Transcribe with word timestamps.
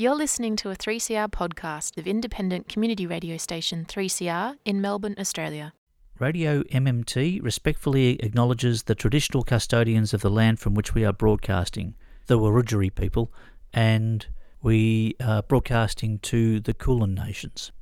You're 0.00 0.14
listening 0.14 0.54
to 0.58 0.70
a 0.70 0.76
3CR 0.76 1.28
podcast 1.28 1.98
of 1.98 2.06
independent 2.06 2.68
community 2.68 3.04
radio 3.04 3.36
station 3.36 3.84
3CR 3.84 4.56
in 4.64 4.80
Melbourne, 4.80 5.16
Australia. 5.18 5.72
Radio 6.20 6.62
MMT 6.62 7.42
respectfully 7.42 8.10
acknowledges 8.22 8.84
the 8.84 8.94
traditional 8.94 9.42
custodians 9.42 10.14
of 10.14 10.20
the 10.20 10.30
land 10.30 10.60
from 10.60 10.74
which 10.74 10.94
we 10.94 11.04
are 11.04 11.12
broadcasting, 11.12 11.96
the 12.26 12.38
Wurundjeri 12.38 12.94
people, 12.94 13.32
and 13.72 14.28
we 14.62 15.16
are 15.18 15.42
broadcasting 15.42 16.20
to 16.20 16.60
the 16.60 16.74
Kulin 16.74 17.16
Nations. 17.16 17.72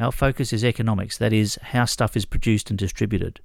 Our 0.00 0.10
focus 0.10 0.52
is 0.52 0.64
economics, 0.64 1.16
that 1.18 1.32
is, 1.32 1.60
how 1.62 1.84
stuff 1.84 2.16
is 2.16 2.24
produced 2.24 2.70
and 2.70 2.78
distributed. 2.78 3.40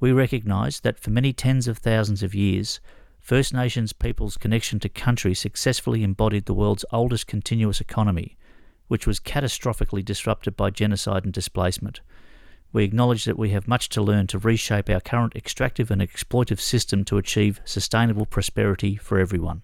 We 0.00 0.10
recognise 0.10 0.80
that 0.80 0.98
for 0.98 1.10
many 1.10 1.34
tens 1.34 1.68
of 1.68 1.76
thousands 1.76 2.22
of 2.22 2.34
years, 2.34 2.80
First 3.22 3.54
Nations 3.54 3.92
people's 3.92 4.36
connection 4.36 4.80
to 4.80 4.88
country 4.88 5.32
successfully 5.32 6.02
embodied 6.02 6.46
the 6.46 6.54
world's 6.54 6.84
oldest 6.90 7.28
continuous 7.28 7.80
economy, 7.80 8.36
which 8.88 9.06
was 9.06 9.20
catastrophically 9.20 10.04
disrupted 10.04 10.56
by 10.56 10.70
genocide 10.70 11.24
and 11.24 11.32
displacement. 11.32 12.00
We 12.72 12.82
acknowledge 12.82 13.24
that 13.26 13.38
we 13.38 13.50
have 13.50 13.68
much 13.68 13.88
to 13.90 14.02
learn 14.02 14.26
to 14.26 14.38
reshape 14.40 14.90
our 14.90 15.00
current 15.00 15.36
extractive 15.36 15.88
and 15.92 16.02
exploitive 16.02 16.58
system 16.58 17.04
to 17.04 17.16
achieve 17.16 17.60
sustainable 17.64 18.26
prosperity 18.26 18.96
for 18.96 19.20
everyone. 19.20 19.62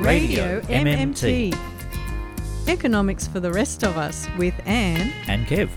Radio 0.00 0.60
MMT. 0.60 1.58
Economics 2.68 3.26
for 3.26 3.40
the 3.40 3.52
rest 3.52 3.82
of 3.82 3.98
us 3.98 4.28
with 4.38 4.54
Anne 4.64 5.12
And 5.26 5.44
Kev. 5.48 5.70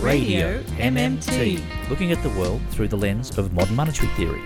Radio 0.00 0.62
MMT. 0.78 1.60
Looking 1.88 2.12
at 2.12 2.22
the 2.22 2.28
world 2.30 2.60
through 2.70 2.88
the 2.88 2.96
lens 2.96 3.36
of 3.38 3.52
modern 3.52 3.74
monetary 3.74 4.08
theory. 4.14 4.42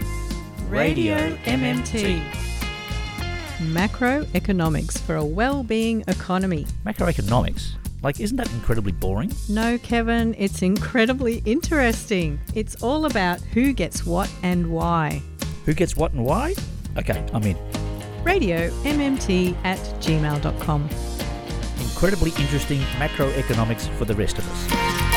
Radio 0.68 1.36
MMT. 1.44 2.22
Macroeconomics 3.58 4.98
for 4.98 5.16
a 5.16 5.24
well-being 5.24 6.02
economy. 6.08 6.66
Macroeconomics. 6.86 7.72
Like, 8.02 8.20
isn't 8.20 8.36
that 8.36 8.50
incredibly 8.52 8.92
boring? 8.92 9.32
No, 9.48 9.76
Kevin, 9.78 10.34
it's 10.38 10.62
incredibly 10.62 11.42
interesting. 11.44 12.40
It's 12.54 12.82
all 12.82 13.04
about 13.04 13.40
who 13.40 13.72
gets 13.72 14.06
what 14.06 14.30
and 14.42 14.70
why. 14.70 15.20
Who 15.66 15.74
gets 15.74 15.96
what 15.96 16.12
and 16.12 16.24
why? 16.24 16.54
Okay, 16.96 17.26
I'm 17.34 17.42
in. 17.42 17.56
Radio 18.24 18.70
MMT 18.84 19.56
at 19.64 19.78
gmail.com. 20.00 20.88
Incredibly 21.80 22.30
interesting 22.42 22.80
macroeconomics 22.98 23.88
for 23.98 24.06
the 24.06 24.14
rest 24.14 24.38
of 24.38 24.48
us. 24.48 25.09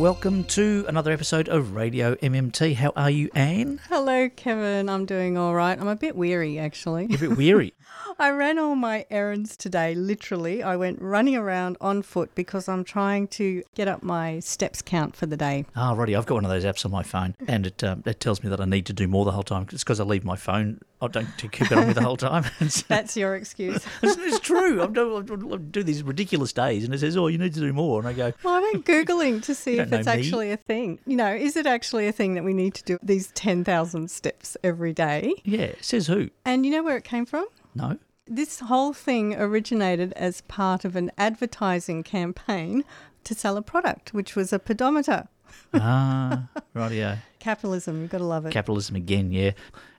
Welcome 0.00 0.44
to 0.44 0.86
another 0.88 1.12
episode 1.12 1.50
of 1.50 1.74
Radio 1.74 2.14
MMT. 2.14 2.76
How 2.76 2.90
are 2.96 3.10
you, 3.10 3.28
Anne? 3.34 3.82
Hello, 3.90 4.30
Kevin. 4.30 4.88
I'm 4.88 5.04
doing 5.04 5.36
all 5.36 5.54
right. 5.54 5.78
I'm 5.78 5.88
a 5.88 5.94
bit 5.94 6.16
weary, 6.16 6.58
actually. 6.58 7.04
You're 7.10 7.26
a 7.26 7.28
bit 7.28 7.36
weary. 7.36 7.74
I 8.18 8.30
ran 8.30 8.58
all 8.58 8.76
my 8.76 9.06
errands 9.10 9.56
today, 9.56 9.94
literally. 9.94 10.62
I 10.62 10.76
went 10.76 11.00
running 11.00 11.36
around 11.36 11.78
on 11.80 12.02
foot 12.02 12.34
because 12.34 12.68
I'm 12.68 12.84
trying 12.84 13.28
to 13.28 13.62
get 13.74 13.88
up 13.88 14.02
my 14.02 14.40
steps 14.40 14.82
count 14.82 15.16
for 15.16 15.26
the 15.26 15.36
day. 15.36 15.64
Ah, 15.76 15.92
righty. 15.92 16.14
I've 16.14 16.26
got 16.26 16.34
one 16.34 16.44
of 16.44 16.50
those 16.50 16.64
apps 16.64 16.84
on 16.84 16.90
my 16.90 17.02
phone, 17.02 17.34
and 17.46 17.66
it 17.66 17.82
um, 17.82 18.02
it 18.04 18.20
tells 18.20 18.42
me 18.42 18.50
that 18.50 18.60
I 18.60 18.66
need 18.66 18.86
to 18.86 18.92
do 18.92 19.08
more 19.08 19.24
the 19.24 19.32
whole 19.32 19.42
time. 19.42 19.66
It's 19.72 19.84
because 19.84 20.00
I 20.00 20.04
leave 20.04 20.24
my 20.24 20.36
phone. 20.36 20.80
I 21.02 21.08
don't 21.08 21.28
keep 21.38 21.62
it 21.62 21.72
on 21.72 21.88
me 21.88 21.92
the 21.94 22.02
whole 22.02 22.18
time. 22.18 22.44
That's 22.88 23.16
your 23.16 23.36
excuse. 23.36 23.82
it's, 24.02 24.16
it's 24.18 24.40
true. 24.40 24.82
I'm 24.82 24.92
do, 24.92 25.16
I 25.16 25.56
do 25.56 25.82
these 25.82 26.02
ridiculous 26.02 26.52
days, 26.52 26.84
and 26.84 26.94
it 26.94 26.98
says, 26.98 27.16
"Oh, 27.16 27.28
you 27.28 27.38
need 27.38 27.54
to 27.54 27.60
do 27.60 27.72
more," 27.72 28.00
and 28.00 28.08
I 28.08 28.12
go, 28.12 28.34
Well, 28.42 28.54
I 28.54 28.60
went 28.60 28.84
Googling 28.84 29.42
to 29.44 29.54
see 29.54 29.76
You 29.76 29.86
if 29.92 30.00
it's 30.00 30.06
me. 30.06 30.12
actually 30.12 30.52
a 30.52 30.56
thing. 30.56 30.98
You 31.06 31.16
know, 31.16 31.32
is 31.32 31.56
it 31.56 31.66
actually 31.66 32.06
a 32.06 32.12
thing 32.12 32.34
that 32.34 32.44
we 32.44 32.52
need 32.54 32.74
to 32.74 32.84
do 32.84 32.98
these 33.02 33.30
10,000 33.32 34.10
steps 34.10 34.56
every 34.62 34.92
day? 34.92 35.34
"Yeah." 35.44 35.72
Says 35.80 36.06
who? 36.06 36.30
And 36.44 36.64
you 36.64 36.72
know 36.72 36.82
where 36.82 36.96
it 36.96 37.04
came 37.04 37.26
from? 37.26 37.46
No. 37.74 37.98
This 38.26 38.60
whole 38.60 38.92
thing 38.92 39.34
originated 39.34 40.12
as 40.12 40.40
part 40.42 40.84
of 40.84 40.94
an 40.96 41.10
advertising 41.18 42.02
campaign 42.04 42.84
to 43.24 43.34
sell 43.34 43.56
a 43.56 43.62
product, 43.62 44.14
which 44.14 44.36
was 44.36 44.52
a 44.52 44.58
pedometer. 44.58 45.28
Ah, 45.74 46.48
rightio. 46.76 47.18
Capitalism, 47.40 48.02
you've 48.02 48.10
got 48.10 48.18
to 48.18 48.24
love 48.24 48.46
it. 48.46 48.52
Capitalism 48.52 48.96
again, 48.96 49.32
yeah. 49.32 49.52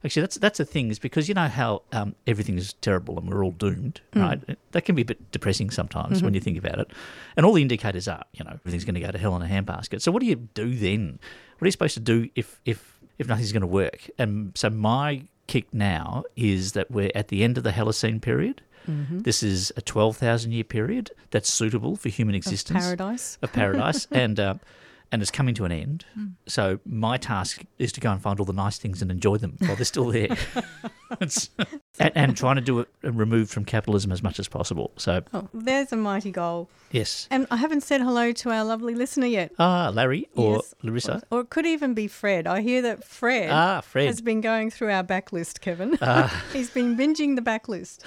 Actually, 0.05 0.21
that's 0.21 0.37
that's 0.37 0.57
the 0.59 0.65
thing 0.65 0.89
is 0.89 0.99
because 0.99 1.27
you 1.27 1.33
know 1.33 1.47
how 1.47 1.81
um, 1.91 2.15
everything 2.27 2.57
is 2.57 2.73
terrible 2.73 3.17
and 3.17 3.29
we're 3.29 3.43
all 3.43 3.51
doomed, 3.51 3.99
right? 4.15 4.39
That 4.71 4.85
can 4.85 4.95
be 4.95 5.01
a 5.01 5.05
bit 5.05 5.31
depressing 5.31 5.69
sometimes 5.71 6.23
when 6.23 6.33
you 6.33 6.39
think 6.39 6.57
about 6.57 6.79
it. 6.79 6.91
And 7.35 7.45
all 7.45 7.53
the 7.53 7.61
indicators 7.61 8.07
are, 8.07 8.23
you 8.33 8.45
know, 8.45 8.51
everything's 8.51 8.85
going 8.85 8.95
to 8.95 9.01
go 9.01 9.11
to 9.11 9.17
hell 9.17 9.35
in 9.35 9.41
a 9.41 9.45
handbasket. 9.45 10.01
So 10.01 10.11
what 10.11 10.21
do 10.21 10.27
you 10.27 10.35
do 10.35 10.73
then? 10.75 11.19
What 11.57 11.65
are 11.65 11.67
you 11.67 11.71
supposed 11.71 11.95
to 11.95 11.99
do 11.99 12.29
if 12.35 12.61
if 12.65 12.99
if 13.17 13.27
nothing's 13.27 13.51
going 13.51 13.61
to 13.61 13.67
work? 13.67 14.09
And 14.17 14.51
so 14.55 14.69
my 14.69 15.23
kick 15.47 15.73
now 15.73 16.23
is 16.35 16.71
that 16.73 16.89
we're 16.89 17.11
at 17.13 17.27
the 17.27 17.43
end 17.43 17.57
of 17.57 17.63
the 17.63 17.71
Holocene 17.71 18.21
period. 18.21 18.61
This 18.87 19.43
is 19.43 19.71
a 19.77 19.81
twelve 19.81 20.17
thousand 20.17 20.53
year 20.53 20.63
period 20.63 21.11
that's 21.29 21.49
suitable 21.49 21.95
for 21.95 22.09
human 22.09 22.35
existence 22.35 22.83
Paradise. 22.83 23.37
of 23.41 23.53
paradise, 23.53 24.07
and 24.11 24.39
uh, 24.39 24.55
and 25.11 25.21
it's 25.21 25.31
coming 25.31 25.53
to 25.55 25.65
an 25.65 25.71
end. 25.71 26.05
So 26.47 26.79
my 26.85 27.17
task 27.17 27.63
is 27.79 27.91
to 27.93 27.99
go 27.99 28.11
and 28.11 28.21
find 28.21 28.39
all 28.39 28.45
the 28.45 28.53
nice 28.53 28.77
things 28.77 29.01
and 29.01 29.11
enjoy 29.11 29.37
them 29.37 29.55
while 29.59 29.75
they're 29.75 29.85
still 29.85 30.05
there, 30.11 30.29
and, 31.19 31.49
and 32.15 32.37
trying 32.37 32.55
to 32.55 32.61
do 32.61 32.79
it 32.79 32.87
removed 33.03 33.51
from 33.51 33.65
capitalism 33.65 34.11
as 34.11 34.23
much 34.23 34.39
as 34.39 34.47
possible. 34.47 34.91
So 34.97 35.21
Oh, 35.33 35.47
there's 35.53 35.91
a 35.91 35.97
mighty 35.97 36.31
goal. 36.31 36.69
yes, 36.91 37.27
And 37.29 37.47
I 37.51 37.57
haven't 37.57 37.81
said 37.81 38.01
hello 38.01 38.31
to 38.31 38.49
our 38.51 38.63
lovely 38.63 38.95
listener 38.95 39.27
yet. 39.27 39.51
ah, 39.59 39.91
Larry 39.93 40.27
or 40.35 40.55
Yes. 40.57 40.75
Larissa, 40.83 41.21
Or 41.29 41.41
it 41.41 41.49
could 41.49 41.65
even 41.65 41.93
be 41.93 42.07
Fred. 42.07 42.47
I 42.47 42.61
hear 42.61 42.81
that 42.83 43.03
Fred, 43.03 43.49
ah, 43.51 43.81
Fred. 43.81 44.07
has 44.07 44.21
been 44.21 44.41
going 44.41 44.69
through 44.71 44.91
our 44.91 45.03
backlist, 45.03 45.59
Kevin. 45.61 45.97
Ah. 46.01 46.43
He's 46.53 46.69
been 46.69 46.95
binging 46.97 47.35
the 47.35 47.41
backlist. 47.41 47.99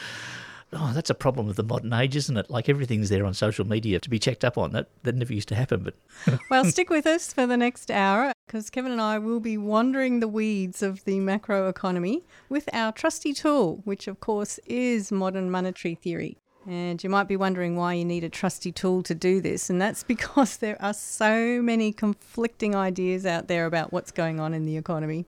Oh, 0.76 0.92
that's 0.92 1.10
a 1.10 1.14
problem 1.14 1.48
of 1.48 1.56
the 1.56 1.62
modern 1.62 1.92
age, 1.92 2.16
isn't 2.16 2.36
it? 2.36 2.50
Like 2.50 2.68
everything's 2.68 3.08
there 3.08 3.24
on 3.24 3.34
social 3.34 3.66
media 3.66 4.00
to 4.00 4.10
be 4.10 4.18
checked 4.18 4.44
up 4.44 4.58
on. 4.58 4.72
That 4.72 4.88
that 5.02 5.14
never 5.14 5.32
used 5.32 5.48
to 5.48 5.54
happen, 5.54 5.82
but 5.82 6.40
Well, 6.50 6.64
stick 6.64 6.90
with 6.90 7.06
us 7.06 7.32
for 7.32 7.46
the 7.46 7.56
next 7.56 7.90
hour 7.90 8.32
because 8.46 8.70
Kevin 8.70 8.92
and 8.92 9.00
I 9.00 9.18
will 9.18 9.40
be 9.40 9.56
wandering 9.56 10.20
the 10.20 10.28
weeds 10.28 10.82
of 10.82 11.04
the 11.04 11.18
macroeconomy 11.18 12.22
with 12.48 12.68
our 12.72 12.92
trusty 12.92 13.32
tool, 13.32 13.80
which 13.84 14.08
of 14.08 14.20
course 14.20 14.58
is 14.66 15.10
modern 15.10 15.50
monetary 15.50 15.94
theory. 15.94 16.38
And 16.66 17.02
you 17.04 17.10
might 17.10 17.28
be 17.28 17.36
wondering 17.36 17.76
why 17.76 17.92
you 17.94 18.06
need 18.06 18.24
a 18.24 18.30
trusty 18.30 18.72
tool 18.72 19.02
to 19.02 19.14
do 19.14 19.40
this, 19.40 19.68
and 19.68 19.80
that's 19.80 20.02
because 20.14 20.56
there 20.56 20.80
are 20.80 20.94
so 20.94 21.60
many 21.62 21.92
conflicting 21.92 22.74
ideas 22.74 23.26
out 23.26 23.48
there 23.48 23.66
about 23.66 23.92
what's 23.92 24.10
going 24.10 24.40
on 24.40 24.54
in 24.54 24.64
the 24.64 24.76
economy. 24.76 25.26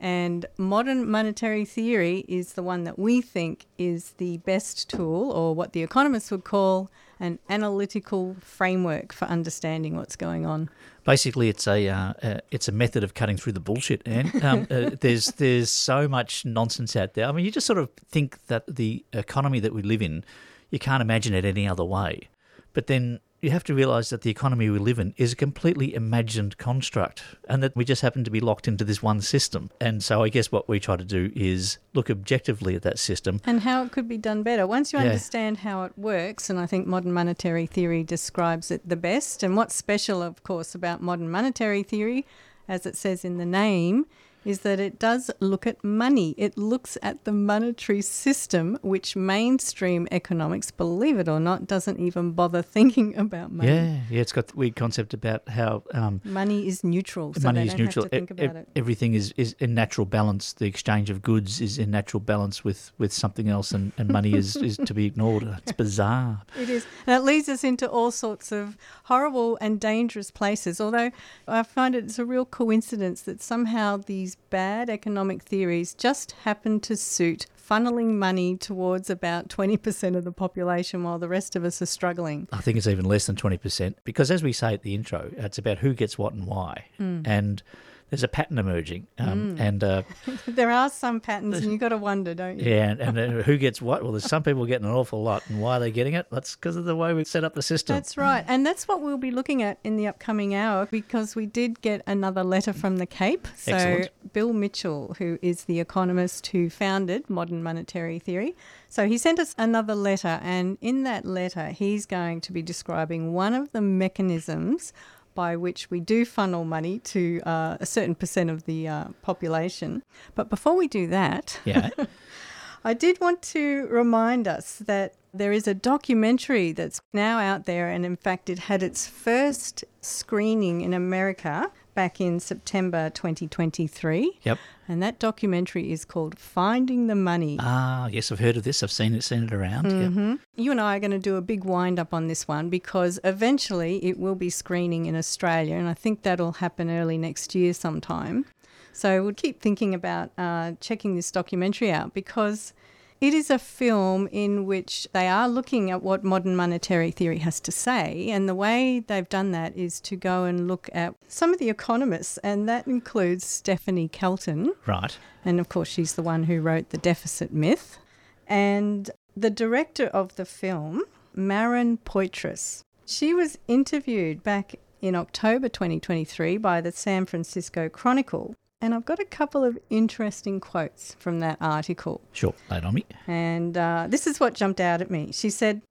And 0.00 0.46
modern 0.56 1.10
monetary 1.10 1.64
theory 1.64 2.24
is 2.28 2.52
the 2.52 2.62
one 2.62 2.84
that 2.84 2.98
we 2.98 3.20
think 3.20 3.66
is 3.78 4.10
the 4.18 4.38
best 4.38 4.88
tool, 4.88 5.30
or 5.32 5.54
what 5.54 5.72
the 5.72 5.82
economists 5.82 6.30
would 6.30 6.44
call 6.44 6.90
an 7.20 7.38
analytical 7.48 8.36
framework 8.40 9.12
for 9.12 9.24
understanding 9.24 9.96
what's 9.96 10.14
going 10.14 10.46
on. 10.46 10.70
basically 11.04 11.48
it's 11.48 11.66
a 11.66 11.88
uh, 11.88 12.12
uh, 12.22 12.38
it's 12.52 12.68
a 12.68 12.72
method 12.72 13.02
of 13.02 13.14
cutting 13.14 13.36
through 13.36 13.52
the 13.52 13.60
bullshit 13.60 14.02
and 14.06 14.44
um, 14.44 14.66
uh, 14.70 14.90
there's 15.00 15.32
there's 15.32 15.70
so 15.70 16.06
much 16.06 16.44
nonsense 16.44 16.94
out 16.94 17.14
there. 17.14 17.26
I 17.26 17.32
mean 17.32 17.44
you 17.44 17.50
just 17.50 17.66
sort 17.66 17.78
of 17.78 17.90
think 18.08 18.46
that 18.46 18.64
the 18.68 19.04
economy 19.12 19.58
that 19.60 19.74
we 19.74 19.82
live 19.82 20.02
in 20.02 20.24
you 20.70 20.78
can't 20.78 21.00
imagine 21.00 21.34
it 21.34 21.44
any 21.44 21.66
other 21.66 21.84
way. 21.84 22.28
But 22.72 22.86
then 22.86 23.20
you 23.40 23.50
have 23.50 23.62
to 23.64 23.74
realize 23.74 24.10
that 24.10 24.22
the 24.22 24.30
economy 24.30 24.68
we 24.68 24.78
live 24.78 24.98
in 24.98 25.14
is 25.16 25.32
a 25.32 25.36
completely 25.36 25.94
imagined 25.94 26.58
construct 26.58 27.22
and 27.48 27.62
that 27.62 27.74
we 27.76 27.84
just 27.84 28.02
happen 28.02 28.24
to 28.24 28.30
be 28.30 28.40
locked 28.40 28.66
into 28.66 28.84
this 28.84 29.00
one 29.02 29.20
system 29.20 29.70
and 29.80 30.02
so 30.02 30.22
i 30.24 30.28
guess 30.28 30.50
what 30.50 30.68
we 30.68 30.80
try 30.80 30.96
to 30.96 31.04
do 31.04 31.30
is 31.36 31.78
look 31.94 32.10
objectively 32.10 32.74
at 32.74 32.82
that 32.82 32.98
system 32.98 33.40
And 33.44 33.60
how 33.60 33.84
it 33.84 33.92
could 33.92 34.08
be 34.08 34.18
done 34.18 34.42
better. 34.42 34.66
Once 34.66 34.92
you 34.92 34.98
Yeah. 34.98 35.06
understand 35.06 35.58
how 35.58 35.84
it 35.84 35.92
works, 35.96 36.50
and 36.50 36.58
I 36.58 36.66
think 36.66 36.86
modern 36.86 37.12
monetary 37.12 37.66
theory 37.66 38.02
describes 38.04 38.70
it 38.70 38.88
the 38.88 38.96
best. 38.96 39.42
And 39.42 39.56
what's 39.56 39.74
special, 39.74 40.22
of 40.22 40.42
course, 40.42 40.74
about 40.74 41.00
modern 41.02 41.30
monetary 41.30 41.82
theory, 41.82 42.24
as 42.68 42.86
it 42.86 42.96
says 42.96 43.24
in 43.24 43.38
the 43.38 43.46
name, 43.46 44.06
is 44.44 44.60
that 44.60 44.80
it 44.80 44.98
does 44.98 45.30
look 45.40 45.66
at 45.66 45.82
money. 45.84 46.34
It 46.38 46.56
looks 46.56 46.96
at 47.02 47.24
the 47.24 47.32
monetary 47.32 48.02
system, 48.02 48.78
which 48.82 49.16
mainstream 49.16 50.06
economics, 50.10 50.70
believe 50.70 51.18
it 51.18 51.28
or 51.28 51.40
not, 51.40 51.66
doesn't 51.66 51.98
even 51.98 52.32
bother 52.32 52.62
thinking 52.76 53.16
about 53.16 53.52
money. 53.52 53.68
yeah 53.70 54.00
yeah 54.10 54.20
it's 54.20 54.32
got 54.32 54.48
the 54.48 54.56
weird 54.56 54.76
concept 54.76 55.14
about 55.14 55.48
how 55.48 55.82
um, 55.92 56.20
Money 56.24 56.66
is 56.66 56.82
neutral, 56.84 57.34
so 57.34 57.40
money 57.40 57.60
they 57.60 57.66
is 57.66 57.72
don't 57.74 57.80
neutral. 57.86 58.04
have 58.04 58.10
to 58.10 58.16
think 58.26 58.40
E- 58.40 58.44
about 58.44 58.62
e-. 58.64 58.66
Everything 58.76 59.14
is, 59.14 59.32
is 59.36 59.54
in 59.58 59.74
natural 59.74 60.04
balance. 60.06 60.52
The 60.52 60.66
exchange 60.66 61.10
of 61.10 61.22
goods 61.22 61.60
is 61.60 61.78
in 61.78 61.90
natural 61.90 62.20
balance 62.20 62.64
with, 62.64 62.92
with 62.98 63.12
something 63.12 63.48
else, 63.48 63.72
and, 63.72 63.92
and 63.98 64.08
money 64.08 64.34
is, 64.34 64.56
is 64.56 64.76
to 64.78 64.94
be 64.94 65.06
ignored. 65.06 65.44
It's 65.62 65.72
bizarre. 65.72 66.42
It 66.58 66.68
is. 66.70 66.86
And 67.06 67.16
it 67.16 67.24
leads 67.24 67.48
us 67.48 67.64
into 67.64 67.88
all 67.88 68.10
sorts 68.10 68.52
of 68.52 68.76
horrible 69.04 69.58
and 69.60 69.78
dangerous 69.80 70.30
places. 70.30 70.80
Although 70.80 71.10
I 71.46 71.62
find 71.62 71.94
it's 71.94 72.18
a 72.18 72.24
real 72.24 72.44
coincidence 72.44 73.22
that 73.22 73.42
somehow 73.42 73.96
these 73.98 74.27
bad 74.36 74.90
economic 74.90 75.42
theories 75.42 75.94
just 75.94 76.32
happen 76.32 76.80
to 76.80 76.96
suit 76.96 77.46
funneling 77.68 78.14
money 78.14 78.56
towards 78.56 79.10
about 79.10 79.48
20% 79.48 80.16
of 80.16 80.24
the 80.24 80.32
population 80.32 81.02
while 81.02 81.18
the 81.18 81.28
rest 81.28 81.54
of 81.54 81.64
us 81.64 81.82
are 81.82 81.86
struggling. 81.86 82.48
I 82.52 82.60
think 82.60 82.78
it's 82.78 82.86
even 82.86 83.04
less 83.04 83.26
than 83.26 83.36
20% 83.36 83.94
because, 84.04 84.30
as 84.30 84.42
we 84.42 84.52
say 84.52 84.74
at 84.74 84.82
the 84.82 84.94
intro, 84.94 85.30
it's 85.36 85.58
about 85.58 85.78
who 85.78 85.92
gets 85.92 86.16
what 86.16 86.32
and 86.32 86.46
why. 86.46 86.86
Hmm. 86.96 87.22
And 87.24 87.62
there's 88.10 88.22
a 88.22 88.28
pattern 88.28 88.58
emerging. 88.58 89.06
Um, 89.18 89.56
And 89.58 89.84
uh, 89.84 90.02
There 90.46 90.70
are 90.70 90.88
some 90.88 91.20
patterns, 91.20 91.58
and 91.58 91.70
you've 91.70 91.80
got 91.80 91.90
to 91.90 91.96
wonder, 91.96 92.34
don't 92.34 92.58
you? 92.58 92.70
yeah, 92.70 92.90
and, 92.90 93.00
and 93.00 93.18
uh, 93.18 93.42
who 93.42 93.56
gets 93.58 93.82
what? 93.82 94.02
Well, 94.02 94.12
there's 94.12 94.24
some 94.24 94.42
people 94.42 94.64
getting 94.66 94.86
an 94.86 94.92
awful 94.92 95.22
lot. 95.22 95.42
And 95.48 95.60
why 95.60 95.76
are 95.76 95.80
they 95.80 95.90
getting 95.90 96.14
it? 96.14 96.26
That's 96.30 96.56
because 96.56 96.76
of 96.76 96.84
the 96.84 96.96
way 96.96 97.12
we 97.14 97.24
set 97.24 97.44
up 97.44 97.54
the 97.54 97.62
system. 97.62 97.94
That's 97.96 98.16
right. 98.16 98.44
And 98.48 98.64
that's 98.64 98.88
what 98.88 99.02
we'll 99.02 99.18
be 99.18 99.30
looking 99.30 99.62
at 99.62 99.78
in 99.84 99.96
the 99.96 100.06
upcoming 100.06 100.54
hour 100.54 100.86
because 100.86 101.36
we 101.36 101.46
did 101.46 101.80
get 101.80 102.02
another 102.06 102.42
letter 102.44 102.72
from 102.72 102.96
the 102.96 103.06
Cape. 103.06 103.46
So, 103.56 103.72
Excellent. 103.72 104.32
Bill 104.32 104.52
Mitchell, 104.52 105.14
who 105.18 105.38
is 105.42 105.64
the 105.64 105.80
economist 105.80 106.46
who 106.48 106.70
founded 106.70 107.28
modern 107.28 107.62
monetary 107.62 108.18
theory, 108.18 108.56
so 108.88 109.06
he 109.06 109.18
sent 109.18 109.38
us 109.38 109.54
another 109.58 109.94
letter. 109.94 110.40
And 110.42 110.78
in 110.80 111.02
that 111.04 111.24
letter, 111.26 111.68
he's 111.68 112.06
going 112.06 112.40
to 112.42 112.52
be 112.52 112.62
describing 112.62 113.32
one 113.32 113.52
of 113.54 113.72
the 113.72 113.80
mechanisms 113.82 114.92
by 115.38 115.54
which 115.54 115.88
we 115.88 116.00
do 116.00 116.24
funnel 116.24 116.64
money 116.64 116.98
to 116.98 117.40
uh, 117.46 117.76
a 117.78 117.86
certain 117.86 118.16
percent 118.16 118.50
of 118.50 118.64
the 118.64 118.88
uh, 118.88 119.04
population. 119.22 120.02
But 120.34 120.50
before 120.50 120.74
we 120.76 120.88
do 120.88 121.06
that, 121.06 121.60
yeah. 121.64 121.90
I 122.84 122.92
did 122.92 123.20
want 123.20 123.40
to 123.54 123.86
remind 123.86 124.48
us 124.48 124.82
that 124.86 125.14
there 125.32 125.52
is 125.52 125.68
a 125.68 125.74
documentary 125.74 126.72
that's 126.72 127.00
now 127.12 127.38
out 127.38 127.66
there, 127.66 127.88
and 127.88 128.04
in 128.04 128.16
fact, 128.16 128.50
it 128.50 128.58
had 128.58 128.82
its 128.82 129.06
first 129.06 129.84
screening 130.00 130.80
in 130.80 130.92
America 130.92 131.70
back 131.98 132.20
in 132.20 132.38
September 132.38 133.10
2023. 133.10 134.38
Yep. 134.44 134.58
And 134.86 135.02
that 135.02 135.18
documentary 135.18 135.90
is 135.90 136.04
called 136.04 136.38
Finding 136.38 137.08
the 137.08 137.16
Money. 137.16 137.56
Ah, 137.58 138.06
yes, 138.06 138.30
I've 138.30 138.38
heard 138.38 138.56
of 138.56 138.62
this. 138.62 138.84
I've 138.84 138.92
seen 138.92 139.16
it, 139.16 139.24
seen 139.24 139.42
it 139.42 139.52
around. 139.52 139.86
Yep. 139.90 140.12
hmm 140.12 140.34
You 140.54 140.70
and 140.70 140.80
I 140.80 140.94
are 140.96 141.00
going 141.00 141.10
to 141.10 141.18
do 141.18 141.34
a 141.34 141.40
big 141.40 141.64
wind 141.64 141.98
up 141.98 142.14
on 142.14 142.28
this 142.28 142.46
one 142.46 142.70
because 142.70 143.18
eventually 143.24 143.96
it 144.04 144.16
will 144.16 144.36
be 144.36 144.48
screening 144.48 145.06
in 145.06 145.16
Australia, 145.16 145.74
and 145.74 145.88
I 145.88 145.94
think 145.94 146.22
that'll 146.22 146.52
happen 146.52 146.88
early 146.88 147.18
next 147.18 147.56
year 147.56 147.74
sometime. 147.74 148.44
So 148.92 149.24
we'll 149.24 149.34
keep 149.34 149.60
thinking 149.60 149.92
about 149.92 150.30
uh, 150.38 150.74
checking 150.78 151.16
this 151.16 151.32
documentary 151.32 151.90
out 151.90 152.14
because 152.14 152.74
it 153.20 153.34
is 153.34 153.50
a 153.50 153.58
film 153.58 154.28
in 154.30 154.64
which 154.66 155.08
they 155.12 155.28
are 155.28 155.48
looking 155.48 155.90
at 155.90 156.02
what 156.02 156.22
modern 156.22 156.54
monetary 156.54 157.10
theory 157.10 157.38
has 157.38 157.60
to 157.60 157.72
say, 157.72 158.28
and 158.30 158.48
the 158.48 158.54
way 158.54 159.00
they've 159.00 159.28
done 159.28 159.52
that 159.52 159.76
is 159.76 160.00
to 160.02 160.16
go 160.16 160.44
and 160.44 160.68
look 160.68 160.88
at 160.92 161.14
some 161.26 161.52
of 161.52 161.58
the 161.58 161.68
economists, 161.68 162.38
and 162.38 162.68
that 162.68 162.86
includes 162.86 163.44
Stephanie 163.44 164.08
Kelton. 164.08 164.72
Right. 164.86 165.18
And 165.44 165.58
of 165.60 165.68
course, 165.68 165.88
she's 165.88 166.14
the 166.14 166.22
one 166.22 166.44
who 166.44 166.60
wrote 166.60 166.90
The 166.90 166.98
Deficit 166.98 167.52
Myth. 167.52 167.98
And 168.46 169.10
the 169.36 169.50
director 169.50 170.06
of 170.06 170.36
the 170.36 170.44
film, 170.44 171.02
Maren 171.34 171.98
Poitras, 171.98 172.82
she 173.06 173.34
was 173.34 173.58
interviewed 173.68 174.42
back 174.42 174.74
in 175.00 175.14
October 175.14 175.68
2023 175.68 176.56
by 176.58 176.80
the 176.80 176.92
San 176.92 177.26
Francisco 177.26 177.88
Chronicle. 177.88 178.54
And 178.80 178.94
I've 178.94 179.04
got 179.04 179.18
a 179.18 179.24
couple 179.24 179.64
of 179.64 179.78
interesting 179.90 180.60
quotes 180.60 181.14
from 181.18 181.40
that 181.40 181.58
article. 181.60 182.20
Sure. 182.32 182.54
Lay 182.70 182.78
it 182.78 182.84
on 182.84 182.94
me. 182.94 183.04
And 183.26 183.76
uh, 183.76 184.06
this 184.08 184.26
is 184.26 184.38
what 184.38 184.54
jumped 184.54 184.80
out 184.80 185.00
at 185.00 185.10
me. 185.10 185.32
She 185.32 185.50
said, 185.50 185.82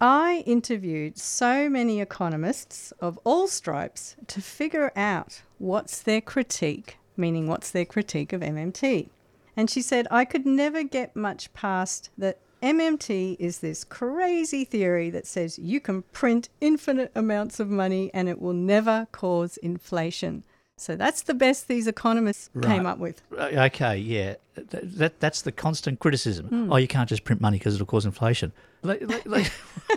I 0.00 0.44
interviewed 0.46 1.16
so 1.16 1.70
many 1.70 2.02
economists 2.02 2.92
of 3.00 3.18
all 3.24 3.48
stripes 3.48 4.16
to 4.26 4.42
figure 4.42 4.92
out 4.94 5.40
what's 5.56 6.02
their 6.02 6.20
critique, 6.20 6.98
meaning 7.16 7.46
what's 7.46 7.70
their 7.70 7.86
critique 7.86 8.34
of 8.34 8.42
MMT. 8.42 9.08
And 9.56 9.70
she 9.70 9.80
said, 9.80 10.06
I 10.10 10.26
could 10.26 10.44
never 10.44 10.82
get 10.82 11.16
much 11.16 11.50
past 11.54 12.10
that 12.18 12.38
MMT 12.62 13.36
is 13.38 13.60
this 13.60 13.84
crazy 13.84 14.64
theory 14.64 15.08
that 15.08 15.26
says 15.26 15.58
you 15.58 15.80
can 15.80 16.02
print 16.02 16.50
infinite 16.60 17.12
amounts 17.14 17.58
of 17.58 17.70
money 17.70 18.10
and 18.12 18.28
it 18.28 18.40
will 18.40 18.52
never 18.52 19.06
cause 19.12 19.56
inflation. 19.58 20.44
So 20.78 20.94
that's 20.94 21.22
the 21.22 21.32
best 21.32 21.68
these 21.68 21.86
economists 21.86 22.50
came 22.62 22.84
up 22.84 22.98
with. 22.98 23.22
Uh, 23.36 23.44
Okay, 23.66 23.96
yeah, 23.96 24.34
Th- 24.70 24.82
that 24.84 25.20
that's 25.20 25.40
the 25.42 25.50
constant 25.52 26.00
criticism. 26.00 26.48
Hmm. 26.48 26.72
Oh, 26.72 26.76
you 26.76 26.86
can't 26.86 27.08
just 27.08 27.24
print 27.24 27.40
money 27.40 27.56
because 27.58 27.74
it'll 27.74 27.86
cause 27.86 28.04
inflation. 28.04 28.52
Like- 28.82 29.00
like- 29.08 29.24
like- 29.26 29.52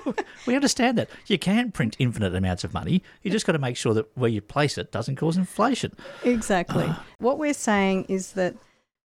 we 0.48 0.56
understand 0.56 0.98
that 0.98 1.10
you 1.28 1.38
can 1.38 1.72
print 1.72 1.98
infinite 2.00 2.34
amounts 2.34 2.64
of 2.64 2.74
money. 2.74 3.04
You 3.24 3.30
just 3.32 3.46
got 3.46 3.54
to 3.54 3.60
make 3.60 3.76
sure 3.76 3.94
that 3.94 4.06
where 4.18 4.30
you 4.30 4.40
place 4.42 4.78
it 4.78 4.92
doesn't 4.92 5.18
cause 5.18 5.36
inflation. 5.38 5.96
Exactly. 6.24 6.90
what 7.18 7.38
we're 7.38 7.54
saying 7.54 8.06
is 8.08 8.32
that 8.34 8.56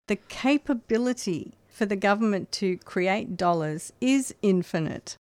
the 0.08 0.16
capability 0.16 1.54
for 1.68 1.86
the 1.86 1.96
government 1.96 2.52
to 2.52 2.76
create 2.78 3.36
dollars 3.36 3.92
is 4.00 4.34
infinite. 4.42 5.16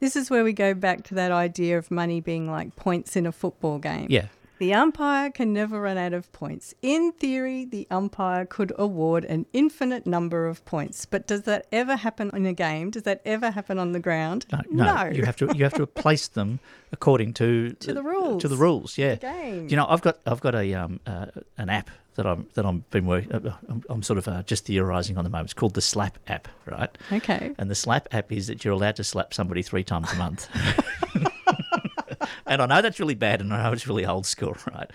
This 0.00 0.16
is 0.16 0.28
where 0.30 0.44
we 0.44 0.52
go 0.52 0.74
back 0.74 1.02
to 1.04 1.14
that 1.14 1.32
idea 1.32 1.78
of 1.78 1.90
money 1.90 2.20
being 2.20 2.50
like 2.50 2.76
points 2.76 3.16
in 3.16 3.26
a 3.26 3.32
football 3.32 3.78
game. 3.78 4.06
Yeah, 4.10 4.26
The 4.58 4.72
umpire 4.72 5.30
can 5.30 5.52
never 5.52 5.80
run 5.80 5.98
out 5.98 6.12
of 6.12 6.30
points. 6.32 6.74
In 6.80 7.12
theory, 7.12 7.64
the 7.64 7.86
umpire 7.90 8.46
could 8.46 8.72
award 8.78 9.24
an 9.24 9.46
infinite 9.52 10.06
number 10.06 10.46
of 10.46 10.64
points. 10.64 11.06
But 11.06 11.26
does 11.26 11.42
that 11.42 11.66
ever 11.72 11.96
happen 11.96 12.30
in 12.32 12.46
a 12.46 12.52
game? 12.52 12.90
Does 12.90 13.02
that 13.02 13.20
ever 13.24 13.50
happen 13.50 13.78
on 13.78 13.92
the 13.92 14.00
ground? 14.00 14.46
no, 14.52 14.60
no, 14.70 15.04
you 15.06 15.24
have 15.24 15.36
to 15.36 15.50
you 15.54 15.64
have 15.64 15.74
to 15.74 15.86
place 15.86 16.28
them 16.28 16.60
according 16.92 17.34
to 17.34 17.72
To 17.80 17.92
the 17.92 18.02
rules. 18.02 18.42
To 18.42 18.48
the 18.48 18.56
rules, 18.56 18.96
yeah. 18.96 19.16
game. 19.16 19.68
You 19.68 19.76
know, 19.76 19.86
I've 19.88 20.02
got 20.02 20.18
I've 20.26 20.40
got 20.40 20.54
a 20.54 20.74
um 20.74 21.00
uh, 21.06 21.26
an 21.58 21.68
app 21.68 21.90
that 22.14 22.26
I'm 22.26 22.46
that 22.54 22.64
I'm 22.64 22.84
been 22.90 23.06
working. 23.06 23.32
Uh, 23.32 23.56
I'm, 23.68 23.82
I'm 23.88 24.02
sort 24.02 24.18
of 24.18 24.28
uh, 24.28 24.42
just 24.44 24.66
theorising 24.66 25.18
on 25.18 25.24
the 25.24 25.30
moment. 25.30 25.46
It's 25.46 25.54
called 25.54 25.74
the 25.74 25.80
Slap 25.80 26.18
app, 26.28 26.48
right? 26.66 26.96
Okay. 27.12 27.52
And 27.58 27.70
the 27.70 27.74
slap 27.74 28.08
app 28.12 28.30
is 28.30 28.46
that 28.46 28.64
you're 28.64 28.74
allowed 28.74 28.96
to 28.96 29.04
slap 29.04 29.34
somebody 29.34 29.62
three 29.62 29.84
times 29.84 30.12
a 30.12 30.16
month. 30.16 30.48
and 32.46 32.62
I 32.62 32.66
know 32.66 32.82
that's 32.82 33.00
really 33.00 33.14
bad 33.14 33.40
and 33.40 33.52
I 33.52 33.62
know 33.62 33.72
it's 33.72 33.86
really 33.86 34.06
old 34.06 34.26
school, 34.26 34.56
right? 34.72 34.90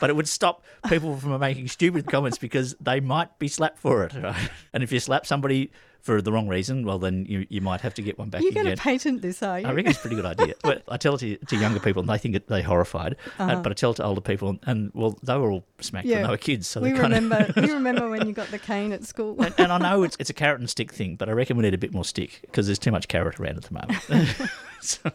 But 0.00 0.10
it 0.10 0.16
would 0.16 0.28
stop 0.28 0.64
people 0.88 1.16
from 1.16 1.38
making 1.40 1.68
stupid 1.68 2.06
comments 2.06 2.38
because 2.38 2.74
they 2.80 3.00
might 3.00 3.38
be 3.38 3.48
slapped 3.48 3.78
for 3.78 4.04
it, 4.04 4.14
right? 4.14 4.50
And 4.72 4.82
if 4.82 4.92
you 4.92 5.00
slap 5.00 5.26
somebody 5.26 5.70
for 6.04 6.20
the 6.20 6.30
wrong 6.30 6.48
reason, 6.48 6.84
well, 6.84 6.98
then 6.98 7.24
you, 7.26 7.46
you 7.48 7.62
might 7.62 7.80
have 7.80 7.94
to 7.94 8.02
get 8.02 8.18
one 8.18 8.28
back 8.28 8.42
You're 8.42 8.52
going 8.52 8.66
to 8.66 8.76
patent 8.76 9.22
this, 9.22 9.42
are 9.42 9.58
you? 9.58 9.66
I 9.66 9.72
reckon 9.72 9.90
it's 9.90 9.98
a 9.98 10.02
pretty 10.02 10.16
good 10.16 10.26
idea. 10.26 10.52
But 10.62 10.82
I 10.86 10.98
tell 10.98 11.14
it 11.14 11.18
to, 11.20 11.38
to 11.38 11.56
younger 11.56 11.80
people 11.80 12.00
and 12.00 12.08
they 12.10 12.18
think 12.18 12.34
it, 12.34 12.46
they're 12.46 12.62
horrified. 12.62 13.16
Uh-huh. 13.38 13.52
Uh, 13.52 13.62
but 13.62 13.72
I 13.72 13.74
tell 13.74 13.92
it 13.92 13.94
to 13.94 14.04
older 14.04 14.20
people 14.20 14.50
and, 14.50 14.58
and, 14.66 14.90
well, 14.92 15.18
they 15.22 15.34
were 15.38 15.50
all 15.50 15.64
smacked 15.80 16.06
when 16.06 16.22
they 16.22 16.28
were 16.28 16.36
kids. 16.36 16.68
So 16.68 16.82
we 16.82 16.92
they 16.92 16.98
kind 16.98 17.14
remember. 17.14 17.46
of. 17.48 17.56
we 17.64 17.72
remember 17.72 18.10
when 18.10 18.28
you 18.28 18.34
got 18.34 18.48
the 18.48 18.58
cane 18.58 18.92
at 18.92 19.04
school. 19.04 19.40
and, 19.42 19.54
and 19.56 19.72
I 19.72 19.78
know 19.78 20.02
it's, 20.02 20.14
it's 20.20 20.28
a 20.28 20.34
carrot 20.34 20.60
and 20.60 20.68
stick 20.68 20.92
thing, 20.92 21.16
but 21.16 21.30
I 21.30 21.32
reckon 21.32 21.56
we 21.56 21.62
need 21.62 21.72
a 21.72 21.78
bit 21.78 21.94
more 21.94 22.04
stick 22.04 22.40
because 22.42 22.66
there's 22.66 22.78
too 22.78 22.92
much 22.92 23.08
carrot 23.08 23.40
around 23.40 23.56
at 23.56 23.62
the 23.62 23.72
moment. 23.72 24.50
so, 24.82 25.10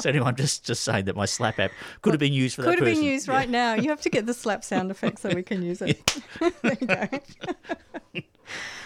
so 0.00 0.10
anyway, 0.10 0.26
I'm 0.26 0.36
just, 0.36 0.66
just 0.66 0.84
saying 0.84 1.06
that 1.06 1.16
my 1.16 1.24
slap 1.24 1.58
app 1.58 1.70
could 2.02 2.12
have 2.12 2.20
been 2.20 2.34
used 2.34 2.56
for 2.56 2.62
Could 2.62 2.72
that 2.72 2.78
have 2.80 2.88
person. 2.88 3.02
been 3.02 3.10
used 3.10 3.26
right 3.26 3.48
now. 3.48 3.72
You 3.72 3.88
have 3.88 4.02
to 4.02 4.10
get 4.10 4.26
the 4.26 4.34
slap 4.34 4.64
sound 4.64 4.90
effect 4.90 5.20
so 5.20 5.30
we 5.30 5.42
can 5.42 5.62
use 5.62 5.80
it. 5.80 6.22
there 6.60 6.76
you 6.78 6.86
go. 6.86 8.20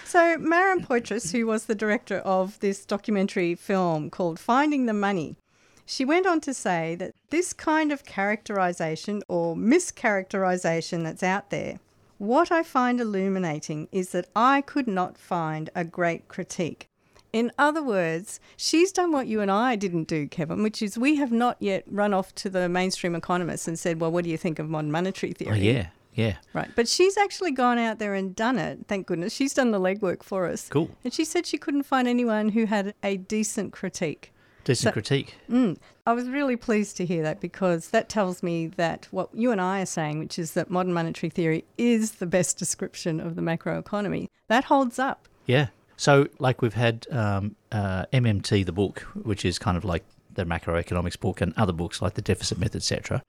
So, 0.09 0.39
Maren 0.39 0.81
Poitras, 0.81 1.33
who 1.33 1.47
was 1.47 1.67
the 1.67 1.75
director 1.75 2.21
of 2.21 2.59
this 2.61 2.87
documentary 2.87 3.55
film 3.55 4.09
called 4.09 4.41
Finding 4.41 4.87
the 4.87 4.95
Money, 4.95 5.37
she 5.85 6.03
went 6.03 6.27
on 6.27 6.41
to 6.41 6.55
say 6.55 6.95
that 6.95 7.15
this 7.29 7.53
kind 7.53 7.93
of 7.93 8.07
characterization 8.07 9.23
or 9.29 9.55
mischaracterization 9.55 11.05
that's 11.05 11.23
out 11.23 11.51
there, 11.51 11.79
what 12.17 12.51
I 12.51 12.63
find 12.63 13.03
illuminating 13.03 13.87
is 13.93 14.13
that 14.13 14.31
I 14.35 14.63
could 14.63 14.89
not 14.89 15.19
find 15.19 15.69
a 15.75 15.85
great 15.85 16.27
critique. 16.27 16.89
In 17.31 17.53
other 17.59 17.83
words, 17.83 18.41
she's 18.57 18.93
done 18.93 19.13
what 19.13 19.27
you 19.27 19.43
and 19.43 19.51
I 19.51 19.77
didn't 19.77 20.09
do, 20.09 20.27
Kevin, 20.27 20.63
which 20.63 20.81
is 20.81 20.97
we 20.97 21.17
have 21.17 21.33
not 21.33 21.59
yet 21.61 21.85
run 21.87 22.15
off 22.15 22.35
to 22.37 22.49
the 22.49 22.67
mainstream 22.67 23.15
economists 23.15 23.69
and 23.69 23.79
said, 23.79 24.01
well, 24.01 24.11
what 24.11 24.25
do 24.25 24.31
you 24.31 24.39
think 24.39 24.59
of 24.59 24.71
modern 24.71 24.91
monetary 24.91 25.35
theory? 25.35 25.53
Oh, 25.53 25.63
yeah, 25.63 25.89
yeah. 26.15 26.37
Right. 26.53 26.69
But 26.75 26.89
she's 26.89 27.17
actually 27.17 27.53
gone 27.53 27.79
out 27.79 27.99
there 27.99 28.15
and 28.15 28.35
done 28.35 28.59
it. 28.59 28.81
Thank 28.89 29.07
goodness. 29.07 29.33
She's 29.33 29.55
done 29.55 29.71
the 29.71 29.81
legwork 29.81 30.23
for 30.23 30.47
us. 30.47 30.69
Cool. 30.69 30.91
And 31.05 31.13
she 31.13 31.25
said 31.25 31.47
she 31.47 31.59
couldn't 31.59 31.85
find 31.85 32.09
anyone 32.09 32.49
who 32.51 32.67
had 32.67 32.95
a 33.03 33.17
decent 33.17 33.73
critique. 33.73 34.33
Decent 34.65 34.89
So- 34.89 34.93
critique. 34.93 35.37
Mm. 35.51 35.77
I 36.07 36.13
was 36.13 36.29
really 36.29 36.57
pleased 36.57 36.97
to 36.97 37.07
hear 37.07 37.23
that 37.23 37.41
because 37.41 37.91
that 37.91 38.09
tells 38.09 38.43
me 38.43 38.67
that 38.67 39.09
what 39.11 39.29
you 39.35 39.53
and 39.53 39.61
I 39.61 39.83
are 39.83 39.87
saying, 39.87 40.19
which 40.19 40.39
is 40.39 40.53
that 40.53 40.71
modern 40.71 40.93
monetary 40.93 41.31
theory 41.31 41.65
is 41.77 42.13
the 42.13 42.27
best 42.27 42.59
description 42.59 43.21
of 43.21 43.37
the 43.37 43.43
macroeconomy, 43.43 44.29
that 44.49 44.65
holds 44.65 44.99
up. 44.99 45.29
Yeah. 45.47 45.69
So, 45.97 46.29
like, 46.39 46.63
we've 46.63 46.75
had 46.75 47.07
um, 47.11 47.57
uh, 47.73 48.07
MMT, 48.13 48.65
the 48.65 48.73
book, 48.73 49.01
which 49.23 49.45
is 49.45 49.59
kind 49.59 49.77
of 49.77 49.85
like 49.85 50.05
the 50.33 50.45
macroeconomics 50.45 51.19
book, 51.19 51.41
and 51.41 51.53
other 51.57 51.73
books 51.73 52.01
like 52.01 52.15
the 52.15 52.23
Deficit 52.23 52.57
Myth, 52.59 52.77
etc. 52.77 53.23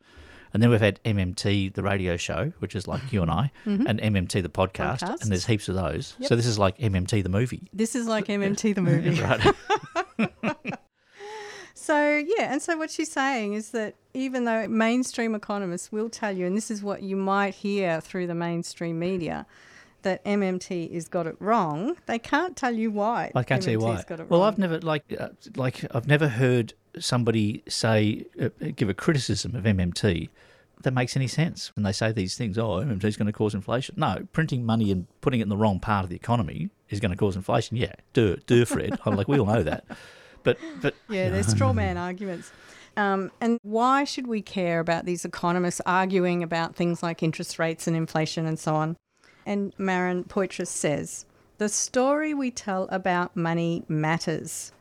And 0.53 0.63
then 0.63 0.69
we've 0.71 0.79
had 0.81 0.99
MMT, 1.03 1.73
the 1.73 1.83
radio 1.83 2.17
show, 2.17 2.53
which 2.59 2.75
is 2.75 2.87
like 2.87 3.13
you 3.13 3.21
and 3.21 3.29
I, 3.29 3.51
and 3.65 3.99
MMT, 4.01 4.41
the 4.41 4.49
podcast, 4.49 4.99
Podcasts. 5.01 5.21
and 5.21 5.31
there's 5.31 5.45
heaps 5.45 5.69
of 5.69 5.75
those. 5.75 6.15
Yep. 6.19 6.29
So 6.29 6.35
this 6.35 6.45
is 6.47 6.57
like 6.57 6.77
MMT, 6.79 7.21
the 7.23 7.29
movie, 7.29 7.69
This 7.71 7.95
is 7.95 8.07
like 8.07 8.25
MMT 8.39 8.73
the 8.75 8.81
movie. 8.81 9.21
right? 9.21 10.75
So, 11.73 12.17
yeah, 12.37 12.51
and 12.51 12.61
so 12.61 12.77
what 12.77 12.91
she's 12.91 13.11
saying 13.11 13.53
is 13.53 13.71
that 13.71 13.95
even 14.13 14.43
though 14.45 14.67
mainstream 14.67 15.33
economists 15.33 15.91
will 15.91 16.09
tell 16.09 16.35
you, 16.35 16.45
and 16.45 16.55
this 16.55 16.69
is 16.69 16.83
what 16.83 17.01
you 17.01 17.15
might 17.15 17.55
hear 17.55 17.99
through 18.01 18.27
the 18.27 18.35
mainstream 18.35 18.99
media, 18.99 19.47
that 20.03 20.23
MMT 20.23 20.93
has 20.93 21.07
got 21.07 21.25
it 21.25 21.35
wrong, 21.39 21.95
they 22.05 22.19
can't 22.19 22.55
tell 22.55 22.73
you 22.73 22.91
why. 22.91 23.31
I 23.33 23.43
can't 23.43 23.63
tell 23.63 23.71
you 23.71 23.79
why. 23.79 24.03
Got 24.07 24.19
it 24.19 24.29
Well, 24.29 24.41
wrong. 24.41 24.49
I've 24.49 24.57
never 24.59 24.79
like 24.81 25.03
uh, 25.17 25.29
like 25.55 25.83
I've 25.95 26.07
never 26.07 26.27
heard 26.27 26.73
somebody 26.99 27.63
say 27.67 28.25
uh, 28.41 28.49
give 28.75 28.89
a 28.89 28.93
criticism 28.93 29.55
of 29.55 29.63
MMT 29.63 30.29
that 30.81 30.93
makes 30.93 31.15
any 31.15 31.27
sense 31.27 31.75
when 31.75 31.83
they 31.83 31.91
say 31.91 32.11
these 32.11 32.35
things. 32.37 32.57
Oh, 32.57 32.79
MMT 32.79 33.03
is 33.03 33.17
going 33.17 33.27
to 33.27 33.33
cause 33.33 33.53
inflation. 33.53 33.95
No, 33.97 34.27
printing 34.31 34.65
money 34.65 34.91
and 34.91 35.07
putting 35.21 35.41
it 35.41 35.43
in 35.43 35.49
the 35.49 35.57
wrong 35.57 35.79
part 35.79 36.03
of 36.03 36.09
the 36.09 36.15
economy 36.15 36.69
is 36.89 36.99
going 36.99 37.11
to 37.11 37.17
cause 37.17 37.35
inflation. 37.35 37.77
Yeah, 37.77 37.93
do 38.13 38.37
do 38.47 38.65
Fred. 38.65 38.99
I'm 39.05 39.15
like 39.17 39.27
we 39.27 39.39
all 39.39 39.45
know 39.45 39.63
that, 39.63 39.85
but 40.43 40.57
but 40.81 40.95
Yeah, 41.09 41.29
they're 41.29 41.43
straw 41.43 41.73
man 41.73 41.97
arguments. 42.09 42.51
Um, 42.97 43.31
and 43.39 43.59
why 43.61 44.03
should 44.03 44.27
we 44.27 44.41
care 44.41 44.79
about 44.79 45.05
these 45.05 45.23
economists 45.23 45.79
arguing 45.85 46.43
about 46.43 46.75
things 46.75 47.01
like 47.01 47.23
interest 47.23 47.59
rates 47.59 47.87
and 47.87 47.95
inflation 47.95 48.45
and 48.45 48.59
so 48.59 48.75
on? 48.75 48.97
And 49.45 49.73
Maren 49.77 50.25
Poitras 50.25 50.67
says 50.67 51.25
the 51.59 51.69
story 51.69 52.33
we 52.33 52.51
tell 52.51 52.87
about 52.89 53.35
money 53.35 53.83
matters. 53.87 54.71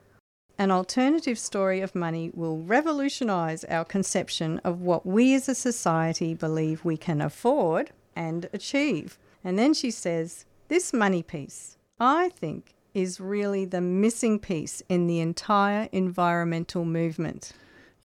An 0.60 0.72
alternative 0.72 1.38
story 1.38 1.80
of 1.80 1.94
money 1.94 2.32
will 2.34 2.58
revolutionise 2.58 3.62
our 3.64 3.84
conception 3.84 4.58
of 4.64 4.80
what 4.80 5.06
we 5.06 5.32
as 5.34 5.48
a 5.48 5.54
society 5.54 6.34
believe 6.34 6.84
we 6.84 6.96
can 6.96 7.20
afford 7.20 7.92
and 8.16 8.48
achieve. 8.52 9.18
And 9.44 9.56
then 9.56 9.72
she 9.72 9.92
says, 9.92 10.46
This 10.66 10.92
money 10.92 11.22
piece, 11.22 11.76
I 12.00 12.30
think, 12.30 12.74
is 12.92 13.20
really 13.20 13.66
the 13.66 13.80
missing 13.80 14.40
piece 14.40 14.82
in 14.88 15.06
the 15.06 15.20
entire 15.20 15.88
environmental 15.92 16.84
movement. 16.84 17.52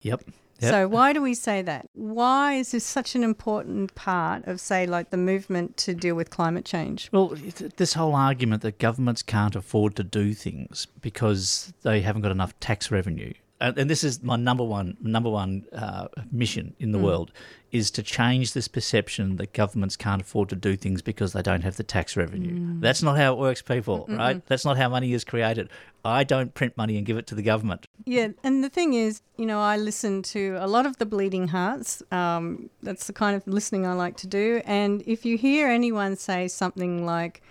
yep. 0.03 0.23
Yep. 0.61 0.71
So, 0.71 0.89
why 0.89 1.13
do 1.13 1.21
we 1.21 1.35
say 1.35 1.63
that? 1.63 1.89
Why 1.95 2.55
is 2.55 2.71
this 2.71 2.85
such 2.85 3.15
an 3.15 3.25
important 3.25 3.95
part 3.95 4.47
of, 4.47 4.61
say, 4.61 4.87
like 4.87 5.11
the 5.11 5.17
movement 5.17 5.77
to 5.79 5.95
deal 5.95 6.15
with 6.15 6.31
climate 6.31 6.65
change? 6.65 7.09
Well, 7.13 7.35
this 7.77 7.95
whole 7.95 8.15
argument 8.15 8.63
that 8.63 8.79
governments 8.79 9.23
can't 9.23 9.57
afford 9.57 9.97
to 9.97 10.05
do 10.05 10.33
things 10.33 10.87
because 11.01 11.73
they 11.83 12.03
haven't 12.03 12.23
got 12.23 12.31
enough 12.31 12.59
tax 12.61 12.91
revenue, 12.91 13.33
and, 13.61 13.79
and 13.79 13.91
this 13.91 14.05
is 14.05 14.23
my 14.23 14.37
number 14.37 14.65
one 14.65 14.97
number 15.01 15.31
one 15.31 15.65
uh, 15.73 16.09
mission 16.33 16.75
in 16.79 16.93
the 16.93 16.99
world, 16.99 17.33
is 17.71 17.91
to 17.93 18.03
change 18.03 18.53
this 18.53 18.69
perception 18.69 19.37
that 19.37 19.53
governments 19.53 19.97
can't 19.97 20.23
afford 20.23 20.49
to 20.51 20.57
do 20.57 20.77
things 20.77 21.03
because 21.03 21.33
they 21.33 21.43
don't 21.43 21.63
have 21.63 21.77
the 21.77 21.83
tax 21.83 22.17
revenue. 22.17 22.81
That's 22.81 23.03
not 23.03 23.17
how 23.17 23.33
it 23.33 23.39
works, 23.39 23.63
people. 23.63 24.07
Right? 24.09 24.45
That's 24.47 24.65
not 24.65 24.77
how 24.77 24.89
money 24.89 25.13
is 25.13 25.25
created. 25.25 25.69
I 26.05 26.25
don't 26.25 26.53
print 26.53 26.77
money 26.77 26.99
and 26.99 27.07
give 27.07 27.17
it 27.17 27.27
to 27.29 27.35
the 27.35 27.43
government. 27.43 27.87
Yeah, 28.05 28.29
and 28.43 28.63
the 28.63 28.69
thing 28.69 28.93
is, 28.95 29.23
you 29.39 29.47
know, 29.47 29.61
I 29.61 29.79
listen 29.79 30.23
to 30.23 30.57
a 30.61 30.67
lot 30.67 30.85
of 30.85 30.99
the 30.99 31.07
Bleeding 31.07 31.49
Hearts. 31.49 32.03
Um, 32.13 32.69
that's 32.83 33.07
the 33.07 33.15
kind 33.15 33.35
of 33.35 33.47
listening 33.47 33.87
I 33.87 33.95
like 33.95 34.17
to 34.19 34.27
do. 34.27 34.61
And 34.67 35.03
if 35.07 35.25
you 35.25 35.39
hear 35.39 35.69
anyone 35.69 36.17
say 36.17 36.49
something 36.49 37.07
like, 37.07 37.43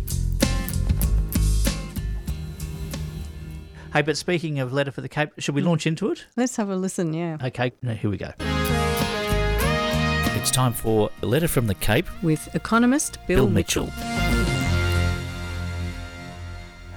Hey, 3.93 4.01
but 4.03 4.15
speaking 4.15 4.59
of 4.59 4.71
Letter 4.71 4.91
for 4.91 5.01
the 5.01 5.09
Cape, 5.09 5.31
should 5.37 5.53
we 5.53 5.61
launch 5.61 5.85
into 5.85 6.09
it? 6.11 6.25
Let's 6.37 6.55
have 6.55 6.69
a 6.69 6.77
listen, 6.77 7.13
yeah. 7.13 7.35
Okay, 7.43 7.73
now 7.81 7.93
here 7.93 8.09
we 8.09 8.15
go. 8.15 8.31
It's 10.51 10.57
time 10.57 10.73
for 10.73 11.09
a 11.21 11.25
Letter 11.25 11.47
from 11.47 11.67
the 11.67 11.75
Cape, 11.75 12.07
With 12.21 12.53
economist 12.53 13.25
Bill, 13.25 13.45
Bill 13.45 13.53
Mitchell. 13.53 13.89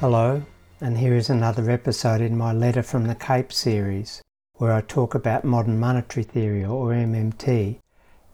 Hello, 0.01 0.43
and 0.81 0.99
here 0.99 1.15
is 1.15 1.31
another 1.31 1.71
episode 1.71 2.21
in 2.21 2.37
my 2.37 2.53
Letter 2.53 2.83
from 2.83 3.07
the 3.07 3.15
Cape 3.15 3.53
series, 3.53 4.21
where 4.55 4.73
I 4.73 4.81
talk 4.81 5.15
about 5.15 5.45
modern 5.45 5.79
monetary 5.79 6.25
theory, 6.25 6.65
or 6.65 6.91
MMT, 6.95 7.79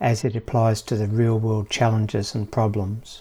as 0.01 0.25
it 0.25 0.37
applies 0.37 0.81
to 0.81 0.97
the 0.97 1.07
real 1.07 1.39
world 1.39 1.69
challenges 1.69 2.35
and 2.35 2.51
problems. 2.51 3.21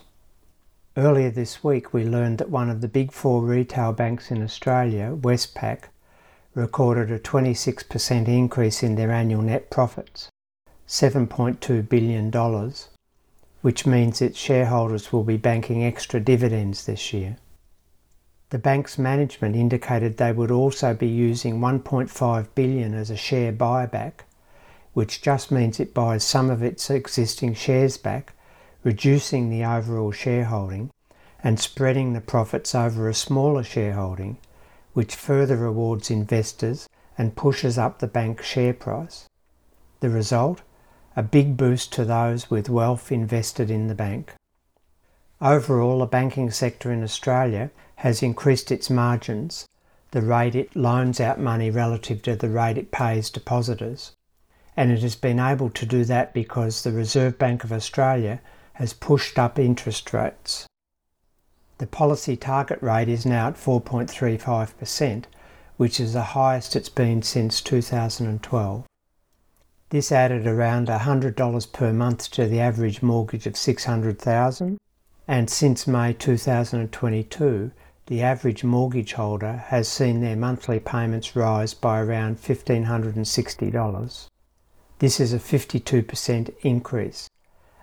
Earlier 0.96 1.32
this 1.32 1.66
week, 1.66 1.94
we 1.94 2.06
learned 2.06 2.38
that 2.38 2.50
one 2.50 2.70
of 2.70 2.80
the 2.80 2.88
big 2.88 3.12
four 3.12 3.42
retail 3.42 3.92
banks 3.92 4.32
in 4.32 4.42
Australia, 4.42 5.18
Westpac, 5.20 5.90
recorded 6.56 7.12
a 7.12 7.20
26% 7.20 8.30
increase 8.30 8.84
in 8.84 8.96
their 8.96 9.12
annual 9.12 9.42
net 9.42 9.70
profits, 9.70 10.30
$7.2 10.90 11.88
billion, 11.88 12.74
which 13.62 13.86
means 13.86 14.24
its 14.24 14.40
shareholders 14.40 15.14
will 15.14 15.24
be 15.24 15.38
banking 15.38 15.84
extra 15.84 16.20
dividends 16.20 16.88
this 16.88 17.14
year. 17.14 17.38
The 18.50 18.58
bank's 18.58 18.98
management 18.98 19.56
indicated 19.56 20.18
they 20.18 20.32
would 20.32 20.50
also 20.50 20.96
be 20.96 21.08
using 21.08 21.60
1.5 21.60 22.48
billion 22.56 22.96
as 22.96 23.12
a 23.12 23.16
share 23.16 23.54
buyback, 23.54 24.22
which 24.94 25.22
just 25.22 25.52
means 25.52 25.80
it 25.80 25.94
buys 25.94 26.24
some 26.24 26.50
of 26.50 26.64
its 26.64 26.90
existing 26.90 27.54
shares 27.54 27.98
back, 27.98 28.34
reducing 28.84 29.52
the 29.52 29.64
overall 29.64 30.12
shareholding 30.12 30.90
and 31.44 31.60
spreading 31.60 32.14
the 32.14 32.20
profits 32.20 32.74
over 32.74 33.08
a 33.08 33.14
smaller 33.14 33.64
shareholding, 33.64 34.40
which 34.94 35.14
further 35.14 35.56
rewards 35.56 36.10
investors 36.10 36.90
and 37.16 37.36
pushes 37.36 37.78
up 37.78 38.00
the 38.00 38.08
bank's 38.08 38.48
share 38.48 38.74
price. 38.74 39.28
The 40.00 40.10
result? 40.10 40.64
A 41.16 41.24
big 41.24 41.58
boost 41.58 41.92
to 41.94 42.06
those 42.06 42.50
with 42.50 42.70
wealth 42.70 43.12
invested 43.12 43.72
in 43.72 43.88
the 43.88 43.96
bank. 43.96 44.34
Overall, 45.42 46.00
the 46.00 46.06
banking 46.06 46.52
sector 46.52 46.92
in 46.92 47.04
Australia 47.04 47.72
has 47.98 48.22
increased 48.22 48.72
its 48.72 48.90
margins, 48.90 49.66
the 50.12 50.22
rate 50.22 50.56
it 50.56 50.76
loans 50.76 51.20
out 51.20 51.40
money 51.40 51.70
relative 51.70 52.22
to 52.24 52.36
the 52.36 52.50
rate 52.50 52.78
it 52.78 52.92
pays 52.92 53.30
depositors. 53.30 54.14
And 54.76 54.92
it 54.92 55.02
has 55.02 55.16
been 55.16 55.40
able 55.40 55.70
to 55.72 55.86
do 55.86 56.06
that 56.06 56.34
because 56.34 56.84
the 56.84 56.92
Reserve 56.92 57.38
Bank 57.38 57.64
of 57.64 57.72
Australia 57.72 58.42
has 58.74 58.94
pushed 58.94 59.38
up 59.38 59.60
interest 59.60 60.14
rates. 60.14 60.68
The 61.80 61.88
policy 61.88 62.36
target 62.36 62.82
rate 62.82 63.10
is 63.10 63.26
now 63.26 63.48
at 63.48 63.56
4.35%, 63.56 65.26
which 65.78 66.00
is 66.00 66.14
the 66.14 66.24
highest 66.36 66.76
it's 66.76 66.90
been 66.90 67.22
since 67.22 67.62
2012. 67.62 68.86
This 69.90 70.12
added 70.12 70.46
around 70.46 70.88
$100 70.88 71.72
per 71.72 71.92
month 71.92 72.30
to 72.32 72.46
the 72.46 72.60
average 72.60 73.02
mortgage 73.02 73.48
of 73.48 73.58
600,000 73.58 74.78
and 75.28 75.50
since 75.50 75.88
May 75.88 76.14
2022 76.14 77.72
the 78.06 78.22
average 78.24 78.64
mortgage 78.64 79.14
holder 79.14 79.64
has 79.68 79.88
seen 79.88 80.22
their 80.22 80.36
monthly 80.36 80.80
payments 80.80 81.36
rise 81.36 81.76
by 81.76 82.00
around 82.00 82.38
$1,560. 82.38 84.28
This 84.98 85.20
is 85.20 85.32
a 85.32 85.38
52% 85.38 86.56
increase, 86.62 87.30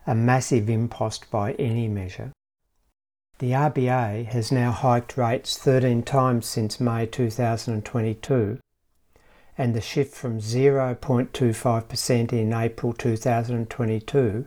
a 0.07 0.15
massive 0.15 0.69
impost 0.69 1.31
by 1.31 1.53
any 1.53 1.87
measure. 1.87 2.33
The 3.39 3.53
RBA 3.53 4.27
has 4.27 4.51
now 4.51 4.73
hiked 4.73 5.17
rates 5.17 5.59
13 5.59 6.03
times 6.03 6.47
since 6.47 6.81
May 6.81 7.07
2022, 7.07 8.59
and 9.59 9.75
the 9.75 9.81
shift 9.81 10.15
from 10.15 10.39
0.25% 10.39 12.33
in 12.33 12.53
April 12.53 12.93
2022 12.93 14.47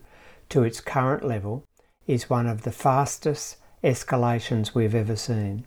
to 0.50 0.64
its 0.64 0.82
current 0.82 1.24
level 1.26 1.64
is 2.06 2.30
one 2.30 2.48
of 2.48 2.62
the 2.62 2.72
fastest 2.72 3.58
escalations 3.84 4.74
we've 4.74 4.96
ever 4.96 5.16
seen. 5.16 5.66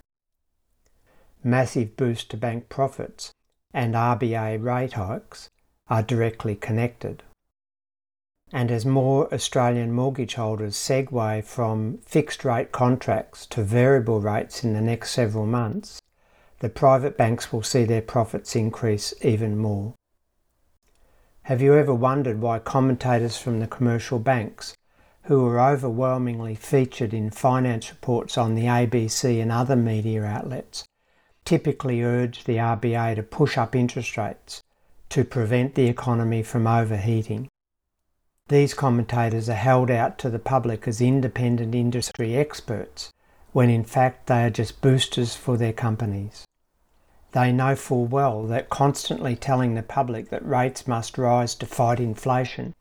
Massive 1.42 1.96
boost 1.96 2.30
to 2.30 2.36
bank 2.36 2.68
profits 2.68 3.32
and 3.74 3.94
RBA 3.94 4.62
rate 4.62 4.92
hikes 4.92 5.48
are 5.88 6.02
directly 6.02 6.54
connected. 6.54 7.22
And 8.52 8.70
as 8.70 8.84
more 8.84 9.32
Australian 9.32 9.92
mortgage 9.92 10.34
holders 10.34 10.76
segue 10.76 11.44
from 11.44 11.98
fixed 12.04 12.44
rate 12.44 12.70
contracts 12.70 13.46
to 13.46 13.62
variable 13.62 14.20
rates 14.20 14.62
in 14.62 14.74
the 14.74 14.80
next 14.80 15.12
several 15.12 15.46
months, 15.46 16.00
the 16.62 16.68
private 16.68 17.16
banks 17.16 17.52
will 17.52 17.64
see 17.64 17.82
their 17.82 18.00
profits 18.00 18.54
increase 18.54 19.12
even 19.20 19.58
more. 19.58 19.92
Have 21.42 21.60
you 21.60 21.74
ever 21.74 21.92
wondered 21.92 22.40
why 22.40 22.60
commentators 22.60 23.36
from 23.36 23.58
the 23.58 23.66
commercial 23.66 24.20
banks, 24.20 24.76
who 25.22 25.44
are 25.44 25.58
overwhelmingly 25.72 26.54
featured 26.54 27.12
in 27.12 27.30
finance 27.30 27.90
reports 27.90 28.38
on 28.38 28.54
the 28.54 28.66
ABC 28.66 29.42
and 29.42 29.50
other 29.50 29.74
media 29.74 30.22
outlets, 30.22 30.84
typically 31.44 32.00
urge 32.00 32.44
the 32.44 32.58
RBA 32.58 33.16
to 33.16 33.24
push 33.24 33.58
up 33.58 33.74
interest 33.74 34.16
rates 34.16 34.62
to 35.08 35.24
prevent 35.24 35.74
the 35.74 35.88
economy 35.88 36.44
from 36.44 36.68
overheating? 36.68 37.48
These 38.46 38.72
commentators 38.72 39.48
are 39.48 39.54
held 39.54 39.90
out 39.90 40.16
to 40.18 40.30
the 40.30 40.38
public 40.38 40.86
as 40.86 41.00
independent 41.00 41.74
industry 41.74 42.36
experts, 42.36 43.10
when 43.50 43.68
in 43.68 43.82
fact 43.82 44.28
they 44.28 44.44
are 44.44 44.50
just 44.50 44.80
boosters 44.80 45.34
for 45.34 45.56
their 45.56 45.72
companies. 45.72 46.44
They 47.32 47.50
know 47.50 47.74
full 47.74 48.06
well 48.06 48.44
that 48.44 48.68
constantly 48.68 49.36
telling 49.36 49.74
the 49.74 49.82
public 49.82 50.28
that 50.30 50.46
rates 50.46 50.86
must 50.86 51.16
rise 51.16 51.54
to 51.56 51.66
fight 51.66 51.98
inflation 51.98 52.74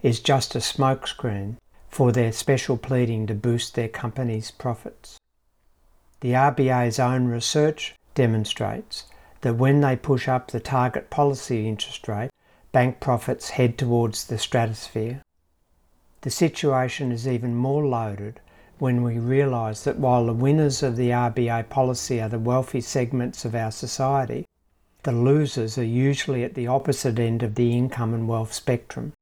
is 0.00 0.20
just 0.20 0.54
a 0.54 0.58
smokescreen 0.58 1.56
for 1.88 2.12
their 2.12 2.32
special 2.32 2.76
pleading 2.76 3.26
to 3.26 3.34
boost 3.34 3.74
their 3.74 3.88
company's 3.88 4.52
profits. 4.52 5.18
The 6.20 6.32
RBA's 6.32 7.00
own 7.00 7.26
research 7.26 7.94
demonstrates 8.14 9.04
that 9.40 9.56
when 9.56 9.80
they 9.80 9.96
push 9.96 10.28
up 10.28 10.50
the 10.50 10.60
target 10.60 11.10
policy 11.10 11.68
interest 11.68 12.06
rate, 12.06 12.30
bank 12.72 13.00
profits 13.00 13.50
head 13.50 13.76
towards 13.76 14.26
the 14.26 14.38
stratosphere. 14.38 15.22
The 16.20 16.30
situation 16.30 17.10
is 17.10 17.26
even 17.26 17.54
more 17.54 17.84
loaded 17.84 18.40
when 18.78 19.02
we 19.02 19.18
realise 19.18 19.84
that 19.84 19.98
while 19.98 20.26
the 20.26 20.32
winners 20.32 20.82
of 20.82 20.96
the 20.96 21.08
RBA 21.10 21.68
policy 21.68 22.20
are 22.20 22.28
the 22.28 22.38
wealthy 22.38 22.80
segments 22.80 23.44
of 23.44 23.54
our 23.54 23.70
society, 23.70 24.46
the 25.02 25.12
losers 25.12 25.78
are 25.78 25.84
usually 25.84 26.44
at 26.44 26.54
the 26.54 26.66
opposite 26.66 27.18
end 27.18 27.42
of 27.42 27.54
the 27.54 27.76
income 27.76 28.12
and 28.12 28.28
wealth 28.28 28.52
spectrum. 28.52 29.12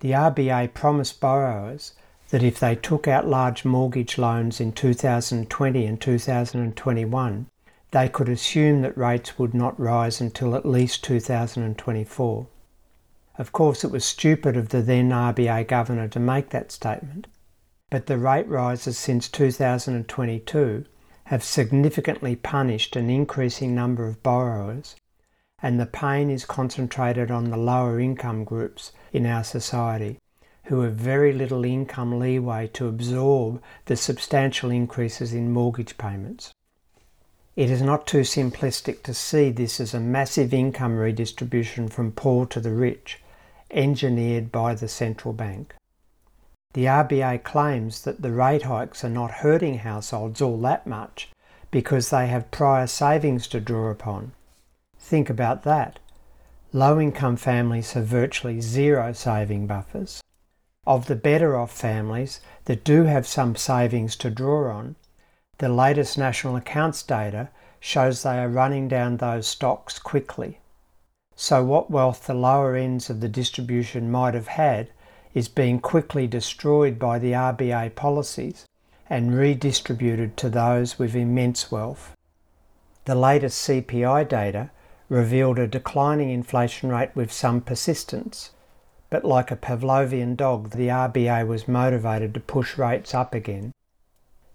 The 0.00 0.12
RBA 0.12 0.74
promised 0.74 1.20
borrowers 1.20 1.94
that 2.30 2.42
if 2.42 2.60
they 2.60 2.76
took 2.76 3.08
out 3.08 3.26
large 3.26 3.64
mortgage 3.64 4.16
loans 4.16 4.60
in 4.60 4.72
2020 4.72 5.86
and 5.86 6.00
2021, 6.00 7.46
they 7.90 8.08
could 8.08 8.28
assume 8.28 8.82
that 8.82 8.96
rates 8.96 9.38
would 9.38 9.54
not 9.54 9.78
rise 9.78 10.20
until 10.20 10.54
at 10.54 10.64
least 10.64 11.04
2024. 11.04 12.46
Of 13.38 13.52
course, 13.52 13.82
it 13.84 13.90
was 13.90 14.04
stupid 14.04 14.56
of 14.56 14.68
the 14.68 14.82
then 14.82 15.10
RBA 15.10 15.66
governor 15.68 16.08
to 16.08 16.20
make 16.20 16.50
that 16.50 16.70
statement 16.70 17.26
but 17.92 18.06
the 18.06 18.16
rate 18.16 18.48
rises 18.48 18.96
since 18.96 19.28
2022 19.28 20.86
have 21.24 21.44
significantly 21.44 22.34
punished 22.34 22.96
an 22.96 23.10
increasing 23.10 23.74
number 23.74 24.06
of 24.08 24.22
borrowers, 24.22 24.96
and 25.60 25.78
the 25.78 25.84
pain 25.84 26.30
is 26.30 26.46
concentrated 26.46 27.30
on 27.30 27.50
the 27.50 27.56
lower 27.58 28.00
income 28.00 28.44
groups 28.44 28.92
in 29.12 29.26
our 29.26 29.44
society 29.44 30.18
who 30.64 30.80
have 30.80 30.94
very 30.94 31.34
little 31.34 31.66
income 31.66 32.18
leeway 32.18 32.66
to 32.66 32.88
absorb 32.88 33.62
the 33.84 33.94
substantial 33.94 34.70
increases 34.70 35.34
in 35.34 35.52
mortgage 35.52 35.98
payments. 35.98 36.50
It 37.56 37.68
is 37.68 37.82
not 37.82 38.06
too 38.06 38.22
simplistic 38.22 39.02
to 39.02 39.12
see 39.12 39.50
this 39.50 39.78
as 39.80 39.92
a 39.92 40.00
massive 40.00 40.54
income 40.54 40.96
redistribution 40.96 41.88
from 41.88 42.12
poor 42.12 42.46
to 42.46 42.60
the 42.60 42.72
rich, 42.72 43.20
engineered 43.70 44.50
by 44.50 44.74
the 44.74 44.88
central 44.88 45.34
bank. 45.34 45.74
The 46.74 46.86
RBA 46.86 47.42
claims 47.42 48.02
that 48.02 48.22
the 48.22 48.32
rate 48.32 48.62
hikes 48.62 49.04
are 49.04 49.10
not 49.10 49.30
hurting 49.30 49.78
households 49.78 50.40
all 50.40 50.58
that 50.62 50.86
much 50.86 51.30
because 51.70 52.08
they 52.08 52.28
have 52.28 52.50
prior 52.50 52.86
savings 52.86 53.46
to 53.48 53.60
draw 53.60 53.90
upon. 53.90 54.32
Think 54.98 55.28
about 55.28 55.64
that. 55.64 55.98
Low 56.72 56.98
income 56.98 57.36
families 57.36 57.92
have 57.92 58.06
virtually 58.06 58.62
zero 58.62 59.12
saving 59.12 59.66
buffers. 59.66 60.22
Of 60.86 61.06
the 61.06 61.16
better 61.16 61.56
off 61.56 61.70
families 61.70 62.40
that 62.64 62.84
do 62.84 63.04
have 63.04 63.26
some 63.26 63.54
savings 63.54 64.16
to 64.16 64.30
draw 64.30 64.72
on, 64.72 64.96
the 65.58 65.68
latest 65.68 66.16
national 66.16 66.56
accounts 66.56 67.02
data 67.02 67.50
shows 67.78 68.22
they 68.22 68.38
are 68.38 68.48
running 68.48 68.88
down 68.88 69.18
those 69.18 69.46
stocks 69.46 69.98
quickly. 69.98 70.60
So, 71.36 71.62
what 71.62 71.90
wealth 71.90 72.26
the 72.26 72.34
lower 72.34 72.74
ends 72.74 73.10
of 73.10 73.20
the 73.20 73.28
distribution 73.28 74.10
might 74.10 74.34
have 74.34 74.48
had 74.48 74.88
is 75.34 75.48
being 75.48 75.80
quickly 75.80 76.26
destroyed 76.26 76.98
by 76.98 77.18
the 77.18 77.32
RBA 77.32 77.94
policies 77.94 78.66
and 79.08 79.36
redistributed 79.36 80.36
to 80.38 80.48
those 80.48 80.98
with 80.98 81.14
immense 81.14 81.70
wealth. 81.70 82.16
The 83.04 83.14
latest 83.14 83.68
CPI 83.68 84.28
data 84.28 84.70
revealed 85.08 85.58
a 85.58 85.66
declining 85.66 86.30
inflation 86.30 86.88
rate 86.88 87.14
with 87.14 87.32
some 87.32 87.60
persistence, 87.60 88.50
but 89.10 89.24
like 89.24 89.50
a 89.50 89.56
Pavlovian 89.56 90.36
dog, 90.36 90.70
the 90.70 90.88
RBA 90.88 91.46
was 91.46 91.68
motivated 91.68 92.32
to 92.34 92.40
push 92.40 92.78
rates 92.78 93.14
up 93.14 93.34
again. 93.34 93.72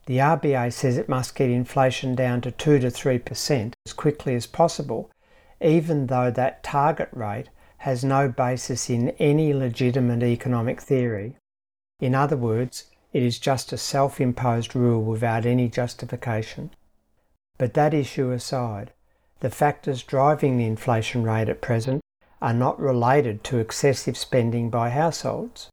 The 0.08 0.18
RBA 0.18 0.72
says 0.72 0.98
it 0.98 1.10
must 1.10 1.36
get 1.36 1.50
inflation 1.50 2.16
down 2.16 2.42
to 2.42 2.52
2 2.52 2.80
to 2.80 2.88
3% 2.88 3.74
as 3.86 3.94
quickly 3.94 4.36
as 4.36 4.48
possible, 4.48 5.12
even 5.62 6.08
though 6.08 6.32
that 6.32 6.64
target 6.64 7.10
rate 7.12 7.50
has 7.88 8.04
no 8.04 8.28
basis 8.28 8.90
in 8.90 9.12
any 9.12 9.54
legitimate 9.54 10.22
economic 10.22 10.82
theory. 10.82 11.38
In 12.02 12.14
other 12.14 12.36
words, 12.36 12.88
it 13.14 13.24
is 13.24 13.40
just 13.40 13.72
a 13.72 13.78
self 13.78 14.20
imposed 14.20 14.76
rule 14.76 15.02
without 15.02 15.46
any 15.46 15.70
justification. 15.70 16.72
But 17.58 17.76
that 17.76 17.94
issue 17.94 18.32
aside, 18.32 18.92
the 19.40 19.50
factors 19.50 20.04
driving 20.04 20.58
the 20.58 20.66
inflation 20.66 21.24
rate 21.24 21.48
at 21.48 21.62
present 21.62 22.02
are 22.42 22.54
not 22.54 22.78
related 22.78 23.46
to 23.46 23.60
excessive 23.60 24.18
spending 24.18 24.70
by 24.70 24.90
households. 24.90 25.70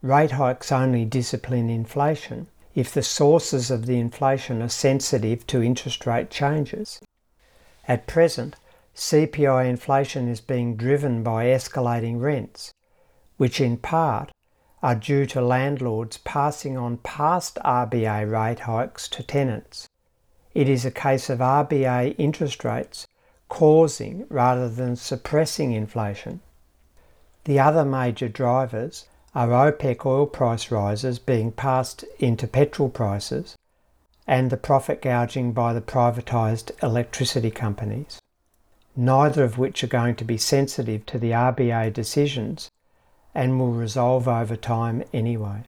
Rate 0.00 0.30
hikes 0.40 0.72
only 0.72 1.04
discipline 1.04 1.68
inflation 1.68 2.46
if 2.74 2.94
the 2.94 3.02
sources 3.02 3.70
of 3.70 3.84
the 3.84 3.98
inflation 3.98 4.62
are 4.62 4.70
sensitive 4.70 5.46
to 5.48 5.62
interest 5.62 6.06
rate 6.06 6.30
changes. 6.30 6.98
At 7.86 8.06
present, 8.06 8.56
CPI 8.96 9.68
inflation 9.68 10.26
is 10.26 10.40
being 10.40 10.74
driven 10.74 11.22
by 11.22 11.44
escalating 11.44 12.18
rents, 12.18 12.72
which 13.36 13.60
in 13.60 13.76
part 13.76 14.32
are 14.82 14.94
due 14.94 15.26
to 15.26 15.42
landlords 15.42 16.16
passing 16.16 16.78
on 16.78 16.96
past 16.98 17.58
RBA 17.62 18.30
rate 18.30 18.60
hikes 18.60 19.06
to 19.08 19.22
tenants. 19.22 19.86
It 20.54 20.66
is 20.66 20.86
a 20.86 20.90
case 20.90 21.28
of 21.28 21.40
RBA 21.40 22.14
interest 22.16 22.64
rates 22.64 23.06
causing 23.50 24.24
rather 24.30 24.66
than 24.66 24.96
suppressing 24.96 25.72
inflation. 25.72 26.40
The 27.44 27.60
other 27.60 27.84
major 27.84 28.28
drivers 28.28 29.08
are 29.34 29.48
OPEC 29.48 30.06
oil 30.06 30.26
price 30.26 30.70
rises 30.70 31.18
being 31.18 31.52
passed 31.52 32.02
into 32.18 32.46
petrol 32.46 32.88
prices 32.88 33.58
and 34.26 34.48
the 34.48 34.56
profit 34.56 35.02
gouging 35.02 35.52
by 35.52 35.74
the 35.74 35.82
privatised 35.82 36.70
electricity 36.82 37.50
companies 37.50 38.18
neither 38.96 39.44
of 39.44 39.58
which 39.58 39.84
are 39.84 39.88
going 39.88 40.16
to 40.16 40.24
be 40.24 40.38
sensitive 40.38 41.04
to 41.06 41.18
the 41.18 41.30
RBA 41.30 41.92
decisions 41.92 42.70
and 43.34 43.58
will 43.58 43.72
resolve 43.72 44.26
over 44.26 44.56
time 44.56 45.04
anyway. 45.12 45.62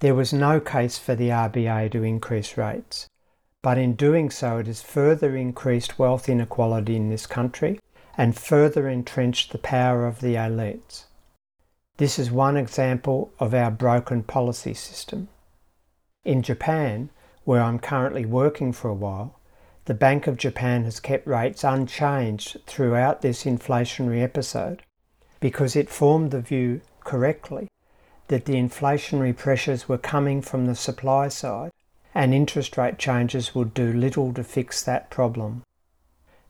There 0.00 0.14
was 0.14 0.32
no 0.32 0.58
case 0.58 0.98
for 0.98 1.14
the 1.14 1.28
RBA 1.28 1.92
to 1.92 2.02
increase 2.02 2.56
rates, 2.56 3.08
but 3.62 3.78
in 3.78 3.94
doing 3.94 4.30
so, 4.30 4.58
it 4.58 4.66
has 4.66 4.82
further 4.82 5.36
increased 5.36 5.98
wealth 5.98 6.28
inequality 6.28 6.96
in 6.96 7.10
this 7.10 7.26
country 7.26 7.80
and 8.16 8.36
further 8.36 8.88
entrenched 8.88 9.52
the 9.52 9.58
power 9.58 10.06
of 10.06 10.20
the 10.20 10.34
elites. 10.34 11.04
This 11.98 12.18
is 12.18 12.30
one 12.30 12.56
example 12.56 13.32
of 13.38 13.54
our 13.54 13.70
broken 13.70 14.22
policy 14.22 14.74
system. 14.74 15.28
In 16.24 16.42
Japan, 16.42 17.10
where 17.44 17.62
I'm 17.62 17.78
currently 17.78 18.24
working 18.24 18.72
for 18.72 18.88
a 18.88 18.94
while, 18.94 19.38
the 19.86 19.94
Bank 19.94 20.26
of 20.26 20.36
Japan 20.36 20.82
has 20.82 20.98
kept 20.98 21.28
rates 21.28 21.62
unchanged 21.62 22.58
throughout 22.66 23.22
this 23.22 23.44
inflationary 23.44 24.20
episode 24.20 24.82
because 25.38 25.76
it 25.76 25.88
formed 25.88 26.32
the 26.32 26.40
view 26.40 26.80
correctly 27.04 27.68
that 28.26 28.46
the 28.46 28.54
inflationary 28.54 29.36
pressures 29.36 29.88
were 29.88 29.98
coming 29.98 30.42
from 30.42 30.66
the 30.66 30.74
supply 30.74 31.28
side 31.28 31.70
and 32.12 32.34
interest 32.34 32.76
rate 32.76 32.98
changes 32.98 33.54
would 33.54 33.72
do 33.74 33.92
little 33.92 34.32
to 34.32 34.42
fix 34.42 34.82
that 34.82 35.08
problem. 35.08 35.62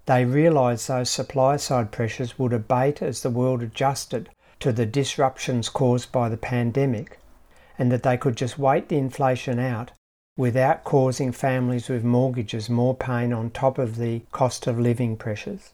They 0.07 0.25
realised 0.25 0.89
those 0.89 1.11
supply 1.11 1.59
side 1.59 1.93
pressures 1.93 2.39
would 2.39 2.55
abate 2.55 3.03
as 3.03 3.21
the 3.21 3.31
world 3.31 3.63
adjusted 3.63 4.31
to 4.61 4.73
the 4.73 4.87
disruptions 4.87 5.69
caused 5.69 6.11
by 6.11 6.31
the 6.31 6.39
pandemic 6.39 7.19
and 7.79 7.93
that 7.93 8.03
they 8.03 8.17
could 8.17 8.37
just 8.37 8.59
wait 8.59 8.89
the 8.89 8.97
inflation 8.97 9.59
out 9.59 9.93
without 10.37 10.85
causing 10.85 11.33
families 11.33 11.89
with 11.89 12.05
mortgages 12.05 12.69
more 12.69 12.95
pain 12.95 13.33
on 13.33 13.51
top 13.51 13.79
of 13.79 13.97
the 13.97 14.21
cost 14.33 14.67
of 14.67 14.79
living 14.79 15.17
pressures. 15.17 15.71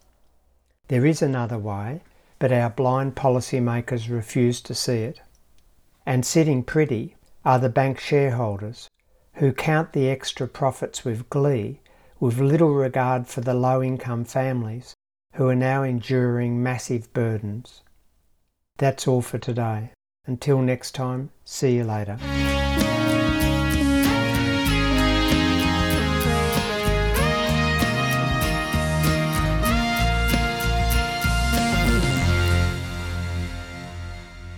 There 0.89 1.05
is 1.05 1.23
another 1.23 1.59
way, 1.59 2.03
but 2.39 2.53
our 2.53 2.71
blind 2.71 3.15
policymakers 3.15 4.11
refuse 4.11 4.61
to 4.63 4.75
see 4.75 4.99
it. 4.99 5.21
And 6.07 6.25
sitting 6.25 6.63
pretty 6.63 7.17
are 7.45 7.59
the 7.59 7.69
bank 7.69 7.99
shareholders, 7.99 8.89
who 9.35 9.53
count 9.53 9.93
the 9.93 10.09
extra 10.09 10.47
profits 10.47 11.05
with 11.05 11.31
glee 11.31 11.81
with 12.21 12.39
little 12.39 12.73
regard 12.73 13.27
for 13.27 13.41
the 13.41 13.55
low 13.55 13.83
income 13.83 14.25
families 14.25 14.95
who 15.35 15.49
are 15.49 15.57
now 15.57 15.83
enduring 15.83 16.63
massive 16.63 17.13
burdens. 17.13 17.83
That's 18.79 19.09
all 19.09 19.23
for 19.23 19.39
today. 19.39 19.91
Until 20.27 20.63
next 20.63 20.93
time, 20.93 21.31
see 21.45 21.77
you 21.77 21.85
later. 21.85 22.19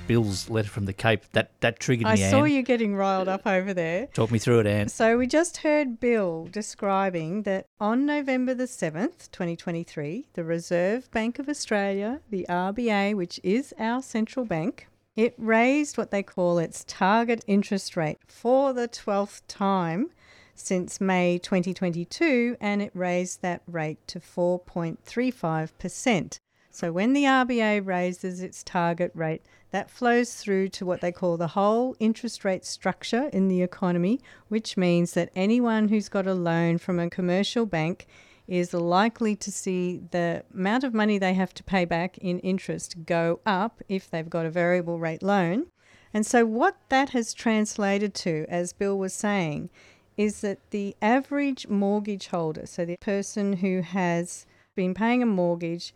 Bill's 0.06 0.50
letter 0.50 0.68
from 0.68 0.86
the 0.86 0.92
Cape 0.92 1.22
that 1.32 1.50
that 1.60 1.80
triggered 1.80 2.06
I 2.06 2.16
me. 2.16 2.24
I 2.24 2.30
saw 2.30 2.44
Anne. 2.44 2.52
you 2.52 2.62
getting 2.62 2.96
riled 2.96 3.28
up 3.28 3.46
over 3.46 3.74
there. 3.74 4.06
Talk 4.08 4.30
me 4.30 4.38
through 4.38 4.60
it, 4.60 4.66
Anne. 4.66 4.88
So 4.88 5.18
we 5.18 5.26
just 5.26 5.58
heard 5.58 6.00
Bill 6.00 6.48
describing 6.50 7.42
that 7.42 7.66
on 7.80 8.06
November 8.06 8.54
the 8.54 8.64
7th, 8.64 9.30
2023, 9.30 10.26
the 10.34 10.44
Reserve 10.44 11.10
Bank 11.10 11.38
of 11.38 11.48
Australia, 11.48 12.20
the 12.30 12.46
RBA, 12.48 13.14
which 13.14 13.40
is 13.42 13.74
our 13.78 14.02
central 14.02 14.44
bank, 14.44 14.88
it 15.16 15.34
raised 15.38 15.96
what 15.96 16.10
they 16.10 16.22
call 16.22 16.58
its 16.58 16.84
target 16.86 17.44
interest 17.46 17.96
rate 17.96 18.18
for 18.26 18.72
the 18.72 18.88
12th 18.88 19.42
time 19.46 20.10
since 20.54 21.00
May 21.00 21.38
2022 21.38 22.56
and 22.60 22.82
it 22.82 22.90
raised 22.94 23.42
that 23.42 23.62
rate 23.66 23.98
to 24.08 24.20
4.35%. 24.20 26.38
So 26.70 26.92
when 26.92 27.12
the 27.12 27.24
RBA 27.24 27.86
raises 27.86 28.42
its 28.42 28.64
target 28.64 29.12
rate, 29.14 29.42
that 29.74 29.90
flows 29.90 30.34
through 30.34 30.68
to 30.68 30.86
what 30.86 31.00
they 31.00 31.10
call 31.10 31.36
the 31.36 31.48
whole 31.48 31.96
interest 31.98 32.44
rate 32.44 32.64
structure 32.64 33.28
in 33.32 33.48
the 33.48 33.60
economy, 33.60 34.20
which 34.46 34.76
means 34.76 35.14
that 35.14 35.32
anyone 35.34 35.88
who's 35.88 36.08
got 36.08 36.28
a 36.28 36.32
loan 36.32 36.78
from 36.78 37.00
a 37.00 37.10
commercial 37.10 37.66
bank 37.66 38.06
is 38.46 38.72
likely 38.72 39.34
to 39.34 39.50
see 39.50 40.00
the 40.12 40.44
amount 40.54 40.84
of 40.84 40.94
money 40.94 41.18
they 41.18 41.34
have 41.34 41.52
to 41.52 41.64
pay 41.64 41.84
back 41.84 42.16
in 42.18 42.38
interest 42.38 43.04
go 43.04 43.40
up 43.44 43.82
if 43.88 44.08
they've 44.08 44.30
got 44.30 44.46
a 44.46 44.50
variable 44.50 45.00
rate 45.00 45.24
loan. 45.24 45.66
And 46.12 46.24
so, 46.24 46.46
what 46.46 46.76
that 46.90 47.08
has 47.08 47.34
translated 47.34 48.14
to, 48.14 48.46
as 48.48 48.72
Bill 48.72 48.96
was 48.96 49.12
saying, 49.12 49.70
is 50.16 50.40
that 50.42 50.70
the 50.70 50.94
average 51.02 51.66
mortgage 51.66 52.28
holder, 52.28 52.66
so 52.66 52.84
the 52.84 52.96
person 52.98 53.54
who 53.54 53.80
has 53.80 54.46
been 54.76 54.94
paying 54.94 55.20
a 55.20 55.26
mortgage, 55.26 55.92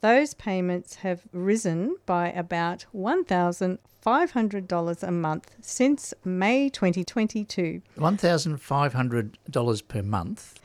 those 0.00 0.34
payments 0.34 0.96
have 0.96 1.22
risen 1.32 1.96
by 2.06 2.30
about 2.30 2.86
$1,500 2.94 5.02
a 5.02 5.10
month 5.10 5.50
since 5.60 6.14
May 6.24 6.68
2022. 6.68 7.82
One 7.96 8.16
thousand 8.16 8.58
five 8.58 8.92
hundred 8.92 9.38
dollars 9.50 9.82
per 9.82 10.02
month. 10.02 10.60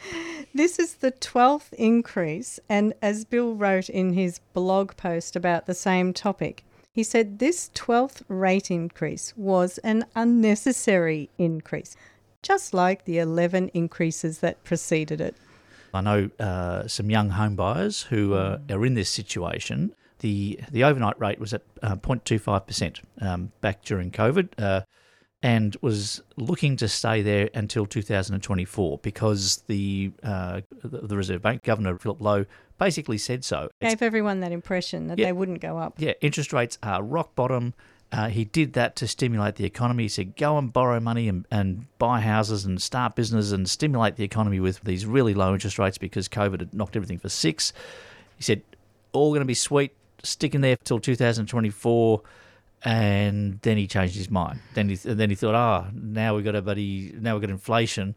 This 0.53 0.77
is 0.77 0.93
the 0.95 1.11
12th 1.11 1.73
increase, 1.73 2.59
and 2.69 2.93
as 3.01 3.25
Bill 3.25 3.55
wrote 3.55 3.89
in 3.89 4.13
his 4.13 4.39
blog 4.53 4.95
post 4.97 5.35
about 5.35 5.65
the 5.65 5.73
same 5.73 6.13
topic, 6.13 6.63
he 6.93 7.01
said 7.01 7.39
this 7.39 7.71
12th 7.73 8.21
rate 8.27 8.69
increase 8.69 9.33
was 9.35 9.79
an 9.79 10.05
unnecessary 10.15 11.31
increase, 11.39 11.95
just 12.43 12.71
like 12.71 13.05
the 13.05 13.17
11 13.17 13.69
increases 13.69 14.37
that 14.39 14.63
preceded 14.63 15.19
it. 15.19 15.35
I 15.95 16.01
know 16.01 16.29
uh, 16.39 16.87
some 16.87 17.09
young 17.09 17.31
home 17.31 17.55
buyers 17.55 18.03
who 18.03 18.33
uh, 18.33 18.59
are 18.69 18.85
in 18.85 18.93
this 18.95 19.09
situation. 19.09 19.93
The 20.19 20.59
the 20.71 20.83
overnight 20.83 21.19
rate 21.19 21.39
was 21.39 21.53
at 21.53 21.63
uh, 21.81 21.95
0.25 21.97 22.65
percent 22.67 23.01
um, 23.21 23.51
back 23.61 23.83
during 23.83 24.09
COVID, 24.11 24.49
uh, 24.57 24.81
and 25.41 25.75
was 25.81 26.21
looking 26.37 26.77
to 26.77 26.87
stay 26.87 27.21
there 27.21 27.49
until 27.53 27.85
2024 27.85 28.99
because 28.99 29.63
the 29.67 30.11
uh, 30.23 30.61
the 30.83 31.17
Reserve 31.17 31.41
Bank 31.41 31.63
Governor 31.63 31.97
Philip 31.97 32.21
Lowe 32.21 32.45
basically 32.79 33.17
said 33.17 33.43
so. 33.43 33.69
It's- 33.81 33.93
Gave 33.93 34.01
everyone 34.01 34.39
that 34.39 34.51
impression 34.51 35.07
that 35.07 35.19
Yeah. 35.19 35.25
they 35.25 35.31
wouldn't 35.33 35.59
go 35.61 35.77
up. 35.77 35.95
yeah, 35.97 36.13
interest 36.21 36.53
rates 36.53 36.77
are 36.81 37.03
rock 37.03 37.35
bottom. 37.35 37.73
Uh, 38.13 38.29
he 38.29 38.45
did 38.45 38.73
that 38.73 38.95
to 38.95 39.07
stimulate 39.07 39.55
the 39.55 39.65
economy. 39.65 40.03
He 40.03 40.09
said, 40.09 40.35
go 40.35 40.59
and 40.59 40.71
borrow 40.71 40.99
money 40.99 41.27
and, 41.27 41.47
and 41.49 41.87
buy 41.97 42.19
houses 42.19 42.63
and 42.63 42.79
start 42.79 43.15
business 43.15 43.51
and 43.51 43.67
stimulate 43.67 44.17
the 44.17 44.23
economy 44.23 44.59
with 44.59 44.81
these 44.81 45.07
really 45.07 45.33
low 45.33 45.51
interest 45.51 45.79
rates 45.79 45.97
because 45.97 46.29
COVID 46.29 46.59
had 46.59 46.73
knocked 46.75 46.95
everything 46.95 47.17
for 47.17 47.29
six. 47.29 47.73
He 48.37 48.43
said, 48.43 48.61
all 49.13 49.31
going 49.31 49.39
to 49.39 49.45
be 49.45 49.55
sweet, 49.55 49.95
stick 50.21 50.53
in 50.53 50.61
there 50.61 50.75
till 50.83 50.99
2024. 50.99 52.21
And 52.85 53.59
then 53.63 53.77
he 53.77 53.87
changed 53.87 54.15
his 54.15 54.29
mind. 54.29 54.59
Then 54.75 54.89
he, 54.89 54.95
then 54.95 55.31
he 55.31 55.35
thought, 55.35 55.55
ah, 55.55 55.87
now 55.91 56.35
we've 56.35 56.45
got 56.45 56.55
a 56.55 56.61
buddy, 56.61 57.15
now 57.19 57.33
we've 57.33 57.41
got 57.41 57.49
inflation. 57.49 58.13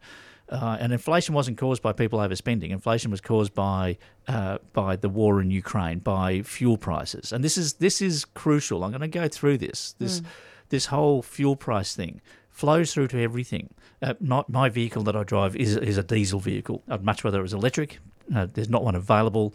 Uh, 0.48 0.76
and 0.78 0.92
inflation 0.92 1.34
wasn't 1.34 1.58
caused 1.58 1.82
by 1.82 1.92
people 1.92 2.20
overspending. 2.20 2.70
Inflation 2.70 3.10
was 3.10 3.20
caused 3.20 3.52
by 3.52 3.98
uh, 4.28 4.58
by 4.72 4.94
the 4.94 5.08
war 5.08 5.40
in 5.40 5.50
Ukraine, 5.50 5.98
by 5.98 6.42
fuel 6.42 6.76
prices, 6.76 7.32
and 7.32 7.42
this 7.42 7.58
is 7.58 7.74
this 7.74 8.00
is 8.00 8.24
crucial. 8.24 8.84
I'm 8.84 8.90
going 8.90 9.00
to 9.00 9.08
go 9.08 9.26
through 9.26 9.58
this. 9.58 9.94
This 9.98 10.22
this 10.68 10.86
whole 10.86 11.22
fuel 11.22 11.56
price 11.56 11.94
thing 11.96 12.20
flows 12.48 12.94
through 12.94 13.08
to 13.08 13.20
everything. 13.20 13.74
Uh, 14.00 14.14
not 14.20 14.48
my 14.48 14.68
vehicle 14.68 15.02
that 15.02 15.16
I 15.16 15.24
drive 15.24 15.56
is 15.56 15.76
is 15.76 15.98
a 15.98 16.02
diesel 16.02 16.38
vehicle. 16.40 16.82
I'd 16.88 17.04
much 17.04 17.24
rather 17.24 17.40
it 17.40 17.42
was 17.42 17.52
electric. 17.52 17.98
Uh, 18.34 18.46
there's 18.52 18.68
not 18.68 18.84
one 18.84 18.94
available. 18.94 19.54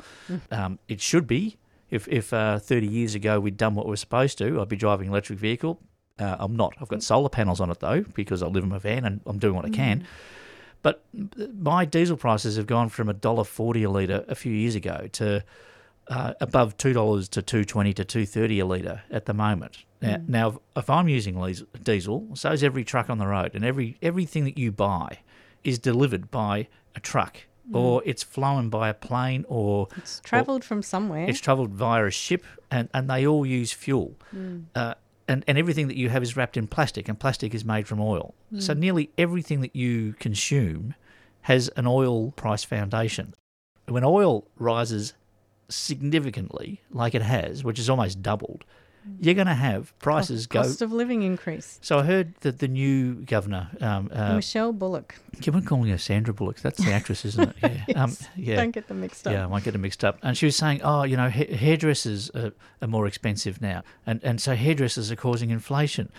Um, 0.52 0.80
it 0.88 1.02
should 1.02 1.26
be. 1.28 1.58
If 1.90 2.08
if 2.08 2.34
uh, 2.34 2.60
30 2.60 2.88
years 2.88 3.16
ago 3.16 3.40
we'd 3.40 3.58
done 3.58 3.76
what 3.76 3.88
we're 3.88 3.96
supposed 3.98 4.38
to, 4.40 4.62
I'd 4.62 4.70
be 4.70 4.76
driving 4.78 5.08
an 5.08 5.14
electric 5.14 5.40
vehicle. 5.40 5.80
Uh, 6.20 6.38
I'm 6.40 6.56
not. 6.56 6.74
I've 6.80 6.88
got 6.88 7.02
solar 7.04 7.30
panels 7.30 7.60
on 7.60 7.70
it 7.72 7.80
though 7.80 8.02
because 8.14 8.44
I 8.44 8.48
live 8.48 8.64
in 8.64 8.70
my 8.70 8.78
van 8.78 9.06
and 9.06 9.22
I'm 9.26 9.40
doing 9.40 9.56
what 9.56 9.66
I 9.66 9.70
can. 9.70 10.06
But 10.82 11.04
my 11.14 11.86
diesel 11.86 12.18
prices 12.18 12.58
have 12.58 12.68
gone 12.68 12.90
from 12.90 13.08
a 13.10 13.14
dollar 13.14 13.44
forty 13.44 13.84
a 13.84 13.90
litre 13.90 14.26
a 14.28 14.36
few 14.36 14.52
years 14.54 14.76
ago 14.76 15.08
to 15.14 15.44
uh, 16.08 16.34
above 16.42 16.76
two 16.78 16.94
dollars 16.94 17.30
to 17.30 17.42
two 17.42 17.64
twenty 17.64 17.94
to 17.94 18.04
two 18.04 18.26
thirty 18.26 18.60
a 18.60 18.66
litre 18.66 19.04
at 19.12 19.26
the 19.26 19.34
moment. 19.34 19.86
Now, 20.02 20.18
now, 20.28 20.62
if 20.76 20.90
I'm 20.90 21.08
using 21.08 21.36
diesel, 21.84 22.30
so 22.34 22.52
is 22.52 22.64
every 22.64 22.84
truck 22.84 23.10
on 23.12 23.20
the 23.20 23.28
road, 23.28 23.52
and 23.54 23.64
every 23.64 23.98
everything 24.02 24.46
that 24.46 24.58
you 24.58 24.72
buy 24.72 25.20
is 25.64 25.78
delivered 25.78 26.32
by 26.32 26.68
a 26.96 27.00
truck, 27.00 27.38
or 27.72 28.02
it's 28.04 28.24
flown 28.24 28.70
by 28.70 28.90
a 28.90 28.96
plane, 28.96 29.46
or 29.48 29.88
It's 29.96 30.20
travelled 30.22 30.64
from 30.64 30.82
somewhere. 30.82 31.30
it's 31.30 31.40
travelled 31.40 31.70
via 31.70 32.06
a 32.08 32.10
ship, 32.10 32.44
and, 32.72 32.90
and 32.96 33.08
they 33.08 33.28
all 33.28 33.46
use 33.46 33.72
fuel. 33.72 34.16
Uh, 34.74 34.96
and, 35.28 35.44
and 35.48 35.58
everything 35.58 35.88
that 35.88 35.98
you 35.98 36.10
have 36.10 36.24
is 36.24 36.36
wrapped 36.36 36.58
in 36.58 36.68
plastic, 36.68 37.08
and 37.08 37.20
plastic 37.20 37.54
is 37.54 37.64
made 37.64 37.88
from 37.88 38.00
oil. 38.00 38.34
Mm. 38.54 38.62
So 38.62 38.74
nearly 38.74 39.12
everything 39.18 39.62
that 39.62 39.76
you 39.76 40.14
consume 40.20 40.96
has 41.42 41.70
an 41.70 41.88
oil 41.88 42.32
price 42.32 42.64
foundation. 42.64 43.34
When 43.88 44.04
oil 44.04 44.48
rises 44.58 45.14
significantly, 45.70 46.82
like 46.92 47.16
it 47.16 47.22
has, 47.22 47.64
which 47.64 47.80
is 47.80 47.90
almost 47.90 48.22
doubled, 48.22 48.64
you're 49.20 49.36
going 49.36 49.48
to 49.48 49.54
have 49.54 49.98
prices 50.00 50.48
go. 50.48 50.62
Cost 50.62 50.82
of 50.82 50.92
living 50.92 51.24
increase. 51.24 51.80
So 51.82 52.00
I 52.00 52.04
heard 52.04 52.34
that 52.42 52.60
the 52.60 52.68
new 52.68 53.16
governor, 53.16 53.70
um, 53.80 54.10
uh, 54.14 54.36
Michelle 54.36 54.74
Bullock. 54.74 55.16
keep 55.42 55.56
on 55.56 55.64
calling 55.64 55.90
her 55.90 55.98
Sandra 55.98 56.34
Bullock. 56.34 56.60
That's 56.60 56.84
the 56.84 56.92
actress, 56.92 57.26
isn't 57.26 57.56
it? 57.62 57.72
Yeah. 57.88 58.04
Um, 58.04 58.18
yeah. 58.36 58.56
Don't 58.58 58.72
get 58.72 58.88
them 58.88 59.02
mixed 59.02 59.26
up. 59.28 59.34
Yeah, 59.34 59.46
I 59.46 59.48
might 59.48 59.64
get 59.64 59.72
them 59.72 59.82
mixed 59.82 60.04
up. 60.04 60.18
And 60.22 60.38
she 60.38 60.46
was 60.46 60.56
saying, 60.56 60.82
oh, 60.84 61.04
you 61.04 61.16
know, 61.18 61.30
ha- 61.30 61.56
hairdressers 61.56 62.30
are, 62.32 62.52
are 62.82 62.88
more 62.88 63.08
expensive 63.08 63.62
now. 63.62 63.84
And, 64.06 64.24
and 64.24 64.42
so 64.42 64.56
hairdressers 64.56 65.12
are 65.12 65.16
causing 65.16 65.50
inflation. 65.50 66.12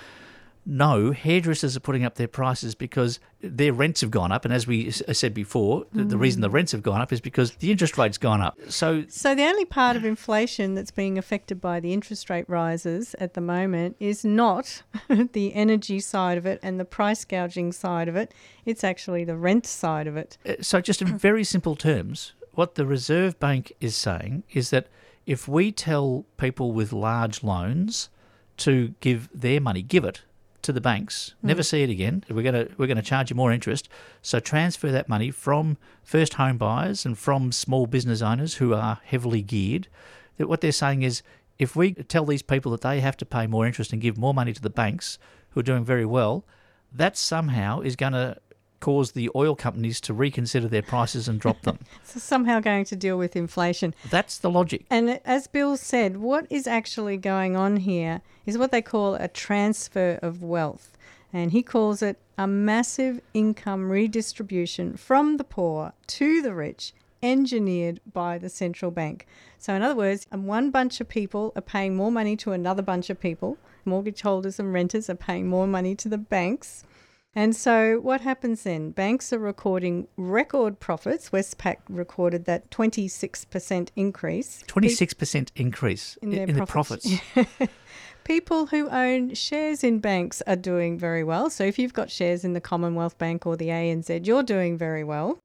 No, 0.65 1.11
hairdressers 1.11 1.77
are 1.77 1.81
putting 1.81 2.05
up 2.05 2.15
their 2.15 2.29
prices 2.29 2.75
because 2.75 3.19
their 3.41 3.73
rents 3.73 4.01
have 4.01 4.13
gone 4.13 4.31
up. 4.31 4.45
And 4.45 4.55
as 4.55 4.67
we 4.67 4.91
said 4.93 5.35
before, 5.35 5.87
the, 5.93 6.05
the 6.05 6.17
reason 6.17 6.41
the 6.41 6.51
rents 6.51 6.71
have 6.71 6.83
gone 6.83 7.01
up 7.01 7.13
is 7.13 7.21
because 7.21 7.53
the 7.57 7.73
interest 7.73 7.99
rate's 7.99 8.19
gone 8.19 8.41
up. 8.41 8.57
So 8.69 9.05
So 9.09 9.35
the 9.35 9.43
only 9.43 9.65
part 9.65 9.97
of 9.97 10.05
inflation 10.05 10.75
that's 10.75 10.93
being 10.93 11.19
affected 11.19 11.61
by 11.61 11.81
the 11.81 11.93
interest 11.93 12.31
rate 12.31 12.49
rises 12.49 13.15
at 13.19 13.35
the 13.35 13.41
moment 13.41 13.97
is 13.99 14.25
not 14.25 14.83
the 15.33 15.53
energy 15.55 15.99
side 15.99 16.39
of 16.39 16.47
it 16.47 16.61
and 16.63 16.79
the 16.79 16.85
price 16.85 17.25
gouging 17.25 17.73
side 17.73 18.09
of 18.09 18.15
it. 18.15 18.33
It's 18.65 18.85
actually 18.85 19.25
the 19.25 19.37
rent 19.37 19.67
side 19.67 20.07
of 20.07 20.17
it. 20.17 20.39
Uh, 20.49 20.55
So, 20.61 20.81
just 20.81 21.03
in 21.03 21.19
very 21.19 21.43
simple 21.43 21.75
terms, 21.75 22.35
what 22.53 22.77
the 22.77 22.87
Reserve 22.87 23.39
Bank 23.41 23.73
is 23.81 23.97
saying 23.97 24.45
is 24.53 24.71
that 24.71 24.87
if 25.27 25.49
we 25.49 25.73
tell 25.73 26.25
people 26.37 26.73
with 26.73 26.93
large 26.93 27.43
loans 27.43 28.11
to 28.59 28.95
give 29.01 29.29
their 29.35 29.61
money, 29.61 29.83
give 29.83 30.05
it 30.05 30.23
to 30.63 30.73
the 30.73 30.81
banks, 30.81 31.35
never 31.43 31.63
mm. 31.63 31.65
see 31.67 31.83
it 31.83 31.91
again. 31.91 32.25
We're 32.29 32.43
going 32.43 32.67
to 32.67 32.75
we're 32.77 32.87
going 32.87 32.97
to 32.97 33.03
charge 33.03 33.31
you 33.31 33.37
more 33.37 33.53
interest. 33.53 33.89
So 34.23 34.41
transfer 34.41 34.91
that 34.91 35.09
money 35.09 35.31
from 35.31 35.77
first 36.03 36.35
home 36.35 36.59
buyers 36.59 37.05
and 37.05 37.19
from 37.19 37.53
small 37.53 37.87
business 37.87 38.23
owners 38.23 38.55
who 38.55 38.75
are 38.75 39.01
heavily 39.05 39.43
geared. 39.43 39.89
That 40.37 40.49
what 40.49 40.61
they're 40.61 40.73
saying 40.73 41.03
is 41.03 41.23
if 41.59 41.77
we 41.77 41.93
tell 41.93 42.25
these 42.25 42.43
people 42.43 42.73
that 42.73 42.81
they 42.81 43.01
have 43.01 43.17
to 43.19 43.27
pay 43.27 43.47
more 43.47 43.67
interest 43.67 43.93
and 43.93 44.01
give 44.01 44.17
more 44.17 44.35
money 44.35 44.53
to 44.53 44.63
the 44.63 44.71
banks 44.71 45.19
who 45.51 45.61
are 45.61 45.65
doing 45.65 45.85
very 45.85 46.07
well, 46.07 46.45
that 46.93 47.17
somehow 47.17 47.81
is 47.81 47.97
going 47.97 48.13
to 48.15 48.37
cause 48.83 49.13
the 49.13 49.31
oil 49.35 49.55
companies 49.55 50.01
to 50.03 50.13
reconsider 50.13 50.69
their 50.69 50.83
prices 50.83 51.29
and 51.29 51.41
drop 51.41 51.63
them. 51.63 51.79
So 52.05 52.21
somehow 52.21 52.61
going 52.61 52.85
to 52.87 52.97
deal 52.97 53.17
with 53.17 53.37
inflation. 53.37 53.95
That's 54.11 54.37
the 54.37 54.51
logic. 54.51 54.85
And 54.91 55.21
as 55.25 55.47
Bill 55.47 55.79
said, 55.79 56.19
what 56.19 56.47
is 56.51 56.67
actually 56.67 57.17
going 57.17 57.57
on 57.57 57.79
here 57.79 58.21
is 58.45 58.59
what 58.59 58.71
they 58.71 58.83
call 58.83 59.15
a 59.15 59.29
transfer 59.29 60.19
of 60.21 60.43
wealth. 60.43 60.99
And 61.33 61.53
he 61.53 61.63
calls 61.63 62.03
it 62.03 62.19
a 62.37 62.47
massive 62.47 63.23
income 63.33 63.89
redistribution 63.91 64.97
from 64.97 65.39
the 65.39 65.45
poor 65.45 65.93
to 66.09 66.43
the 66.43 66.53
rich, 66.53 66.93
engineered 67.23 68.01
by 68.13 68.37
the 68.37 68.51
central 68.51 68.91
bank. 68.91 69.27
So, 69.59 69.73
in 69.75 69.83
other 69.83 69.95
words, 69.95 70.27
one 70.31 70.71
bunch 70.71 71.01
of 71.01 71.09
people 71.09 71.53
are 71.55 71.63
paying 71.63 71.97
more 71.97 72.11
money 72.11 72.37
to 72.39 72.53
another 72.53 72.83
bunch 72.83 73.09
of 73.09 73.21
people. 73.21 73.57
Mortgage 73.85 74.23
holders 74.23 74.59
and 74.59 74.73
renters 74.73 75.09
are 75.09 75.15
paying 75.15 75.47
more 75.47 75.67
money 75.67 75.95
to 75.95 76.09
the 76.09 76.19
banks. 76.19 76.85
And 77.35 77.57
so, 77.57 77.99
what 77.99 78.21
happens 78.21 78.63
then? 78.65 78.91
Banks 78.91 79.33
are 79.33 79.39
recording 79.39 80.07
record 80.19 80.81
profits. 80.81 81.31
Westpac 81.31 81.79
recorded 81.89 82.45
that 82.45 82.71
26% 82.71 83.89
increase. 83.97 84.63
26% 84.69 85.49
increase 85.57 86.19
In 86.21 86.31
in, 86.31 86.37
their 86.37 86.47
in 86.47 86.55
the 86.57 86.67
profits. 86.67 87.07
profits. 87.33 87.73
People 88.25 88.67
who 88.67 88.89
own 88.91 89.35
shares 89.35 89.83
in 89.83 89.99
banks 89.99 90.43
are 90.47 90.57
doing 90.57 90.99
very 90.99 91.25
well. 91.25 91.49
So, 91.49 91.65
if 91.65 91.79
you've 91.79 91.95
got 91.95 92.11
shares 92.11 92.45
in 92.45 92.53
the 92.53 92.61
Commonwealth 92.61 93.17
Bank 93.17 93.47
or 93.47 93.57
the 93.57 93.69
ANZ, 93.69 94.27
you're 94.27 94.43
doing 94.43 94.77
very 94.77 95.03
well. 95.03 95.39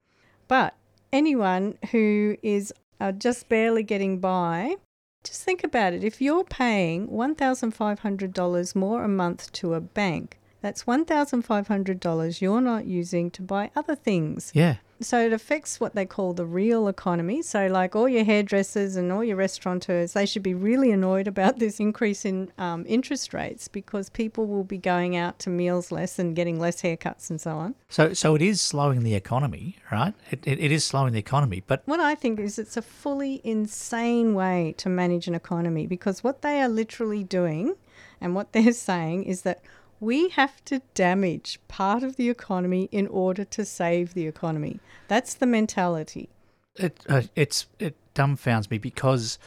But 0.49 0.73
anyone 1.13 1.77
who 1.91 2.35
is 2.43 2.73
uh, 2.99 3.13
just 3.13 3.47
barely 3.47 3.83
getting 3.83 4.19
by, 4.19 4.75
just 5.23 5.43
think 5.43 5.63
about 5.63 5.93
it. 5.93 6.03
If 6.03 6.21
you're 6.21 6.43
paying 6.43 7.07
$1,500 7.07 8.75
more 8.75 9.03
a 9.03 9.07
month 9.07 9.51
to 9.53 9.73
a 9.73 9.79
bank, 9.81 10.37
that's 10.61 10.83
$1,500 10.83 12.41
you're 12.41 12.61
not 12.61 12.85
using 12.85 13.31
to 13.31 13.41
buy 13.41 13.71
other 13.75 13.95
things. 13.95 14.51
yeah. 14.53 14.77
So 14.99 15.19
it 15.19 15.31
affects 15.31 15.79
what 15.79 15.93
they 15.93 16.05
call 16.05 16.33
the 16.33 16.45
real 16.45 16.87
economy. 16.87 17.43
So, 17.43 17.67
like 17.67 17.95
all 17.95 18.09
your 18.09 18.23
hairdressers 18.23 18.95
and 18.95 19.11
all 19.11 19.23
your 19.23 19.35
restaurateurs, 19.35 20.13
they 20.13 20.25
should 20.25 20.41
be 20.41 20.55
really 20.55 20.91
annoyed 20.91 21.27
about 21.27 21.59
this 21.59 21.79
increase 21.79 22.25
in 22.25 22.51
um, 22.57 22.83
interest 22.87 23.33
rates 23.33 23.67
because 23.67 24.09
people 24.09 24.47
will 24.47 24.63
be 24.63 24.79
going 24.79 25.15
out 25.15 25.37
to 25.39 25.49
meals 25.51 25.91
less 25.91 26.17
and 26.17 26.35
getting 26.35 26.59
less 26.59 26.81
haircuts 26.81 27.29
and 27.29 27.39
so 27.39 27.51
on. 27.51 27.75
So, 27.89 28.13
so 28.13 28.33
it 28.33 28.41
is 28.41 28.59
slowing 28.59 29.03
the 29.03 29.13
economy, 29.13 29.77
right? 29.91 30.15
It, 30.31 30.39
it, 30.47 30.59
it 30.59 30.71
is 30.71 30.83
slowing 30.83 31.13
the 31.13 31.19
economy, 31.19 31.63
but 31.65 31.83
What 31.85 31.99
I 31.99 32.15
think 32.15 32.39
is 32.39 32.57
it's 32.57 32.77
a 32.77 32.81
fully 32.81 33.39
insane 33.43 34.33
way 34.33 34.73
to 34.77 34.89
manage 34.89 35.27
an 35.27 35.35
economy 35.35 35.85
because 35.85 36.23
what 36.23 36.41
they 36.41 36.59
are 36.59 36.69
literally 36.69 37.23
doing 37.23 37.75
and 38.19 38.33
what 38.33 38.53
they're 38.53 38.71
saying 38.91 39.25
is 39.25 39.43
that 39.43 39.61
we 39.99 40.29
have 40.29 40.63
to 40.65 40.81
damage 40.93 41.59
part 41.67 42.03
of 42.03 42.15
the 42.15 42.29
economy 42.29 42.87
in 42.91 43.07
order 43.07 43.43
to 43.45 43.65
save 43.65 44.13
the 44.13 44.27
economy. 44.27 44.79
That's 45.07 45.33
the 45.33 45.45
mentality. 45.45 46.29
it 46.75 46.99
uh, 47.09 47.23
it's 47.35 47.65
it 47.79 47.95
dumbfounds 48.13 48.69
me 48.69 48.77
because 48.77 49.39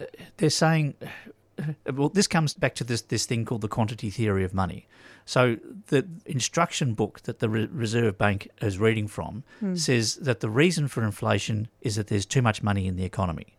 uh, 0.00 0.04
they're 0.38 0.50
saying 0.50 0.94
uh, 1.02 1.64
well 1.94 2.08
this 2.08 2.26
comes 2.26 2.54
back 2.54 2.74
to 2.76 2.84
this 2.84 3.02
this 3.02 3.26
thing 3.26 3.44
called 3.44 3.60
the 3.60 3.68
quantity 3.68 4.10
theory 4.10 4.44
of 4.44 4.52
money 4.54 4.86
so 5.24 5.56
the 5.88 6.06
instruction 6.26 6.94
book 6.94 7.20
that 7.22 7.38
the 7.38 7.48
Re- 7.48 7.68
reserve 7.70 8.16
bank 8.18 8.48
is 8.62 8.78
reading 8.78 9.06
from 9.08 9.42
says 9.74 10.16
that 10.16 10.40
the 10.40 10.48
reason 10.50 10.88
for 10.88 11.04
inflation 11.04 11.68
is 11.80 11.94
that 11.96 12.06
there's 12.08 12.26
too 12.26 12.42
much 12.42 12.62
money 12.62 12.86
in 12.86 12.96
the 12.96 13.04
economy 13.04 13.56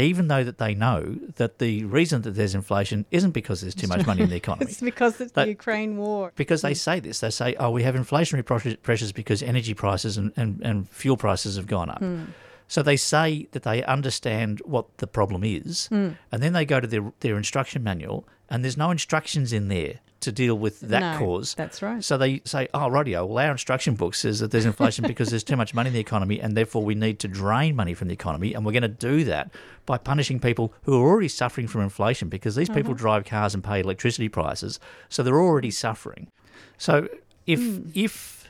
even 0.00 0.28
though 0.28 0.44
that 0.44 0.58
they 0.58 0.74
know 0.74 1.16
that 1.36 1.58
the 1.58 1.84
reason 1.84 2.22
that 2.22 2.32
there's 2.32 2.54
inflation 2.54 3.06
isn't 3.10 3.32
because 3.32 3.60
there's 3.60 3.74
too 3.74 3.88
much 3.88 4.06
money 4.06 4.22
in 4.22 4.30
the 4.30 4.36
economy 4.44 4.70
It's 4.70 4.80
because 4.80 5.20
it's 5.20 5.32
the 5.32 5.48
Ukraine 5.48 5.96
war. 5.96 6.32
because 6.36 6.62
they 6.62 6.72
mm. 6.72 6.76
say 6.76 7.00
this. 7.00 7.20
They 7.20 7.30
say, 7.30 7.54
oh, 7.58 7.70
we 7.70 7.82
have 7.82 7.94
inflationary 7.94 8.44
pressures 8.82 9.12
because 9.12 9.42
energy 9.42 9.74
prices 9.74 10.16
and, 10.16 10.32
and, 10.36 10.60
and 10.62 10.88
fuel 10.90 11.16
prices 11.16 11.56
have 11.56 11.66
gone 11.66 11.90
up. 11.90 12.00
Mm. 12.00 12.28
So 12.68 12.82
they 12.82 12.96
say 12.96 13.48
that 13.50 13.64
they 13.64 13.82
understand 13.82 14.60
what 14.64 14.98
the 14.98 15.08
problem 15.08 15.42
is, 15.42 15.88
mm. 15.90 16.16
and 16.30 16.42
then 16.42 16.52
they 16.52 16.64
go 16.64 16.78
to 16.78 16.86
their, 16.86 17.12
their 17.18 17.36
instruction 17.36 17.82
manual, 17.82 18.28
and 18.48 18.62
there's 18.62 18.76
no 18.76 18.90
instructions 18.92 19.52
in 19.52 19.68
there 19.68 19.98
to 20.20 20.32
deal 20.32 20.56
with 20.56 20.80
that 20.80 21.00
No, 21.00 21.18
cause. 21.18 21.54
that's 21.54 21.82
right. 21.82 22.02
So 22.04 22.18
they 22.18 22.42
say, 22.44 22.68
oh, 22.74 22.88
rightio, 22.88 23.26
well, 23.26 23.44
our 23.44 23.52
instruction 23.52 23.94
book 23.94 24.14
says 24.14 24.40
that 24.40 24.50
there's 24.50 24.66
inflation 24.66 25.06
because 25.06 25.30
there's 25.30 25.44
too 25.44 25.56
much 25.56 25.74
money 25.74 25.88
in 25.88 25.94
the 25.94 26.00
economy, 26.00 26.40
and 26.40 26.56
therefore 26.56 26.84
we 26.84 26.94
need 26.94 27.18
to 27.20 27.28
drain 27.28 27.74
money 27.74 27.94
from 27.94 28.08
the 28.08 28.14
economy, 28.14 28.54
and 28.54 28.64
we're 28.64 28.72
going 28.72 28.82
to 28.82 28.88
do 28.88 29.24
that 29.24 29.50
by 29.86 29.98
punishing 29.98 30.38
people 30.38 30.72
who 30.82 31.00
are 31.00 31.08
already 31.08 31.28
suffering 31.28 31.66
from 31.66 31.80
inflation 31.80 32.28
because 32.28 32.54
these 32.54 32.68
people 32.68 32.92
uh-huh. 32.92 33.00
drive 33.00 33.24
cars 33.24 33.54
and 33.54 33.64
pay 33.64 33.80
electricity 33.80 34.28
prices, 34.28 34.78
so 35.08 35.22
they're 35.22 35.40
already 35.40 35.70
suffering. 35.70 36.28
So 36.76 37.08
if 37.46 37.60
mm. 37.60 37.90
if 37.94 38.48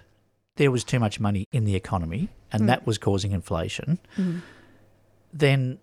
there 0.57 0.71
was 0.71 0.85
too 0.85 0.99
much 0.99 1.21
money 1.21 1.47
in 1.53 1.65
the 1.65 1.75
economy 1.75 2.29
and 2.53 2.65
mm. 2.65 2.67
that 2.67 2.87
was 2.87 2.99
causing 2.99 3.33
inflation, 3.33 3.99
mm. 4.17 4.43
then 5.33 5.79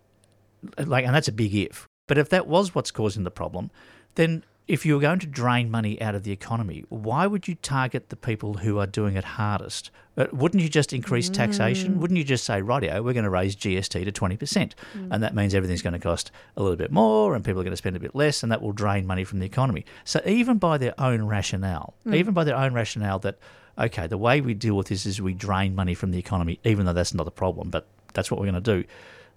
like 0.77 1.05
and 1.05 1.15
that's 1.15 1.27
a 1.27 1.31
big 1.31 1.55
if. 1.55 1.87
But 2.07 2.17
if 2.17 2.29
that 2.29 2.47
was 2.47 2.73
what's 2.73 2.91
causing 2.91 3.23
the 3.23 3.31
problem, 3.31 3.69
then 4.15 4.43
if 4.67 4.85
you 4.85 4.95
were 4.95 5.01
going 5.01 5.19
to 5.19 5.27
drain 5.27 5.71
money 5.71 6.01
out 6.01 6.13
of 6.13 6.23
the 6.23 6.31
economy, 6.31 6.83
why 6.89 7.25
would 7.25 7.47
you 7.47 7.55
target 7.55 8.09
the 8.09 8.17
people 8.17 8.55
who 8.55 8.79
are 8.79 8.85
doing 8.85 9.15
it 9.15 9.23
hardest? 9.23 9.91
Wouldn't 10.33 10.61
you 10.61 10.67
just 10.67 10.93
increase 10.93 11.29
taxation? 11.29 11.95
Mm. 11.95 11.97
Wouldn't 11.97 12.17
you 12.17 12.23
just 12.23 12.43
say, 12.43 12.61
rightio, 12.61 13.03
we're 13.03 13.13
going 13.13 13.23
to 13.23 13.29
raise 13.29 13.55
GST 13.55 14.03
to 14.03 14.11
20%, 14.11 14.73
and 15.11 15.23
that 15.23 15.35
means 15.35 15.53
everything's 15.53 15.81
going 15.81 15.93
to 15.93 15.99
cost 15.99 16.31
a 16.57 16.61
little 16.61 16.75
bit 16.75 16.91
more, 16.91 17.33
and 17.33 17.45
people 17.45 17.61
are 17.61 17.63
going 17.63 17.71
to 17.71 17.77
spend 17.77 17.95
a 17.95 17.99
bit 17.99 18.15
less, 18.15 18.43
and 18.43 18.51
that 18.51 18.61
will 18.61 18.73
drain 18.73 19.05
money 19.05 19.23
from 19.23 19.39
the 19.39 19.45
economy. 19.45 19.85
So 20.03 20.19
even 20.25 20.57
by 20.57 20.77
their 20.77 20.99
own 20.99 21.23
rationale, 21.23 21.93
mm. 22.05 22.15
even 22.15 22.33
by 22.33 22.43
their 22.43 22.57
own 22.57 22.73
rationale 22.73 23.19
that, 23.19 23.37
okay, 23.77 24.07
the 24.07 24.17
way 24.17 24.41
we 24.41 24.53
deal 24.53 24.75
with 24.75 24.87
this 24.87 25.05
is 25.05 25.21
we 25.21 25.33
drain 25.33 25.75
money 25.75 25.93
from 25.93 26.11
the 26.11 26.19
economy, 26.19 26.59
even 26.65 26.85
though 26.85 26.93
that's 26.93 27.13
not 27.13 27.23
the 27.23 27.31
problem, 27.31 27.69
but 27.69 27.87
that's 28.13 28.29
what 28.31 28.39
we're 28.39 28.51
going 28.51 28.61
to 28.61 28.81
do. 28.81 28.83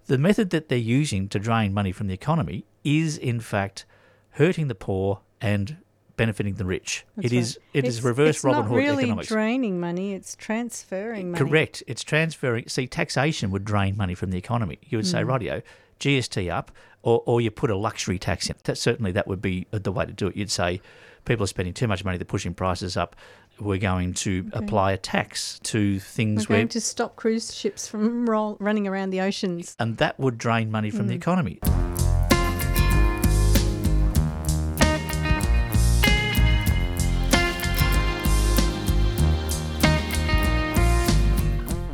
The 0.07 0.17
method 0.17 0.49
that 0.49 0.67
they're 0.67 0.77
using 0.77 1.29
to 1.29 1.39
drain 1.39 1.73
money 1.73 1.91
from 1.91 2.07
the 2.07 2.13
economy 2.13 2.65
is, 2.83 3.17
in 3.17 3.39
fact, 3.39 3.85
hurting 4.31 4.67
the 4.67 4.75
poor 4.75 5.21
and 5.39 5.77
benefiting 6.17 6.53
the 6.55 6.65
rich. 6.65 7.05
That's 7.15 7.27
it 7.27 7.33
is 7.33 7.57
right. 7.59 7.65
it 7.79 7.85
is 7.87 7.97
It's- 7.97 8.05
reverse 8.05 8.35
it's 8.37 8.43
Robin 8.43 8.61
not 8.61 8.67
Hood 8.69 8.77
really 8.77 9.03
economics. 9.03 9.27
draining 9.29 9.79
money, 9.79 10.13
it's 10.13 10.35
transferring 10.35 11.31
money. 11.31 11.43
Correct. 11.43 11.81
It's 11.87 12.03
transferring. 12.03 12.67
See, 12.67 12.85
taxation 12.87 13.49
would 13.51 13.65
drain 13.65 13.97
money 13.97 14.13
from 14.13 14.29
the 14.31 14.37
economy. 14.37 14.77
You 14.87 14.97
would 14.99 15.05
Hmm. 15.05 15.11
say, 15.11 15.23
rightio, 15.23 15.63
GST 15.99 16.49
up, 16.49 16.71
or, 17.01 17.23
or 17.25 17.41
you 17.41 17.49
put 17.49 17.71
a 17.71 17.75
luxury 17.75 18.19
tax 18.19 18.49
in. 18.49 18.55
That 18.65 18.77
certainly 18.77 19.11
that 19.13 19.27
would 19.27 19.41
be 19.41 19.65
the 19.71 19.91
way 19.91 20.05
to 20.05 20.13
do 20.13 20.27
it. 20.27 20.35
You'd 20.35 20.51
say 20.51 20.81
people 21.25 21.43
are 21.43 21.47
spending 21.47 21.73
too 21.73 21.87
much 21.87 22.03
money, 22.05 22.17
they're 22.17 22.25
pushing 22.25 22.53
prices 22.53 22.95
up. 22.95 23.15
We're 23.59 23.77
going 23.79 24.13
to 24.15 24.49
apply 24.53 24.91
a 24.93 24.97
tax 24.97 25.59
to 25.63 25.99
things. 25.99 26.01
We're 26.01 26.45
things 26.45 26.49
where, 26.49 26.57
going 26.59 26.67
to 26.69 26.81
stop 26.81 27.15
cruise 27.15 27.53
ships 27.53 27.87
from 27.87 28.27
roll, 28.29 28.57
running 28.59 28.87
around 28.87 29.09
the 29.11 29.21
oceans. 29.21 29.75
and 29.79 29.97
that 29.97 30.19
would 30.19 30.37
drain 30.37 30.69
money 30.71 30.89
from 30.91 31.07
the 31.07 31.13
Hmm. 31.13 31.19
economy. 31.21 31.59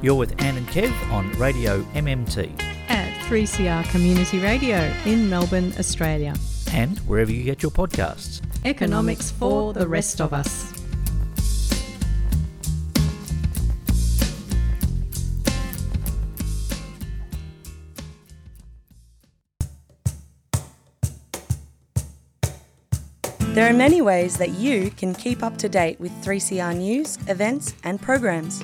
You're 0.08 0.16
with 0.16 0.42
Anne 0.42 0.56
and 0.56 0.68
Kev 0.70 1.12
on 1.12 1.30
Radio 1.34 1.82
MMT 1.94 2.50
At 2.88 3.12
3CR 3.26 3.84
Community 3.92 4.40
Radio 4.40 4.78
in 5.04 5.30
Melbourne, 5.30 5.74
Australia. 5.78 6.34
and 6.72 6.98
wherever 7.00 7.30
you 7.30 7.44
get 7.44 7.62
your 7.62 7.72
podcasts. 7.74 8.42
Economics 8.64 9.32
for 9.32 9.74
the 9.74 9.86
rest 9.86 10.22
of 10.22 10.32
us. 10.32 10.72
There 23.54 23.70
are 23.70 23.74
many 23.74 24.02
ways 24.02 24.38
that 24.38 24.52
you 24.52 24.90
can 24.92 25.14
keep 25.14 25.44
up 25.44 25.58
to 25.58 25.68
date 25.68 26.00
with 26.00 26.14
3CR 26.24 26.78
news, 26.78 27.18
events, 27.28 27.74
and 27.84 28.02
programs. 28.02 28.64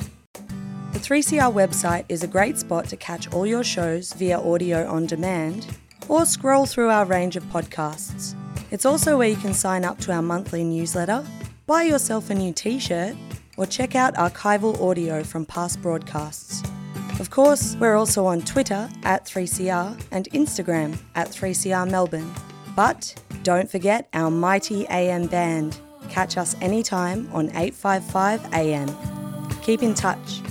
The 0.94 1.00
3CR 1.00 1.52
website 1.52 2.06
is 2.08 2.22
a 2.22 2.28
great 2.28 2.56
spot 2.60 2.88
to 2.90 2.96
catch 2.96 3.34
all 3.34 3.48
your 3.48 3.64
shows 3.64 4.14
via 4.14 4.40
audio 4.40 4.88
on 4.88 5.08
demand 5.08 5.66
or 6.08 6.24
scroll 6.24 6.68
through 6.68 6.90
our 6.90 7.04
range 7.04 7.36
of 7.36 7.44
podcasts. 7.46 8.36
It's 8.70 8.86
also 8.86 9.18
where 9.18 9.28
you 9.28 9.36
can 9.36 9.56
sign 9.56 9.86
up 9.86 9.98
to 10.02 10.12
our 10.12 10.22
monthly 10.22 10.64
newsletter, 10.64 11.26
buy 11.66 11.82
yourself 11.82 12.30
a 12.30 12.36
new 12.36 12.54
t 12.54 12.78
shirt, 12.78 13.16
or 13.58 13.66
check 13.66 13.96
out 13.96 14.14
archival 14.14 14.80
audio 14.80 15.24
from 15.24 15.48
past 15.48 15.82
broadcasts. 15.82 16.62
Of 17.20 17.32
course, 17.32 17.76
we're 17.80 17.96
also 17.96 18.28
on 18.28 18.42
Twitter 18.42 18.88
at 19.04 19.26
3CR 19.26 20.00
and 20.12 20.30
Instagram 20.30 20.96
at 21.16 21.28
3CR 21.30 21.90
Melbourne. 21.90 22.32
But 22.76 23.20
don't 23.42 23.70
forget 23.70 24.10
our 24.14 24.30
mighty 24.30 24.86
AM 24.90 25.26
band. 25.26 25.80
Catch 26.10 26.38
us 26.38 26.56
anytime 26.62 27.30
on 27.34 27.48
855 27.50 28.54
AM. 28.54 28.96
Keep 29.64 29.82
in 29.82 29.96
touch. 29.96 30.42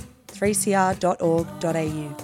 3cr.org.au. 0.43 2.22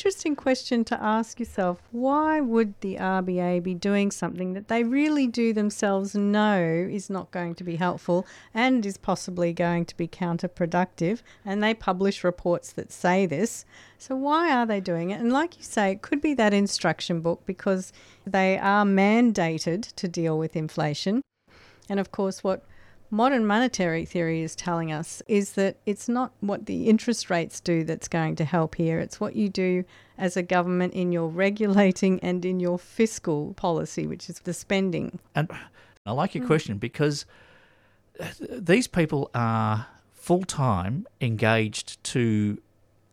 interesting 0.00 0.34
question 0.34 0.82
to 0.82 0.98
ask 1.02 1.38
yourself. 1.38 1.82
Why 1.90 2.40
would 2.40 2.72
the 2.80 2.96
RBA 2.96 3.62
be 3.62 3.74
doing 3.74 4.10
something 4.10 4.54
that 4.54 4.68
they 4.68 4.82
really 4.82 5.26
do 5.26 5.52
themselves 5.52 6.14
know 6.14 6.58
is 6.90 7.10
not 7.10 7.30
going 7.32 7.54
to 7.56 7.64
be 7.64 7.76
helpful 7.76 8.26
and 8.54 8.86
is 8.86 8.96
possibly 8.96 9.52
going 9.52 9.84
to 9.84 9.96
be 9.98 10.08
counterproductive? 10.08 11.20
And 11.44 11.62
they 11.62 11.74
publish 11.74 12.24
reports 12.24 12.72
that 12.72 12.90
say 12.90 13.26
this. 13.26 13.66
So, 13.98 14.16
why 14.16 14.50
are 14.50 14.64
they 14.64 14.80
doing 14.80 15.10
it? 15.10 15.20
And, 15.20 15.34
like 15.34 15.58
you 15.58 15.64
say, 15.64 15.92
it 15.92 16.00
could 16.00 16.22
be 16.22 16.32
that 16.32 16.54
instruction 16.54 17.20
book 17.20 17.42
because 17.44 17.92
they 18.26 18.56
are 18.56 18.86
mandated 18.86 19.94
to 19.96 20.08
deal 20.08 20.38
with 20.38 20.56
inflation. 20.56 21.20
And, 21.90 22.00
of 22.00 22.10
course, 22.10 22.42
what 22.42 22.64
modern 23.10 23.44
monetary 23.44 24.04
theory 24.04 24.42
is 24.42 24.54
telling 24.54 24.92
us 24.92 25.22
is 25.26 25.52
that 25.52 25.76
it's 25.86 26.08
not 26.08 26.32
what 26.40 26.66
the 26.66 26.88
interest 26.88 27.28
rates 27.30 27.60
do 27.60 27.84
that's 27.84 28.08
going 28.08 28.36
to 28.36 28.44
help 28.44 28.76
here. 28.76 28.98
It's 28.98 29.20
what 29.20 29.36
you 29.36 29.48
do 29.48 29.84
as 30.16 30.36
a 30.36 30.42
government 30.42 30.94
in 30.94 31.12
your 31.12 31.28
regulating 31.28 32.20
and 32.20 32.44
in 32.44 32.60
your 32.60 32.78
fiscal 32.78 33.54
policy, 33.54 34.06
which 34.06 34.30
is 34.30 34.40
the 34.40 34.54
spending. 34.54 35.18
And 35.34 35.50
I 36.06 36.12
like 36.12 36.34
your 36.34 36.46
question 36.46 36.78
because 36.78 37.26
these 38.48 38.86
people 38.86 39.30
are 39.34 39.86
full 40.12 40.44
time 40.44 41.06
engaged 41.20 42.02
to 42.04 42.58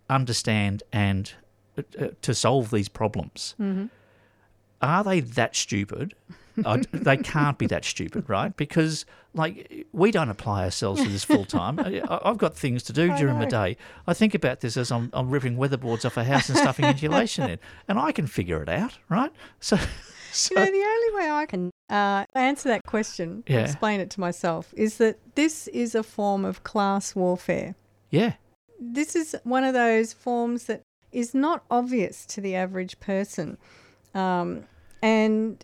understand 0.10 0.84
and 0.92 1.34
uh, 1.78 1.82
uh, 2.00 2.08
to 2.22 2.34
solve 2.34 2.72
these 2.72 2.90
problems. 2.90 3.56
Are 4.82 5.04
they 5.04 5.22
that 5.22 5.56
stupid? 5.56 6.14
I, 6.66 6.78
they 6.92 7.18
can't 7.18 7.58
be 7.58 7.68
that 7.68 7.86
stupid, 7.86 8.30
right? 8.30 8.56
Because 8.56 9.06
like 9.34 9.86
we 9.92 10.12
don't 10.12 10.30
apply 10.30 10.64
ourselves 10.64 11.04
to 11.04 11.10
this 11.10 11.24
full 11.24 11.46
time. 11.46 11.80
I've 12.10 12.38
got 12.38 12.56
things 12.56 12.84
to 12.84 12.94
do 12.94 13.16
during 13.18 13.40
the 13.40 13.46
day. 13.46 13.78
I 14.08 14.14
think 14.14 14.34
about 14.34 14.62
this 14.62 14.78
as 14.78 14.92
I'm, 14.92 15.10
I'm 15.14 15.30
ripping 15.30 15.58
weatherboards 15.58 16.06
off 16.06 16.18
a 16.18 16.24
house 16.24 16.50
and 16.50 16.58
stuffing 16.58 16.86
insulation 16.86 17.50
in, 17.50 17.60
and 17.88 18.00
I 18.00 18.12
can 18.12 18.28
figure 18.28 18.62
it 18.64 18.70
out, 18.70 18.98
right? 19.10 19.32
So, 19.60 19.78
so 20.32 20.56
You 20.56 20.60
know, 20.66 20.72
the 20.72 20.86
only 20.88 21.16
way 21.24 21.32
I 21.32 21.46
can 21.46 21.72
uh, 21.90 22.26
answer 22.36 22.70
that 22.70 22.82
question, 22.88 23.44
Yeah. 23.48 23.60
explain 23.60 24.00
it 24.00 24.10
to 24.12 24.20
myself, 24.20 24.74
is 24.76 24.98
that 24.98 25.20
this 25.36 25.68
is 25.68 25.94
a 25.96 26.04
form 26.04 26.44
of 26.46 26.64
class 26.64 27.16
warfare. 27.16 27.76
yeah, 28.10 28.34
This 28.80 29.16
is 29.16 29.36
one 29.44 29.64
of 29.64 29.74
those 29.74 30.14
forms 30.14 30.66
that 30.66 30.82
is 31.12 31.34
not 31.34 31.64
obvious 31.72 32.26
to 32.26 32.42
the 32.42 32.56
average 32.56 33.00
person. 33.00 33.58
Um, 34.14 34.64
and 35.02 35.64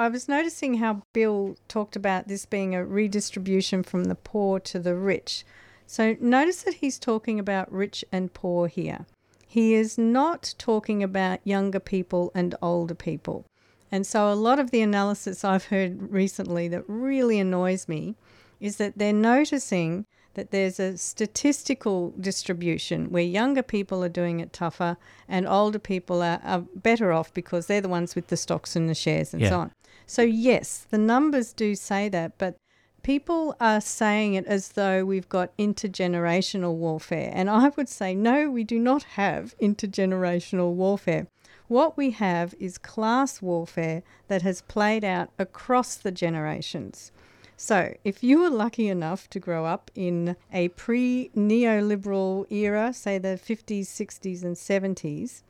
I 0.00 0.08
was 0.08 0.30
noticing 0.30 0.74
how 0.78 1.02
Bill 1.12 1.56
talked 1.68 1.94
about 1.94 2.26
this 2.26 2.46
being 2.46 2.74
a 2.74 2.82
redistribution 2.82 3.82
from 3.82 4.04
the 4.04 4.14
poor 4.14 4.58
to 4.60 4.78
the 4.78 4.94
rich. 4.94 5.44
So 5.86 6.16
notice 6.18 6.62
that 6.62 6.76
he's 6.76 6.98
talking 6.98 7.38
about 7.38 7.70
rich 7.70 8.02
and 8.10 8.32
poor 8.32 8.66
here. 8.66 9.04
He 9.46 9.74
is 9.74 9.98
not 9.98 10.54
talking 10.56 11.02
about 11.02 11.40
younger 11.44 11.80
people 11.80 12.32
and 12.34 12.54
older 12.62 12.94
people. 12.94 13.44
And 13.92 14.06
so 14.06 14.32
a 14.32 14.34
lot 14.34 14.58
of 14.58 14.70
the 14.70 14.80
analysis 14.80 15.44
I've 15.44 15.66
heard 15.66 16.10
recently 16.10 16.66
that 16.68 16.84
really 16.88 17.38
annoys 17.38 17.86
me 17.86 18.16
is 18.58 18.78
that 18.78 18.96
they're 18.96 19.12
noticing 19.12 20.06
that 20.32 20.50
there's 20.50 20.80
a 20.80 20.96
statistical 20.96 22.14
distribution 22.18 23.10
where 23.10 23.22
younger 23.22 23.62
people 23.62 24.02
are 24.02 24.08
doing 24.08 24.40
it 24.40 24.54
tougher 24.54 24.96
and 25.28 25.46
older 25.46 25.78
people 25.78 26.22
are, 26.22 26.40
are 26.42 26.60
better 26.74 27.12
off 27.12 27.34
because 27.34 27.66
they're 27.66 27.82
the 27.82 27.88
ones 27.88 28.14
with 28.14 28.28
the 28.28 28.36
stocks 28.38 28.76
and 28.76 28.88
the 28.88 28.94
shares 28.94 29.34
and 29.34 29.42
Yeah. 29.42 29.48
so 29.50 29.60
on. 29.60 29.72
So, 30.10 30.22
yes, 30.22 30.88
the 30.90 30.98
numbers 30.98 31.52
do 31.52 31.76
say 31.76 32.08
that, 32.08 32.36
but 32.36 32.56
people 33.04 33.54
are 33.60 33.80
saying 33.80 34.34
it 34.34 34.44
as 34.46 34.70
though 34.70 35.04
we've 35.04 35.28
got 35.28 35.56
intergenerational 35.56 36.74
warfare. 36.74 37.30
And 37.32 37.48
I 37.48 37.68
would 37.68 37.88
say, 37.88 38.16
no, 38.16 38.50
we 38.50 38.64
do 38.64 38.80
not 38.80 39.04
have 39.14 39.56
intergenerational 39.62 40.72
warfare. 40.72 41.28
What 41.68 41.96
we 41.96 42.10
have 42.10 42.56
is 42.58 42.76
class 42.76 43.40
warfare 43.40 44.02
that 44.26 44.42
has 44.42 44.62
played 44.62 45.04
out 45.04 45.30
across 45.38 45.94
the 45.94 46.10
generations. 46.10 47.12
So, 47.56 47.94
if 48.02 48.24
you 48.24 48.40
were 48.40 48.50
lucky 48.50 48.88
enough 48.88 49.30
to 49.30 49.38
grow 49.38 49.64
up 49.64 49.92
in 49.94 50.34
a 50.52 50.70
pre 50.70 51.30
neoliberal 51.36 52.50
era, 52.50 52.92
say 52.92 53.18
the 53.18 53.38
50s, 53.40 53.82
60s, 53.82 54.42
and 54.42 54.56
70s, 54.56 55.42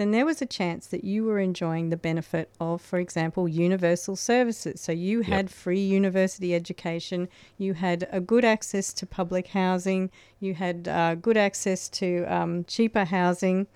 then 0.00 0.12
there 0.12 0.24
was 0.24 0.40
a 0.40 0.46
chance 0.46 0.86
that 0.86 1.04
you 1.04 1.24
were 1.24 1.38
enjoying 1.38 1.90
the 1.90 1.96
benefit 1.96 2.50
of, 2.58 2.80
for 2.80 2.98
example, 2.98 3.46
universal 3.46 4.16
services. 4.16 4.80
So 4.80 4.92
you 4.92 5.20
had 5.20 5.50
free 5.50 5.80
university 5.80 6.54
education, 6.54 7.28
you 7.58 7.74
had 7.74 8.08
a 8.10 8.20
good 8.20 8.44
access 8.44 8.94
to 8.94 9.04
public 9.04 9.48
housing, 9.48 10.10
you 10.40 10.54
had 10.54 10.88
uh, 10.88 11.16
good 11.16 11.36
access 11.36 11.90
to 11.90 12.24
um, 12.24 12.64
cheaper 12.64 13.04
housing, 13.04 13.66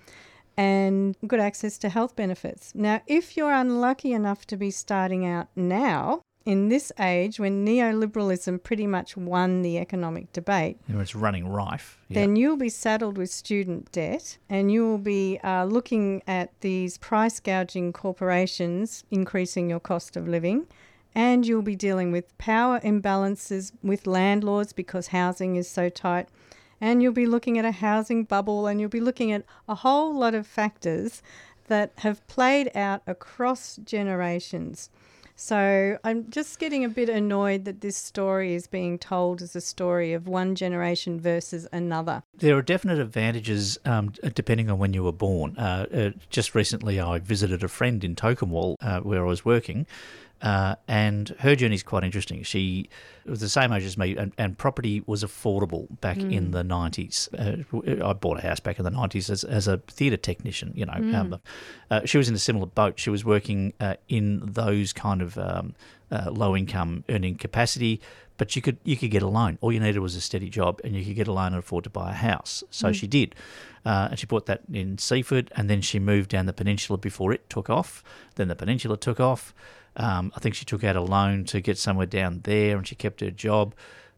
and 0.57 1.15
good 1.27 1.39
access 1.39 1.77
to 1.77 1.89
health 1.89 2.15
benefits. 2.15 2.73
Now, 2.73 3.01
if 3.05 3.37
you're 3.37 3.53
unlucky 3.53 4.11
enough 4.11 4.47
to 4.47 4.57
be 4.57 4.71
starting 4.71 5.27
out 5.27 5.49
now, 5.55 6.23
in 6.45 6.69
this 6.69 6.91
age 6.99 7.39
when 7.39 7.65
neoliberalism 7.65 8.61
pretty 8.61 8.85
much 8.85 9.17
won 9.17 9.63
the 9.63 9.79
economic 9.79 10.31
debate, 10.31 10.77
know, 10.87 10.99
it's 10.99 11.15
running 11.15 11.47
rife. 11.47 11.97
Yeah. 12.07 12.21
then 12.21 12.35
you'll 12.35 12.55
be 12.55 12.69
saddled 12.69 13.17
with 13.17 13.31
student 13.31 13.91
debt 13.91 14.37
and 14.47 14.71
you 14.71 14.85
will 14.87 14.99
be 14.99 15.39
uh, 15.43 15.65
looking 15.65 16.21
at 16.27 16.51
these 16.61 16.99
price 16.99 17.39
gouging 17.39 17.91
corporations 17.91 19.03
increasing 19.09 19.69
your 19.69 19.79
cost 19.79 20.15
of 20.15 20.27
living. 20.27 20.67
And 21.17 21.47
you'll 21.47 21.61
be 21.61 21.77
dealing 21.77 22.11
with 22.11 22.37
power 22.37 22.79
imbalances 22.81 23.71
with 23.81 24.05
landlords 24.05 24.73
because 24.73 25.07
housing 25.07 25.55
is 25.55 25.67
so 25.67 25.87
tight. 25.87 26.27
And 26.81 27.01
you'll 27.01 27.13
be 27.13 27.25
looking 27.25 27.57
at 27.57 27.63
a 27.63 27.71
housing 27.71 28.25
bubble 28.25 28.67
and 28.67 28.81
you'll 28.81 28.89
be 28.89 28.99
looking 28.99 29.31
at 29.31 29.45
a 29.67 29.75
whole 29.75 30.13
lot 30.13 30.35
of 30.35 30.45
factors 30.45 31.23
that 31.67 31.93
have 31.99 32.25
played 32.27 32.69
out 32.75 33.01
across 33.07 33.77
generations. 33.77 34.89
So 35.35 35.97
I'm 36.03 36.29
just 36.29 36.59
getting 36.59 36.85
a 36.85 36.89
bit 36.89 37.09
annoyed 37.09 37.65
that 37.65 37.81
this 37.81 37.97
story 37.97 38.53
is 38.53 38.67
being 38.67 38.97
told 38.97 39.41
as 39.41 39.55
a 39.55 39.61
story 39.61 40.13
of 40.13 40.27
one 40.27 40.55
generation 40.55 41.19
versus 41.19 41.67
another. 41.73 42.23
There 42.37 42.57
are 42.57 42.61
definite 42.61 42.99
advantages 42.99 43.77
um, 43.83 44.13
depending 44.33 44.69
on 44.69 44.79
when 44.79 44.93
you 44.93 45.03
were 45.03 45.11
born. 45.11 45.57
Uh, 45.57 45.87
uh, 45.93 46.09
just 46.29 46.55
recently, 46.55 46.99
I 46.99 47.19
visited 47.19 47.63
a 47.63 47.67
friend 47.67 48.03
in 48.03 48.15
Tocumwal 48.15 48.75
uh, 48.81 49.01
where 49.01 49.25
I 49.25 49.27
was 49.27 49.43
working, 49.43 49.85
uh, 50.45 50.75
and 50.87 51.29
her 51.39 51.55
journey 51.55 51.73
is 51.73 51.81
quite 51.81 52.03
interesting. 52.03 52.43
She 52.43 52.87
was 53.25 53.39
the 53.39 53.49
same 53.49 53.73
age 53.73 53.83
as 53.83 53.97
me, 53.97 54.15
and, 54.15 54.31
and 54.37 54.55
property 54.55 55.01
was 55.07 55.23
affordable 55.23 55.87
back 56.01 56.17
in 56.17 56.51
the 56.51 56.63
90s. 56.63 57.27
Uh, 57.33 58.07
I 58.07 58.13
bought 58.13 58.37
a 58.37 58.41
house 58.41 58.59
back 58.59 58.77
in 58.77 58.85
the 58.85 58.91
90s 58.91 59.31
as, 59.31 59.43
as 59.43 59.67
a 59.67 59.77
theatre 59.87 60.17
technician, 60.17 60.71
you 60.75 60.85
know. 60.85 60.93
Um, 61.17 61.39
uh, 61.89 62.01
she 62.05 62.19
was 62.19 62.29
in 62.29 62.35
a 62.35 62.39
similar 62.39 62.67
boat. 62.67 62.99
She 62.99 63.09
was 63.09 63.25
working 63.25 63.73
uh, 63.79 63.95
in 64.07 64.41
those 64.43 64.93
kind 64.93 65.23
of 65.23 65.35
um, 65.39 65.73
uh, 66.11 66.29
low 66.29 66.55
income 66.55 67.03
earning 67.09 67.37
capacity, 67.37 67.99
but 68.37 68.55
you 68.55 68.61
could 68.61 68.77
you 68.83 68.97
could 68.97 69.09
get 69.09 69.23
a 69.23 69.27
loan. 69.27 69.57
All 69.61 69.71
you 69.71 69.79
needed 69.79 69.99
was 69.99 70.15
a 70.15 70.21
steady 70.21 70.49
job, 70.49 70.79
and 70.83 70.93
you 70.93 71.03
could 71.03 71.15
get 71.15 71.27
a 71.27 71.33
loan 71.33 71.47
and 71.47 71.57
afford 71.57 71.85
to 71.85 71.89
buy 71.89 72.11
a 72.11 72.13
house. 72.13 72.63
So 72.69 72.91
she 72.91 73.07
did, 73.07 73.33
uh, 73.83 74.09
and 74.11 74.19
she 74.19 74.27
bought 74.27 74.45
that 74.45 74.61
in 74.71 74.99
Seaford, 74.99 75.51
and 75.55 75.71
then 75.71 75.81
she 75.81 75.97
moved 75.97 76.29
down 76.29 76.45
the 76.45 76.53
peninsula 76.53 76.99
before 76.99 77.33
it 77.33 77.49
took 77.49 77.67
off. 77.67 78.03
Then 78.35 78.47
the 78.47 78.55
peninsula 78.55 78.97
took 78.97 79.19
off. 79.19 79.55
Um, 79.97 80.31
I 80.35 80.39
think 80.39 80.55
she 80.55 80.65
took 80.65 80.83
out 80.83 80.95
a 80.95 81.01
loan 81.01 81.45
to 81.45 81.61
get 81.61 81.77
somewhere 81.77 82.05
down 82.05 82.41
there, 82.43 82.77
and 82.77 82.87
she 82.87 82.95
kept 82.95 83.21
her 83.21 83.31
job. 83.31 83.73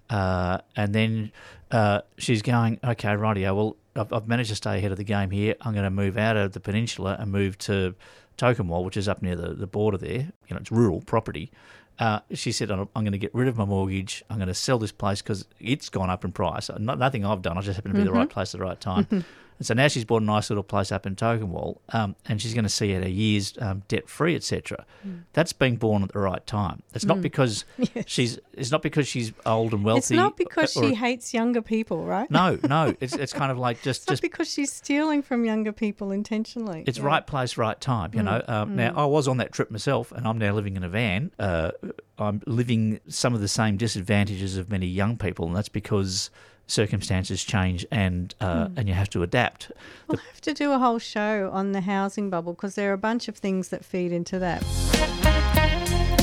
Uh, 0.09 0.59
and 0.75 0.93
then 0.95 1.31
uh, 1.71 2.01
she's 2.17 2.41
going, 2.41 2.79
okay, 2.83 3.09
rightio. 3.09 3.55
Well, 3.55 3.77
I've, 3.95 4.13
I've 4.13 4.27
managed 4.27 4.49
to 4.49 4.55
stay 4.55 4.77
ahead 4.77 4.91
of 4.91 4.97
the 4.97 5.03
game 5.03 5.31
here. 5.31 5.55
I'm 5.61 5.73
going 5.73 5.83
to 5.83 5.89
move 5.89 6.17
out 6.17 6.37
of 6.37 6.53
the 6.53 6.59
peninsula 6.59 7.17
and 7.19 7.31
move 7.31 7.57
to 7.59 7.95
Tocumwal, 8.37 8.83
which 8.83 8.97
is 8.97 9.07
up 9.07 9.21
near 9.21 9.35
the, 9.35 9.53
the 9.53 9.67
border 9.67 9.97
there. 9.97 10.31
You 10.47 10.51
know, 10.51 10.57
it's 10.57 10.71
rural 10.71 11.01
property. 11.01 11.51
Uh, 11.99 12.19
she 12.31 12.51
said, 12.51 12.69
I'm, 12.69 12.87
I'm 12.95 13.03
going 13.03 13.13
to 13.13 13.17
get 13.17 13.33
rid 13.33 13.47
of 13.47 13.57
my 13.57 13.65
mortgage. 13.65 14.23
I'm 14.29 14.37
going 14.37 14.47
to 14.47 14.53
sell 14.53 14.77
this 14.77 14.91
place 14.91 15.21
because 15.21 15.45
it's 15.59 15.89
gone 15.89 16.09
up 16.09 16.23
in 16.23 16.31
price. 16.31 16.69
No, 16.77 16.93
nothing 16.93 17.25
I've 17.25 17.41
done. 17.41 17.57
I 17.57 17.61
just 17.61 17.75
happen 17.75 17.91
to 17.91 17.97
be 17.97 18.03
the 18.03 18.11
right 18.11 18.29
place 18.29 18.53
at 18.53 18.59
the 18.59 18.65
right 18.65 18.79
time. 18.79 19.07
and 19.57 19.65
so 19.65 19.73
now 19.73 19.87
she's 19.87 20.05
bought 20.05 20.21
a 20.21 20.25
nice 20.25 20.49
little 20.49 20.63
place 20.63 20.91
up 20.91 21.05
in 21.05 21.15
Tocumwal, 21.15 21.77
um, 21.89 22.15
and 22.27 22.41
she's 22.41 22.53
going 22.53 22.63
to 22.63 22.69
see 22.69 22.91
it 22.91 23.03
her 23.03 23.09
years 23.09 23.53
um, 23.59 23.83
debt 23.87 24.07
free, 24.09 24.35
etc. 24.35 24.85
That's 25.33 25.53
being 25.53 25.77
born 25.77 26.03
at 26.03 26.11
the 26.11 26.19
right 26.19 26.45
time. 26.45 26.83
It's 26.93 27.05
not 27.05 27.21
because 27.21 27.65
she's. 28.05 28.39
It's 28.53 28.71
not 28.71 28.81
because 28.81 29.07
she's 29.07 29.31
old 29.45 29.73
and 29.73 29.83
wealthy. 29.83 29.99
It's 29.99 30.11
not 30.11 30.35
because 30.37 30.75
or- 30.75 30.83
she 30.83 30.95
hates 30.95 31.33
younger 31.33 31.61
people, 31.61 32.03
right? 32.05 32.29
No, 32.29 32.57
no. 32.67 32.95
It's 32.99 33.13
it's 33.13 33.33
kind 33.33 33.51
of 33.51 33.57
like 33.57 33.81
just 33.81 34.07
just 34.07 34.21
because 34.21 34.51
she's 34.51 34.71
stealing 34.71 35.21
from 35.21 35.45
younger 35.45 35.71
people 35.71 36.11
intentionally. 36.11 36.83
It's 36.87 36.97
Yeah. 36.97 37.05
right 37.05 37.25
place, 37.25 37.57
right 37.57 37.79
time. 37.79 38.11
You 38.13 38.23
know. 38.23 38.41
Um, 38.47 38.75
Now 38.75 38.93
I 38.95 39.05
was 39.05 39.27
on 39.27 39.37
that 39.37 39.51
trip 39.51 39.71
myself, 39.71 40.11
and 40.11 40.27
I'm 40.27 40.37
now 40.37 40.53
living 40.53 40.75
in 40.75 40.83
a 40.83 40.89
van. 40.89 41.31
Uh, 41.39 41.71
I'm 42.19 42.41
living 42.47 42.99
some 43.07 43.33
of 43.35 43.41
the 43.41 43.47
same 43.47 43.77
disadvantages 43.77 44.57
of 44.57 44.69
many 44.71 44.87
young 44.87 45.17
people, 45.17 45.45
and 45.47 45.55
that's 45.55 45.69
because 45.69 46.29
circumstances 46.67 47.43
change 47.43 47.85
and 47.89 48.35
uh, 48.39 48.69
and 48.75 48.87
you 48.87 48.93
have 48.93 49.09
to 49.09 49.23
adapt. 49.23 49.71
We'll 50.07 50.19
have 50.19 50.41
to 50.41 50.53
do 50.53 50.71
a 50.73 50.79
whole 50.79 50.99
show 50.99 51.49
on 51.51 51.71
the 51.71 51.81
housing 51.81 52.29
bubble 52.29 52.53
because 52.53 52.75
there 52.75 52.91
are 52.91 52.93
a 52.93 52.97
bunch 52.97 53.27
of 53.27 53.37
things 53.37 53.69
that 53.69 53.83
feed 53.83 54.11
into 54.11 54.37
that. 54.39 54.63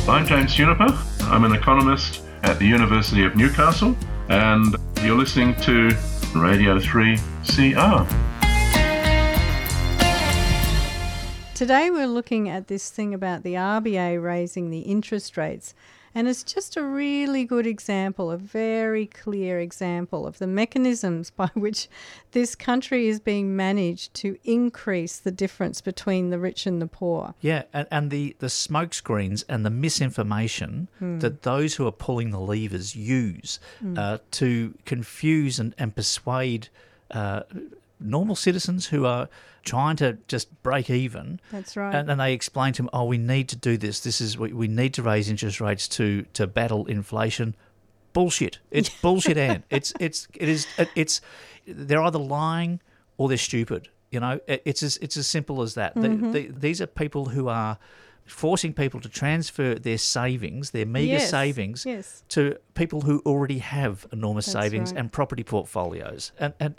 I'm 0.07 0.27
James 0.27 0.55
Juniper. 0.55 0.97
I'm 1.23 1.45
an 1.45 1.55
economist 1.55 2.23
at 2.43 2.59
the 2.59 2.67
University 2.67 3.25
of 3.25 3.37
Newcastle, 3.37 3.97
and 4.29 4.77
you're 5.03 5.17
listening 5.17 5.55
to 5.63 5.97
Radio 6.35 6.79
3 6.79 7.17
CR. 7.47 8.05
Today 11.55 11.89
we're 11.89 12.09
looking 12.09 12.49
at 12.49 12.67
this 12.67 12.91
thing 12.91 13.15
about 13.15 13.45
the 13.45 13.55
RBA 13.55 14.23
raising 14.23 14.71
the 14.71 14.81
interest 14.81 15.37
rates. 15.37 15.73
And 16.15 16.29
it's 16.29 16.43
just 16.43 16.77
a 16.77 16.83
really 16.83 17.45
good 17.45 17.67
example, 17.67 18.31
a 18.31 18.37
very 18.37 19.07
clear 19.07 19.59
example 19.59 20.27
of 20.27 20.39
the 20.39 20.47
mechanisms 20.47 21.31
by 21.31 21.47
which 21.55 21.89
this 22.33 22.55
country 22.55 23.09
is 23.09 23.21
being 23.21 23.57
managed 23.57 24.15
to 24.15 24.37
increase 24.45 25.19
the 25.19 25.31
difference 25.33 25.81
between 25.81 26.31
the 26.31 26.39
rich 26.39 26.67
and 26.67 26.81
the 26.81 26.87
poor. 26.87 27.35
Yeah, 27.41 27.65
and, 27.73 27.89
and 27.91 28.11
the, 28.11 28.37
the 28.39 28.49
smoke 28.49 28.95
screens 28.95 29.45
and 29.49 29.65
the 29.65 29.71
misinformation 29.71 30.89
that 31.01 31.43
those 31.43 31.75
who 31.75 31.87
are 31.87 31.93
pulling 31.93 32.31
the 32.31 32.41
levers 32.41 32.95
use 32.95 33.59
uh, 33.97 34.19
to 34.33 34.75
confuse 34.85 35.59
and, 35.59 35.75
and 35.79 35.95
persuade 35.95 36.69
uh, 37.11 37.43
normal 38.05 38.37
citizens 38.37 38.87
who 38.87 39.07
are 39.07 39.29
trying 39.65 39.97
to 39.97 40.19
just 40.29 40.63
break 40.63 40.91
even. 40.91 41.41
That's 41.51 41.77
right. 41.77 41.95
And 41.95 42.09
then 42.09 42.19
they 42.19 42.33
explain 42.33 42.73
to 42.75 42.83
them, 42.83 42.91
"Oh, 42.93 43.05
we 43.05 43.19
need 43.19 43.49
to 43.51 43.57
do 43.57 43.77
this. 43.77 44.01
This 44.01 44.21
is 44.21 44.39
we, 44.39 44.53
we 44.53 44.69
need 44.69 44.95
to 44.95 45.03
raise 45.03 45.29
interest 45.29 45.61
rates 45.61 45.89
to 45.89 46.23
to 46.35 46.47
battle 46.47 46.87
inflation." 46.87 47.55
Bullshit. 48.13 48.59
It's 48.71 48.89
bullshit, 49.03 49.37
Anne. 49.37 49.65
It's 49.71 49.93
it's 49.99 50.29
it 50.35 50.49
is 50.49 50.67
it, 50.79 50.89
it's 50.95 51.21
they're 51.67 52.03
either 52.03 52.19
lying 52.19 52.81
or 53.17 53.29
they're 53.29 53.37
stupid. 53.39 53.89
You 54.11 54.21
know, 54.21 54.39
it, 54.47 54.63
it's 54.65 54.83
as 54.83 54.97
it's 54.99 55.17
as 55.17 55.27
simple 55.27 55.63
as 55.63 55.75
that. 55.75 55.95
Mm-hmm. 55.97 56.33
they- 56.33 56.47
these 56.47 56.81
are 56.81 56.87
people 56.87 57.25
who 57.27 57.49
are 57.49 57.79
forcing 58.27 58.73
people 58.73 59.01
to 59.01 59.09
transfer 59.09 59.75
their 59.75 59.99
savings, 59.99 60.71
their 60.71 60.87
meager 60.87 61.15
Yes, 61.15 61.29
savings, 61.31 61.85
yes. 61.85 62.23
to 62.31 62.57
people 62.73 63.03
who 63.03 63.21
already 63.27 63.59
have 63.59 64.07
enormous 64.13 64.47
That's 64.47 64.65
savings 64.65 64.93
right. 64.93 65.01
and 65.01 65.13
property 65.13 65.43
portfolios, 65.43 66.33
and 66.39 66.55
and 66.61 66.75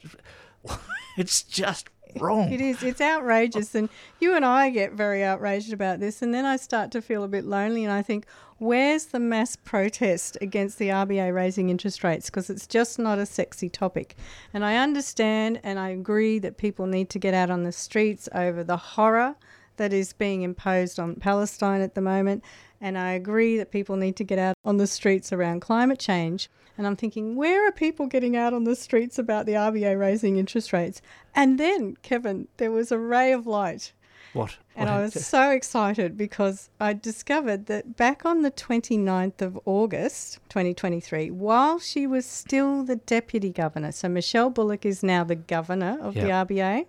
it's 1.17 1.43
just 1.43 1.89
wrong. 2.19 2.51
It 2.51 2.61
is. 2.61 2.83
It's 2.83 3.01
outrageous. 3.01 3.75
And 3.75 3.89
you 4.19 4.35
and 4.35 4.45
I 4.45 4.69
get 4.69 4.93
very 4.93 5.23
outraged 5.23 5.73
about 5.73 5.99
this. 5.99 6.21
And 6.21 6.33
then 6.33 6.45
I 6.45 6.57
start 6.57 6.91
to 6.91 7.01
feel 7.01 7.23
a 7.23 7.27
bit 7.27 7.45
lonely. 7.45 7.83
And 7.83 7.93
I 7.93 8.01
think, 8.01 8.25
where's 8.57 9.07
the 9.07 9.19
mass 9.19 9.55
protest 9.55 10.37
against 10.41 10.77
the 10.77 10.89
RBA 10.89 11.33
raising 11.33 11.69
interest 11.69 12.03
rates? 12.03 12.29
Because 12.29 12.49
it's 12.49 12.67
just 12.67 12.99
not 12.99 13.19
a 13.19 13.25
sexy 13.25 13.69
topic. 13.69 14.15
And 14.53 14.63
I 14.63 14.77
understand 14.77 15.59
and 15.63 15.79
I 15.79 15.89
agree 15.89 16.39
that 16.39 16.57
people 16.57 16.87
need 16.87 17.09
to 17.11 17.19
get 17.19 17.33
out 17.33 17.49
on 17.49 17.63
the 17.63 17.71
streets 17.71 18.29
over 18.33 18.63
the 18.63 18.77
horror 18.77 19.35
that 19.77 19.91
is 19.91 20.13
being 20.13 20.41
imposed 20.43 20.99
on 20.99 21.15
Palestine 21.15 21.81
at 21.81 21.95
the 21.95 22.01
moment. 22.01 22.43
And 22.81 22.97
I 22.97 23.11
agree 23.13 23.57
that 23.57 23.71
people 23.71 23.95
need 23.95 24.15
to 24.17 24.23
get 24.23 24.39
out 24.39 24.55
on 24.63 24.77
the 24.77 24.87
streets 24.87 25.31
around 25.31 25.61
climate 25.61 25.99
change. 25.99 26.49
And 26.77 26.85
I'm 26.85 26.95
thinking, 26.95 27.35
where 27.35 27.67
are 27.67 27.71
people 27.71 28.07
getting 28.07 28.35
out 28.35 28.53
on 28.53 28.65
the 28.65 28.75
streets 28.75 29.17
about 29.17 29.45
the 29.45 29.53
RBA 29.53 29.97
raising 29.97 30.37
interest 30.37 30.73
rates? 30.73 31.01
And 31.33 31.57
then, 31.57 31.97
Kevin, 32.01 32.47
there 32.57 32.71
was 32.71 32.91
a 32.91 32.97
ray 32.97 33.31
of 33.31 33.47
light. 33.47 33.93
What? 34.33 34.57
And 34.75 34.89
what 34.89 34.97
I 34.97 35.01
was 35.01 35.13
so 35.25 35.51
excited 35.51 36.17
because 36.17 36.69
I 36.79 36.91
discovered 36.91 37.67
that 37.67 37.95
back 37.95 38.25
on 38.25 38.41
the 38.41 38.51
29th 38.51 39.41
of 39.41 39.57
August 39.63 40.39
2023, 40.49 41.31
while 41.31 41.79
she 41.79 42.05
was 42.05 42.25
still 42.25 42.83
the 42.83 42.97
deputy 42.97 43.49
governor, 43.49 43.93
so 43.93 44.09
Michelle 44.09 44.49
Bullock 44.49 44.85
is 44.85 45.01
now 45.01 45.23
the 45.23 45.35
governor 45.35 45.97
of 46.01 46.15
the 46.15 46.21
RBA, 46.21 46.85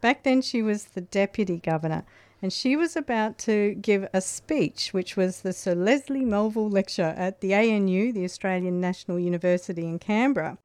back 0.00 0.24
then 0.24 0.42
she 0.42 0.62
was 0.62 0.86
the 0.86 1.00
deputy 1.00 1.58
governor. 1.58 2.04
And 2.42 2.52
she 2.52 2.74
was 2.74 2.96
about 2.96 3.36
to 3.38 3.74
give 3.74 4.08
a 4.14 4.20
speech, 4.20 4.94
which 4.94 5.16
was 5.16 5.42
the 5.42 5.52
Sir 5.52 5.74
Leslie 5.74 6.24
Melville 6.24 6.70
Lecture 6.70 7.14
at 7.16 7.40
the 7.40 7.54
ANU, 7.54 8.12
the 8.12 8.24
Australian 8.24 8.80
National 8.80 9.18
University 9.18 9.86
in 9.86 9.98
Canberra. 9.98 10.58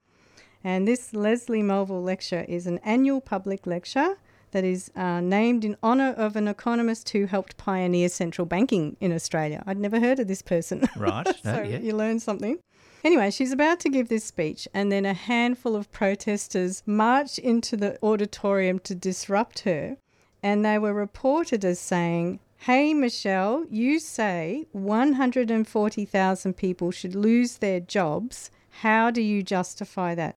And 0.63 0.88
this 0.88 1.13
Leslie 1.13 1.61
Melville 1.61 2.01
Lecture 2.01 2.45
is 2.47 2.65
an 2.65 2.80
annual 2.80 3.19
public 3.19 3.67
lecture 3.67 4.15
that 4.51 4.63
is 4.63 4.89
uh, 4.95 5.19
named 5.19 5.65
in 5.65 5.76
honour 5.84 6.13
of 6.17 6.38
an 6.38 6.47
economist 6.47 7.09
who 7.09 7.26
helped 7.26 7.57
pioneer 7.57 8.07
central 8.07 8.45
banking 8.45 8.95
in 9.01 9.11
Australia. 9.11 9.61
I'd 9.67 9.78
never 9.78 9.99
heard 9.99 10.19
of 10.19 10.28
this 10.28 10.41
person. 10.41 10.88
Right. 10.95 11.28
so 11.43 11.61
you 11.61 11.93
learn 11.93 12.21
something. 12.21 12.59
Anyway, 13.03 13.30
she's 13.32 13.51
about 13.51 13.82
to 13.82 13.89
give 13.89 14.07
this 14.07 14.23
speech, 14.23 14.67
and 14.73 14.91
then 14.91 15.05
a 15.05 15.13
handful 15.13 15.76
of 15.76 15.91
protesters 15.91 16.82
march 16.86 17.38
into 17.38 17.76
the 17.76 17.99
auditorium 18.01 18.80
to 18.80 18.95
disrupt 18.95 19.59
her. 19.59 19.97
And 20.45 20.63
they 20.63 20.77
were 20.77 20.93
reported 20.93 21.65
as 21.65 21.79
saying, 21.79 22.39
Hey, 22.57 22.93
Michelle, 22.93 23.65
you 23.71 23.97
say 23.97 24.67
140,000 24.73 26.53
people 26.53 26.91
should 26.91 27.15
lose 27.15 27.57
their 27.57 27.79
jobs. 27.79 28.51
How 28.81 29.09
do 29.09 29.23
you 29.23 29.41
justify 29.41 30.13
that? 30.13 30.35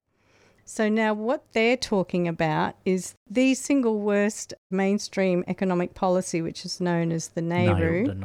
So 0.65 0.89
now 0.89 1.13
what 1.13 1.43
they're 1.53 1.77
talking 1.77 2.27
about 2.27 2.73
is 2.85 3.13
the 3.29 3.53
single 3.53 3.99
worst 3.99 4.55
mainstream 4.71 5.43
economic 5.47 5.93
policy, 5.93 6.41
which 6.41 6.65
is 6.65 6.81
known 6.81 7.11
as 7.11 7.27
the 7.27 7.41
NAIRU, 7.41 8.07
The 8.07 8.15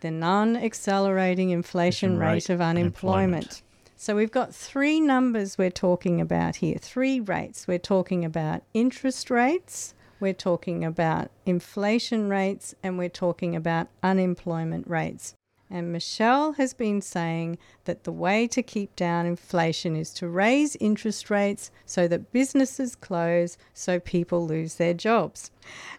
the 0.00 0.10
non-accelerating 0.10 1.50
inflation 1.50 2.14
Inflation 2.14 2.18
rate, 2.18 2.32
rate 2.32 2.50
of 2.50 2.60
and 2.60 2.76
unemployment. 2.76 3.62
So 3.96 4.16
we've 4.16 4.32
got 4.32 4.52
three 4.52 4.98
numbers 4.98 5.58
we're 5.58 5.70
talking 5.70 6.20
about 6.20 6.56
here, 6.56 6.78
three 6.80 7.20
rates. 7.20 7.68
We're 7.68 7.78
talking 7.78 8.24
about 8.24 8.62
interest 8.74 9.30
rates, 9.30 9.94
we're 10.20 10.32
talking 10.32 10.84
about 10.84 11.30
inflation 11.46 12.28
rates, 12.28 12.74
and 12.82 12.98
we're 12.98 13.08
talking 13.08 13.54
about 13.54 13.88
unemployment 14.02 14.88
rates. 14.88 15.34
And 15.70 15.92
Michelle 15.92 16.52
has 16.52 16.72
been 16.72 17.02
saying 17.02 17.58
that 17.84 18.04
the 18.04 18.12
way 18.12 18.46
to 18.48 18.62
keep 18.62 18.96
down 18.96 19.26
inflation 19.26 19.96
is 19.96 20.14
to 20.14 20.26
raise 20.26 20.76
interest 20.76 21.28
rates 21.28 21.70
so 21.84 22.08
that 22.08 22.32
businesses 22.32 22.96
close, 22.96 23.58
so 23.74 24.00
people 24.00 24.46
lose 24.46 24.76
their 24.76 24.94
jobs. 24.94 25.50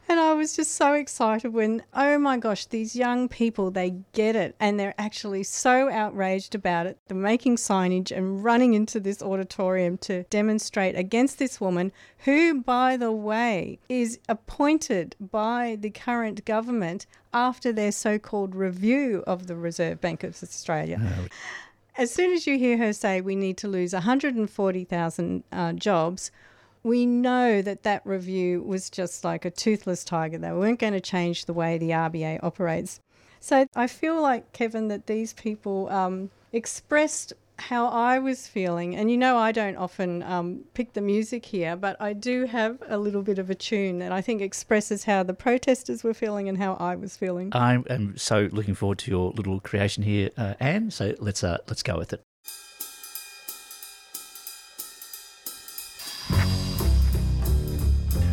And 0.10 0.20
I 0.20 0.34
was 0.34 0.56
just 0.56 0.72
so 0.72 0.94
excited 0.94 1.54
when, 1.54 1.84
oh 1.94 2.18
my 2.18 2.38
gosh, 2.38 2.66
these 2.66 2.96
young 2.96 3.30
people, 3.30 3.70
they 3.70 3.94
get 4.14 4.36
it. 4.36 4.56
And 4.60 4.80
they're 4.80 4.96
actually 4.98 5.44
so 5.44 5.88
outraged 5.92 6.56
about 6.56 6.88
it. 6.88 6.98
They're 7.08 7.16
making 7.16 7.58
signage 7.58 8.12
and 8.12 8.44
running 8.44 8.74
into 8.74 9.00
this 9.00 9.22
auditorium 9.22 10.00
to 10.00 10.24
demonstrate 10.24 10.98
against 10.98 11.38
this 11.38 11.62
woman, 11.62 11.92
who, 12.26 12.64
by 12.64 12.98
the 12.98 13.12
way, 13.12 13.78
is 13.88 14.18
appointed 14.28 15.16
by 15.20 15.78
the 15.80 15.92
current 15.92 16.44
government 16.44 17.06
after 17.32 17.72
their 17.72 17.92
so 17.92 18.18
called 18.18 18.56
review 18.56 19.24
of 19.28 19.46
the 19.46 19.56
Reserve 19.56 20.02
Bank 20.02 20.24
of 20.24 20.42
Australia. 20.42 21.30
As 22.00 22.12
soon 22.12 22.34
as 22.34 22.48
you 22.48 22.58
hear 22.58 22.78
her 22.78 22.94
say 22.94 23.22
we 23.22 23.36
need 23.36 23.58
to 23.58 23.68
lose 23.68 23.94
140,000 23.94 25.44
uh, 25.52 25.74
jobs, 25.74 26.32
we 26.84 27.06
know 27.06 27.62
that 27.62 27.84
that 27.84 28.06
review 28.06 28.62
was 28.62 28.90
just 28.90 29.24
like 29.24 29.46
a 29.46 29.52
toothless 29.52 30.04
tiger. 30.04 30.38
They 30.38 30.52
weren't 30.52 30.80
going 30.80 30.94
to 30.94 31.02
change 31.02 31.46
the 31.46 31.54
way 31.54 31.78
the 31.78 31.90
RBA 31.90 32.40
operates. 32.44 33.00
So 33.40 33.66
I 33.76 33.88
feel 33.88 34.22
like, 34.22 34.52
Kevin, 34.54 34.90
that 34.90 35.08
these 35.08 35.34
people 35.34 35.90
um, 35.90 36.30
expressed 36.52 37.34
how 37.60 37.88
I 37.88 38.20
was 38.20 38.48
feeling. 38.48 38.96
And 38.96 39.12
you 39.12 39.18
know, 39.18 39.38
I 39.38 39.52
don't 39.52 39.76
often 39.76 40.24
um, 40.24 40.62
pick 40.74 40.94
the 40.94 41.02
music 41.02 41.46
here, 41.46 41.76
but 41.76 42.00
I 42.00 42.14
do 42.14 42.46
have 42.46 42.82
a 42.88 42.98
little 42.98 43.22
bit 43.22 43.38
of 43.38 43.50
a 43.50 43.56
tune 43.56 44.00
that 44.00 44.12
I 44.12 44.22
think 44.22 44.42
expresses 44.42 45.04
how 45.04 45.24
the 45.24 45.34
protesters 45.34 46.04
were 46.04 46.14
feeling 46.14 46.48
and 46.48 46.58
how 46.58 46.76
I 46.76 46.96
was 46.96 47.18
feeling. 47.18 47.50
I 47.54 47.76
am 47.90 48.18
so 48.18 48.50
looking 48.52 48.76
forward 48.76 49.00
to 49.00 49.12
your 49.12 49.32
little 49.32 49.60
creation 49.60 50.04
here, 50.04 50.30
uh, 50.38 50.54
Anne. 50.60 50.92
So 50.92 51.16
let's 51.20 51.44
uh, 51.44 51.58
let's 51.68 51.84
go 51.84 51.98
with 51.98 52.14
it. 52.14 52.24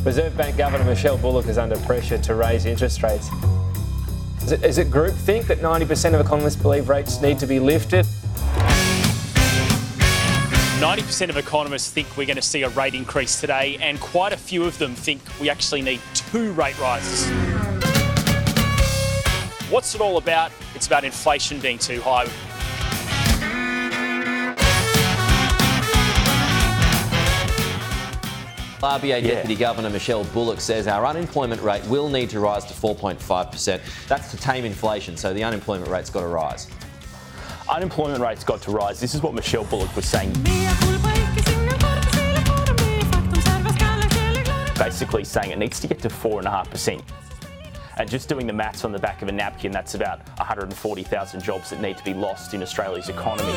Reserve 0.06 0.36
Bank 0.36 0.56
Governor 0.56 0.84
Michelle 0.84 1.18
Bullock 1.18 1.48
is 1.48 1.58
under 1.58 1.76
pressure 1.80 2.16
to 2.16 2.36
raise 2.36 2.64
interest 2.64 3.02
rates. 3.02 3.28
Is 4.40 4.52
it, 4.52 4.62
is 4.62 4.78
it 4.78 4.86
groupthink 4.88 5.48
that 5.48 5.58
90% 5.58 6.14
of 6.14 6.24
economists 6.24 6.54
believe 6.54 6.88
rates 6.88 7.20
need 7.20 7.40
to 7.40 7.46
be 7.46 7.58
lifted? 7.58 8.06
90% 10.78 11.28
of 11.28 11.36
economists 11.36 11.90
think 11.90 12.16
we're 12.16 12.24
going 12.24 12.36
to 12.36 12.42
see 12.42 12.62
a 12.62 12.68
rate 12.68 12.94
increase 12.94 13.40
today, 13.40 13.78
and 13.80 13.98
quite 13.98 14.32
a 14.32 14.36
few 14.36 14.62
of 14.62 14.78
them 14.78 14.94
think 14.94 15.20
we 15.40 15.50
actually 15.50 15.82
need 15.82 16.00
two 16.14 16.52
rate 16.52 16.78
rises. 16.78 17.28
What's 19.68 19.96
it 19.96 20.00
all 20.00 20.18
about? 20.18 20.52
It's 20.76 20.86
about 20.86 21.02
inflation 21.02 21.58
being 21.58 21.78
too 21.78 22.00
high. 22.00 22.28
RBA 28.82 29.22
Deputy 29.22 29.56
Governor 29.56 29.88
Michelle 29.88 30.24
Bullock 30.24 30.60
says 30.60 30.86
our 30.86 31.06
unemployment 31.06 31.62
rate 31.62 31.82
will 31.86 32.10
need 32.10 32.28
to 32.30 32.40
rise 32.40 32.64
to 32.66 32.74
4.5%. 32.74 33.80
That's 34.06 34.30
to 34.30 34.36
tame 34.36 34.66
inflation, 34.66 35.16
so 35.16 35.32
the 35.32 35.42
unemployment 35.42 35.90
rate's 35.90 36.10
got 36.10 36.20
to 36.20 36.26
rise. 36.26 36.68
Unemployment 37.70 38.20
rate's 38.20 38.44
got 38.44 38.60
to 38.62 38.70
rise. 38.70 39.00
This 39.00 39.14
is 39.14 39.22
what 39.22 39.32
Michelle 39.32 39.64
Bullock 39.64 39.94
was 39.96 40.06
saying. 40.06 40.32
Basically 44.78 45.24
saying 45.24 45.52
it 45.52 45.58
needs 45.58 45.80
to 45.80 45.88
get 45.88 46.00
to 46.00 46.08
4.5%. 46.08 47.02
And 47.96 48.10
just 48.10 48.28
doing 48.28 48.46
the 48.46 48.52
maths 48.52 48.84
on 48.84 48.92
the 48.92 48.98
back 48.98 49.22
of 49.22 49.28
a 49.28 49.32
napkin, 49.32 49.72
that's 49.72 49.94
about 49.94 50.18
140,000 50.36 51.42
jobs 51.42 51.70
that 51.70 51.80
need 51.80 51.96
to 51.96 52.04
be 52.04 52.12
lost 52.12 52.52
in 52.52 52.62
Australia's 52.62 53.08
economy. 53.08 53.56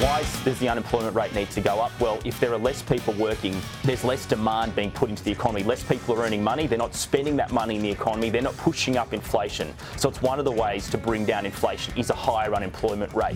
Why 0.00 0.24
does 0.44 0.60
the 0.60 0.68
unemployment 0.68 1.16
rate 1.16 1.34
need 1.34 1.50
to 1.50 1.60
go 1.60 1.80
up? 1.80 1.90
Well, 1.98 2.20
if 2.24 2.38
there 2.38 2.52
are 2.52 2.58
less 2.58 2.82
people 2.82 3.14
working, 3.14 3.60
there's 3.82 4.04
less 4.04 4.26
demand 4.26 4.76
being 4.76 4.92
put 4.92 5.10
into 5.10 5.24
the 5.24 5.32
economy. 5.32 5.64
Less 5.64 5.82
people 5.82 6.14
are 6.14 6.24
earning 6.24 6.40
money, 6.40 6.68
they're 6.68 6.78
not 6.78 6.94
spending 6.94 7.36
that 7.38 7.50
money 7.50 7.74
in 7.74 7.82
the 7.82 7.90
economy, 7.90 8.30
they're 8.30 8.40
not 8.40 8.56
pushing 8.58 8.96
up 8.96 9.12
inflation. 9.12 9.74
So 9.96 10.08
it's 10.08 10.22
one 10.22 10.38
of 10.38 10.44
the 10.44 10.52
ways 10.52 10.88
to 10.90 10.98
bring 10.98 11.24
down 11.24 11.44
inflation 11.44 11.98
is 11.98 12.10
a 12.10 12.14
higher 12.14 12.54
unemployment 12.54 13.12
rate. 13.12 13.34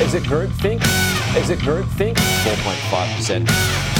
Is 0.00 0.14
it 0.14 0.24
groupthink? 0.24 0.82
Is 1.36 1.50
it 1.50 1.60
groupthink? 1.60 2.16
4.5%. 2.16 3.95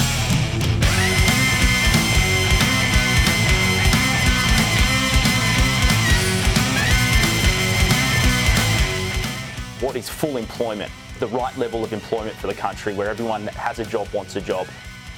is 9.97 10.07
full 10.07 10.37
employment, 10.37 10.91
the 11.19 11.27
right 11.27 11.55
level 11.57 11.83
of 11.83 11.91
employment 11.91 12.35
for 12.37 12.47
the 12.47 12.53
country 12.53 12.93
where 12.93 13.09
everyone 13.09 13.43
that 13.45 13.55
has 13.55 13.79
a 13.79 13.85
job 13.85 14.07
wants 14.13 14.35
a 14.35 14.41
job. 14.41 14.67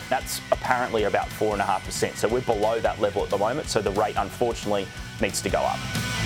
That's 0.09 0.41
apparently 0.51 1.03
about 1.03 1.27
4.5%. 1.27 2.15
So 2.15 2.27
we're 2.27 2.41
below 2.41 2.79
that 2.79 2.99
level 2.99 3.23
at 3.23 3.29
the 3.29 3.37
moment. 3.37 3.67
So 3.67 3.81
the 3.81 3.91
rate, 3.91 4.15
unfortunately, 4.17 4.87
needs 5.21 5.41
to 5.41 5.49
go 5.49 5.59
up. 5.59 6.18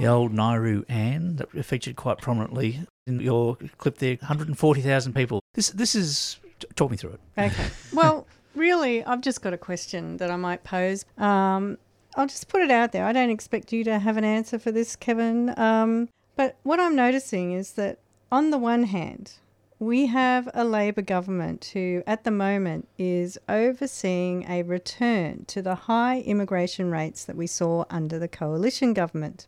The 0.00 0.06
old 0.06 0.32
NAIRU 0.32 0.86
Ann 0.88 1.36
that 1.36 1.64
featured 1.64 1.94
quite 1.94 2.16
prominently 2.16 2.80
in 3.06 3.20
your 3.20 3.56
clip 3.76 3.98
there. 3.98 4.16
140,000 4.16 5.12
people. 5.14 5.40
This 5.52 5.68
this 5.70 5.94
is 5.94 6.38
talk 6.74 6.90
me 6.90 6.96
through 6.96 7.10
it. 7.10 7.20
Okay. 7.36 7.66
Well, 7.92 8.26
really, 8.54 9.04
I've 9.04 9.20
just 9.20 9.42
got 9.42 9.52
a 9.52 9.58
question 9.58 10.16
that 10.16 10.30
I 10.30 10.36
might 10.36 10.64
pose. 10.64 11.04
Um, 11.18 11.76
I'll 12.16 12.26
just 12.26 12.48
put 12.48 12.62
it 12.62 12.70
out 12.70 12.92
there. 12.92 13.04
I 13.04 13.12
don't 13.12 13.28
expect 13.28 13.74
you 13.74 13.84
to 13.84 13.98
have 13.98 14.16
an 14.16 14.24
answer 14.24 14.58
for 14.58 14.72
this, 14.72 14.96
Kevin. 14.96 15.52
Um, 15.58 16.08
but 16.34 16.56
what 16.62 16.80
I'm 16.80 16.96
noticing 16.96 17.52
is 17.52 17.72
that 17.72 17.98
on 18.32 18.50
the 18.50 18.58
one 18.58 18.84
hand, 18.84 19.34
we 19.78 20.06
have 20.06 20.48
a 20.54 20.64
Labor 20.64 21.02
government 21.02 21.72
who, 21.74 22.02
at 22.06 22.24
the 22.24 22.30
moment, 22.30 22.88
is 22.96 23.38
overseeing 23.48 24.46
a 24.48 24.62
return 24.62 25.44
to 25.46 25.60
the 25.60 25.74
high 25.74 26.20
immigration 26.20 26.90
rates 26.90 27.24
that 27.24 27.36
we 27.36 27.46
saw 27.46 27.84
under 27.90 28.18
the 28.18 28.28
coalition 28.28 28.94
government. 28.94 29.46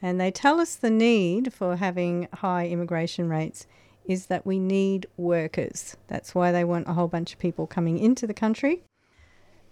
And 0.00 0.20
they 0.20 0.30
tell 0.30 0.60
us 0.60 0.76
the 0.76 0.90
need 0.90 1.52
for 1.52 1.76
having 1.76 2.28
high 2.34 2.68
immigration 2.68 3.28
rates 3.28 3.66
is 4.04 4.26
that 4.26 4.46
we 4.46 4.58
need 4.58 5.06
workers. 5.16 5.96
That's 6.06 6.34
why 6.34 6.52
they 6.52 6.64
want 6.64 6.88
a 6.88 6.94
whole 6.94 7.08
bunch 7.08 7.32
of 7.32 7.38
people 7.38 7.66
coming 7.66 7.98
into 7.98 8.26
the 8.26 8.34
country. 8.34 8.82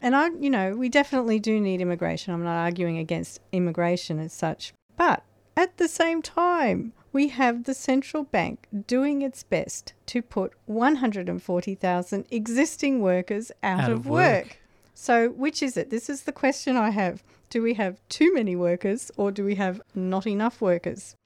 And 0.02 0.14
I, 0.14 0.28
you 0.38 0.50
know, 0.50 0.74
we 0.74 0.88
definitely 0.88 1.38
do 1.38 1.58
need 1.58 1.80
immigration. 1.80 2.34
I'm 2.34 2.44
not 2.44 2.58
arguing 2.58 2.98
against 2.98 3.40
immigration 3.52 4.18
as 4.18 4.32
such. 4.32 4.74
But 4.96 5.22
at 5.56 5.78
the 5.78 5.88
same 5.88 6.20
time, 6.20 6.92
we 7.12 7.28
have 7.28 7.64
the 7.64 7.72
central 7.72 8.24
bank 8.24 8.66
doing 8.86 9.22
its 9.22 9.42
best 9.42 9.94
to 10.06 10.20
put 10.20 10.52
140,000 10.66 12.26
existing 12.30 13.00
workers 13.00 13.50
out, 13.62 13.84
Out 13.84 13.92
of, 13.92 14.06
work. 14.06 14.44
work. 14.44 14.58
So, 14.92 15.30
which 15.30 15.62
is 15.62 15.76
it? 15.78 15.90
This 15.90 16.10
is 16.10 16.22
the 16.24 16.32
question 16.32 16.76
I 16.76 16.90
have. 16.90 17.22
Do 17.50 17.62
we 17.62 17.74
have 17.74 18.00
too 18.08 18.32
many 18.34 18.56
workers 18.56 19.10
or 19.16 19.30
do 19.30 19.44
we 19.44 19.54
have 19.54 19.80
not 19.94 20.26
enough 20.26 20.60
workers? 20.60 21.16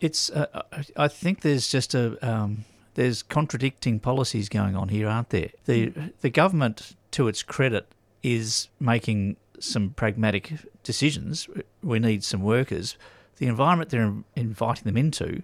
It's. 0.00 0.30
Uh, 0.30 0.46
I- 0.72 1.04
I 1.04 1.08
think 1.08 1.40
there's 1.42 1.68
just 1.68 1.94
a 1.94 2.16
um, 2.26 2.64
there's 2.94 3.22
contradicting 3.22 4.00
policies 4.00 4.48
going 4.48 4.76
on 4.76 4.88
here, 4.88 5.08
aren't 5.08 5.30
there? 5.30 5.50
The 5.66 5.92
the 6.20 6.30
government, 6.30 6.96
to 7.12 7.28
its 7.28 7.42
credit, 7.42 7.86
is 8.22 8.68
making 8.80 9.36
some 9.60 9.90
pragmatic 9.90 10.52
decisions. 10.84 11.48
We 11.82 11.98
need 11.98 12.22
some 12.24 12.42
workers. 12.42 12.96
The 13.38 13.46
environment 13.46 13.90
they're 13.90 14.14
inviting 14.36 14.84
them 14.84 14.96
into 14.96 15.42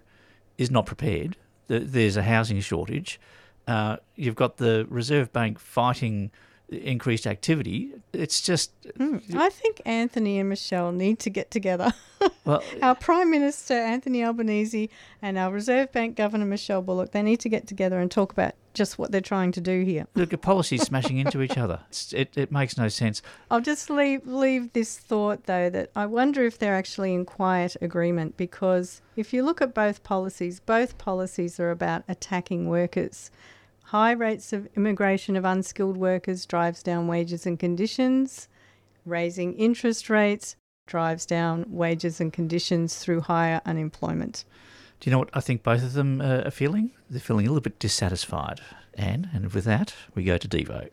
is 0.57 0.70
not 0.70 0.87
prepared. 0.87 1.37
There's 1.66 2.16
a 2.16 2.22
housing 2.22 2.61
shortage. 2.61 3.20
Uh, 3.66 3.97
you've 4.14 4.35
got 4.37 4.59
the 4.59 4.87
Reserve 4.89 5.33
Bank 5.33 5.59
fighting 5.59 6.31
increased 6.71 7.27
activity. 7.27 7.93
It's 8.12 8.41
just 8.41 8.73
Hmm. 8.97 9.19
I 9.35 9.51
think 9.51 9.81
Anthony 9.85 10.39
and 10.39 10.49
Michelle 10.49 10.93
need 10.93 11.19
to 11.21 11.31
get 11.31 11.51
together. 11.51 11.93
well, 12.45 12.62
our 12.83 12.95
Prime 12.95 13.31
Minister 13.31 13.75
Anthony 13.75 14.25
Albanese 14.25 14.89
and 15.21 15.37
our 15.39 15.53
Reserve 15.53 15.93
Bank 15.93 16.17
Governor 16.17 16.47
Michelle 16.47 16.83
Bullock, 16.83 17.12
they 17.12 17.23
need 17.23 17.41
to 17.41 17.49
get 17.49 17.67
together 17.67 17.99
and 17.99 18.11
talk 18.11 18.33
about 18.33 18.55
just 18.73 18.99
what 18.99 19.12
they're 19.12 19.21
trying 19.21 19.53
to 19.53 19.61
do 19.61 19.83
here. 19.85 20.07
look 20.17 20.33
at 20.33 20.43
policies 20.43 20.83
smashing 20.83 21.19
into 21.19 21.43
each 21.43 21.57
other. 21.57 21.81
It's, 21.89 22.12
it 22.12 22.33
it 22.37 22.51
makes 22.51 22.77
no 22.77 22.89
sense. 22.89 23.23
I'll 23.51 23.61
just 23.61 23.89
leave 23.91 24.27
leave 24.27 24.73
this 24.73 24.99
thought 24.99 25.45
though 25.45 25.71
that 25.71 25.91
I 25.95 26.07
wonder 26.07 26.45
if 26.45 26.59
they're 26.59 26.75
actually 26.75 27.15
in 27.15 27.25
quiet 27.25 27.77
agreement 27.81 28.37
because 28.37 29.01
if 29.17 29.33
you 29.33 29.45
look 29.45 29.61
at 29.62 29.75
both 29.75 30.03
policies, 30.03 30.61
both 30.61 30.99
policies 30.99 31.61
are 31.61 31.71
about 31.71 32.03
attacking 32.09 32.69
workers. 32.69 33.31
High 33.95 34.11
rates 34.11 34.53
of 34.53 34.66
immigration 34.74 35.36
of 35.36 35.45
unskilled 35.45 35.97
workers 35.97 36.47
drives 36.47 36.82
down 36.82 37.07
wages 37.07 37.47
and 37.47 37.57
conditions. 37.57 38.49
Raising 39.07 39.55
interest 39.55 40.11
rates 40.11 40.57
drives 40.88 41.24
down 41.24 41.64
wages 41.68 42.20
and 42.20 42.32
conditions 42.32 42.97
through 42.97 43.20
higher 43.20 43.61
unemployment. 43.64 44.47
Do 44.99 45.09
you 45.09 45.12
know 45.12 45.20
what 45.20 45.30
I 45.32 45.38
think 45.38 45.62
both 45.62 45.84
of 45.84 45.92
them 45.92 46.20
uh, 46.20 46.42
are 46.45 46.51
feeling? 46.51 46.90
They're 47.09 47.20
feeling 47.20 47.47
a 47.47 47.51
little 47.51 47.62
bit 47.62 47.78
dissatisfied. 47.78 48.61
Anne, 48.95 49.30
and 49.32 49.53
with 49.53 49.62
that, 49.66 49.95
we 50.16 50.24
go 50.24 50.38
to 50.38 50.49
Devo. 50.49 50.66
Devo. 50.66 50.88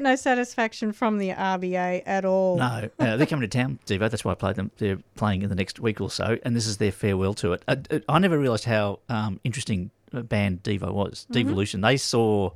Get 0.00 0.08
no 0.08 0.16
satisfaction 0.16 0.92
from 0.92 1.18
the 1.18 1.30
RBA 1.30 2.02
at 2.06 2.24
all. 2.24 2.56
No, 2.58 2.88
uh, 2.98 3.16
they're 3.16 3.26
coming 3.26 3.48
to 3.48 3.58
town, 3.58 3.78
Devo. 3.86 4.10
That's 4.10 4.24
why 4.24 4.32
I 4.32 4.34
played 4.34 4.56
them. 4.56 4.70
They're 4.78 4.98
playing 5.16 5.42
in 5.42 5.48
the 5.48 5.54
next 5.54 5.80
week 5.80 6.00
or 6.00 6.10
so, 6.10 6.38
and 6.42 6.56
this 6.56 6.66
is 6.66 6.78
their 6.78 6.92
farewell 6.92 7.34
to 7.34 7.52
it. 7.52 7.62
I, 7.68 7.78
I 8.08 8.18
never 8.18 8.38
realised 8.38 8.64
how 8.64 9.00
um, 9.08 9.40
interesting 9.44 9.90
a 10.12 10.22
band 10.22 10.62
Devo 10.62 10.92
was. 10.92 11.26
Mhm. 11.30 11.34
Devolution. 11.34 11.80
They 11.82 11.96
saw 11.96 12.50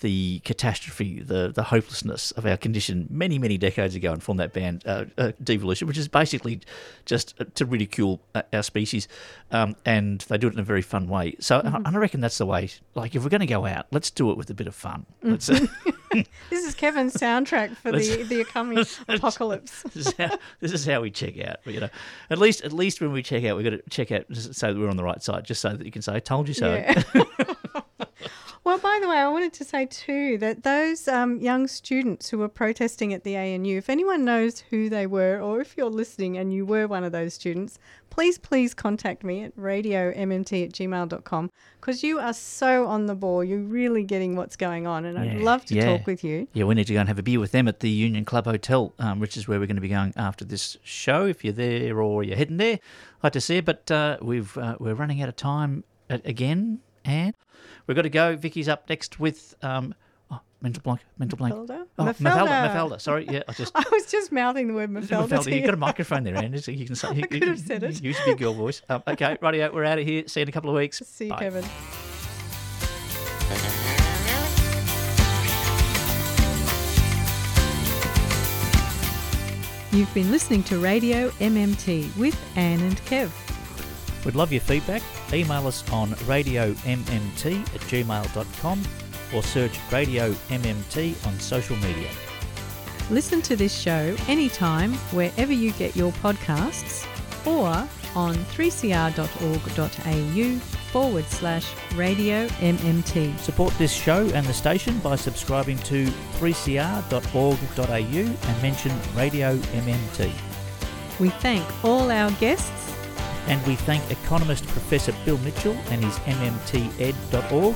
the 0.00 0.40
catastrophe, 0.44 1.20
the 1.20 1.48
the 1.54 1.64
hopelessness 1.64 2.30
of 2.32 2.46
our 2.46 2.56
condition 2.56 3.06
many 3.10 3.38
many 3.38 3.58
decades 3.58 3.94
ago, 3.94 4.12
and 4.12 4.22
formed 4.22 4.40
that 4.40 4.52
band 4.52 4.82
uh, 4.86 5.04
uh, 5.18 5.32
Devolution, 5.42 5.86
which 5.86 5.98
is 5.98 6.08
basically 6.08 6.60
just 7.06 7.34
uh, 7.40 7.44
to 7.54 7.64
ridicule 7.66 8.20
uh, 8.34 8.42
our 8.52 8.62
species, 8.62 9.08
um, 9.52 9.76
and 9.84 10.20
they 10.22 10.38
do 10.38 10.46
it 10.48 10.54
in 10.54 10.58
a 10.60 10.64
very 10.64 10.82
fun 10.82 11.08
way. 11.08 11.36
So, 11.40 11.60
Mhm. 11.60 11.82
and 11.86 11.96
I 11.96 11.98
reckon 11.98 12.20
that's 12.20 12.38
the 12.38 12.46
way. 12.46 12.70
Like, 12.94 13.14
if 13.14 13.22
we're 13.22 13.28
going 13.30 13.40
to 13.40 13.46
go 13.46 13.66
out, 13.66 13.86
let's 13.90 14.10
do 14.10 14.30
it 14.30 14.36
with 14.36 14.50
a 14.50 14.54
bit 14.54 14.66
of 14.66 14.74
fun. 14.74 15.06
Let's. 15.22 15.48
Uh, 15.50 15.66
This 16.50 16.64
is 16.66 16.74
Kevin's 16.74 17.14
soundtrack 17.14 17.76
for 17.76 17.92
the, 17.92 18.24
the 18.24 18.42
coming 18.44 18.84
apocalypse. 19.08 19.82
this, 19.94 20.08
is 20.08 20.14
how, 20.18 20.38
this 20.58 20.72
is 20.72 20.84
how 20.84 21.02
we 21.02 21.10
check 21.12 21.38
out. 21.38 21.58
You 21.64 21.78
know, 21.82 21.88
at 22.30 22.38
least 22.38 22.62
at 22.64 22.72
least 22.72 23.00
when 23.00 23.12
we 23.12 23.22
check 23.22 23.44
out, 23.44 23.56
we've 23.56 23.62
got 23.64 23.70
to 23.80 23.82
check 23.90 24.10
out 24.10 24.24
just 24.28 24.56
so 24.56 24.74
that 24.74 24.80
we're 24.80 24.88
on 24.88 24.96
the 24.96 25.04
right 25.04 25.22
side, 25.22 25.44
just 25.44 25.60
so 25.60 25.68
that 25.76 25.84
you 25.86 25.92
can 25.92 26.02
say, 26.02 26.14
"I 26.14 26.18
told 26.18 26.48
you 26.48 26.54
so." 26.54 26.74
Yeah. 26.74 27.00
Well, 28.70 28.78
by 28.78 29.00
the 29.02 29.08
way, 29.08 29.16
I 29.16 29.26
wanted 29.26 29.52
to 29.54 29.64
say 29.64 29.86
too 29.86 30.38
that 30.38 30.62
those 30.62 31.08
um, 31.08 31.40
young 31.40 31.66
students 31.66 32.30
who 32.30 32.38
were 32.38 32.48
protesting 32.48 33.12
at 33.12 33.24
the 33.24 33.36
ANU, 33.36 33.76
if 33.76 33.90
anyone 33.90 34.24
knows 34.24 34.60
who 34.60 34.88
they 34.88 35.08
were, 35.08 35.40
or 35.40 35.60
if 35.60 35.74
you're 35.76 35.90
listening 35.90 36.38
and 36.38 36.54
you 36.54 36.64
were 36.64 36.86
one 36.86 37.02
of 37.02 37.10
those 37.10 37.34
students, 37.34 37.80
please, 38.10 38.38
please 38.38 38.72
contact 38.72 39.24
me 39.24 39.42
at 39.42 39.56
radiommt 39.56 40.64
at 40.64 40.72
gmail.com 40.72 41.50
because 41.80 42.04
you 42.04 42.20
are 42.20 42.32
so 42.32 42.86
on 42.86 43.06
the 43.06 43.16
ball. 43.16 43.42
You're 43.42 43.58
really 43.58 44.04
getting 44.04 44.36
what's 44.36 44.54
going 44.54 44.86
on, 44.86 45.04
and 45.04 45.18
I'd 45.18 45.40
love 45.40 45.64
to 45.64 45.74
yeah. 45.74 45.86
talk 45.86 46.06
with 46.06 46.22
you. 46.22 46.46
Yeah, 46.52 46.62
we 46.62 46.76
need 46.76 46.86
to 46.86 46.92
go 46.92 47.00
and 47.00 47.08
have 47.08 47.18
a 47.18 47.24
beer 47.24 47.40
with 47.40 47.50
them 47.50 47.66
at 47.66 47.80
the 47.80 47.90
Union 47.90 48.24
Club 48.24 48.44
Hotel, 48.44 48.94
um, 49.00 49.18
which 49.18 49.36
is 49.36 49.48
where 49.48 49.58
we're 49.58 49.66
going 49.66 49.78
to 49.78 49.82
be 49.82 49.88
going 49.88 50.12
after 50.16 50.44
this 50.44 50.76
show. 50.84 51.26
If 51.26 51.42
you're 51.42 51.52
there 51.52 52.00
or 52.00 52.22
you're 52.22 52.36
heading 52.36 52.58
there, 52.58 52.74
I'd 52.74 53.24
like 53.24 53.32
to 53.32 53.40
see 53.40 53.56
it. 53.56 53.64
But 53.64 53.90
uh, 53.90 54.18
we've 54.22 54.56
uh, 54.56 54.76
we're 54.78 54.94
running 54.94 55.20
out 55.20 55.28
of 55.28 55.34
time 55.34 55.82
again, 56.08 56.78
and 57.04 57.34
we've 57.86 57.96
got 57.96 58.02
to 58.02 58.10
go. 58.10 58.36
Vicky's 58.36 58.68
up 58.68 58.88
next 58.88 59.20
with 59.20 59.54
um, 59.62 59.94
oh, 60.30 60.40
mental 60.60 60.82
blank, 60.82 61.00
mental 61.18 61.36
blank. 61.36 61.54
Mafalda? 61.54 61.86
Oh, 61.98 62.04
Mafalda. 62.04 62.14
Mafalda, 62.14 62.74
Mafalda. 62.74 63.00
Sorry, 63.00 63.26
yeah, 63.30 63.42
I 63.48 63.52
just 63.52 63.72
I 63.76 63.84
was 63.90 64.06
just 64.06 64.32
mouthing 64.32 64.68
the 64.68 64.74
word 64.74 64.90
Mafalda. 64.90 65.28
Mafalda. 65.28 65.44
to 65.44 65.54
You've 65.54 65.64
got 65.64 65.74
a 65.74 65.78
microphone 65.78 66.24
there, 66.24 66.36
Andy, 66.36 66.58
so 66.58 66.70
you 66.70 66.86
can 66.86 66.94
say. 66.94 67.08
I 67.10 67.22
could 67.22 67.42
have 67.44 67.58
said 67.58 67.82
it. 67.82 68.02
Use 68.02 68.16
your 68.18 68.26
big 68.26 68.38
girl 68.38 68.54
voice. 68.54 68.82
Um, 68.88 69.02
okay, 69.06 69.36
rightio, 69.42 69.72
we're 69.72 69.84
out 69.84 69.98
of 69.98 70.06
here. 70.06 70.26
See 70.26 70.40
you 70.40 70.42
in 70.42 70.48
a 70.48 70.52
couple 70.52 70.70
of 70.70 70.76
weeks. 70.76 71.02
See 71.04 71.26
you, 71.26 71.30
Bye. 71.30 71.40
Kevin. 71.40 71.64
You've 79.92 80.14
been 80.14 80.30
listening 80.30 80.62
to 80.64 80.78
Radio 80.78 81.30
MMT 81.30 82.16
with 82.16 82.40
Anne 82.56 82.80
and 82.80 82.96
Kev. 83.06 83.49
We'd 84.24 84.34
love 84.34 84.52
your 84.52 84.60
feedback. 84.60 85.02
Email 85.32 85.66
us 85.66 85.88
on 85.90 86.10
radiommt 86.10 87.74
at 87.74 87.80
gmail.com 87.80 88.82
or 89.34 89.42
search 89.42 89.78
Radio 89.90 90.32
MMT 90.48 91.26
on 91.26 91.40
social 91.40 91.76
media. 91.76 92.10
Listen 93.10 93.40
to 93.42 93.56
this 93.56 93.76
show 93.76 94.16
anytime 94.28 94.94
wherever 95.12 95.52
you 95.52 95.72
get 95.72 95.96
your 95.96 96.12
podcasts 96.12 97.04
or 97.46 97.88
on 98.14 98.34
3cr.org.au 98.34 100.58
forward 100.90 101.24
slash 101.26 101.72
radio 101.94 102.46
MMT. 102.46 103.38
Support 103.38 103.74
this 103.78 103.92
show 103.92 104.26
and 104.34 104.44
the 104.46 104.52
station 104.52 104.98
by 104.98 105.16
subscribing 105.16 105.78
to 105.78 106.06
3cr.org.au 106.38 107.94
and 107.94 108.62
mention 108.62 108.92
Radio 109.14 109.56
MMT. 109.56 110.30
We 111.18 111.30
thank 111.30 111.64
all 111.84 112.10
our 112.10 112.30
guests 112.32 112.99
And 113.50 113.60
we 113.66 113.74
thank 113.74 114.08
economist 114.12 114.64
Professor 114.68 115.12
Bill 115.24 115.36
Mitchell 115.38 115.76
and 115.90 116.04
his 116.04 116.16
mmted.org, 116.20 117.74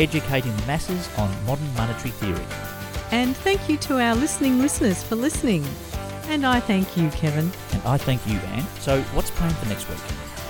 educating 0.00 0.56
masses 0.66 1.08
on 1.18 1.30
modern 1.44 1.72
monetary 1.74 2.10
theory. 2.12 2.46
and 3.12 3.36
thank 3.36 3.68
you 3.68 3.76
to 3.76 4.00
our 4.00 4.14
listening 4.16 4.58
listeners 4.58 5.02
for 5.02 5.14
listening. 5.14 5.64
And 6.28 6.44
I 6.46 6.58
thank 6.60 6.96
you, 6.96 7.10
Kevin. 7.10 7.52
And 7.72 7.82
I 7.84 7.98
thank 7.98 8.26
you, 8.26 8.38
Anne. 8.38 8.66
So, 8.80 9.02
what's 9.14 9.30
planned 9.30 9.54
for 9.58 9.68
next 9.68 9.88
week? 9.88 9.98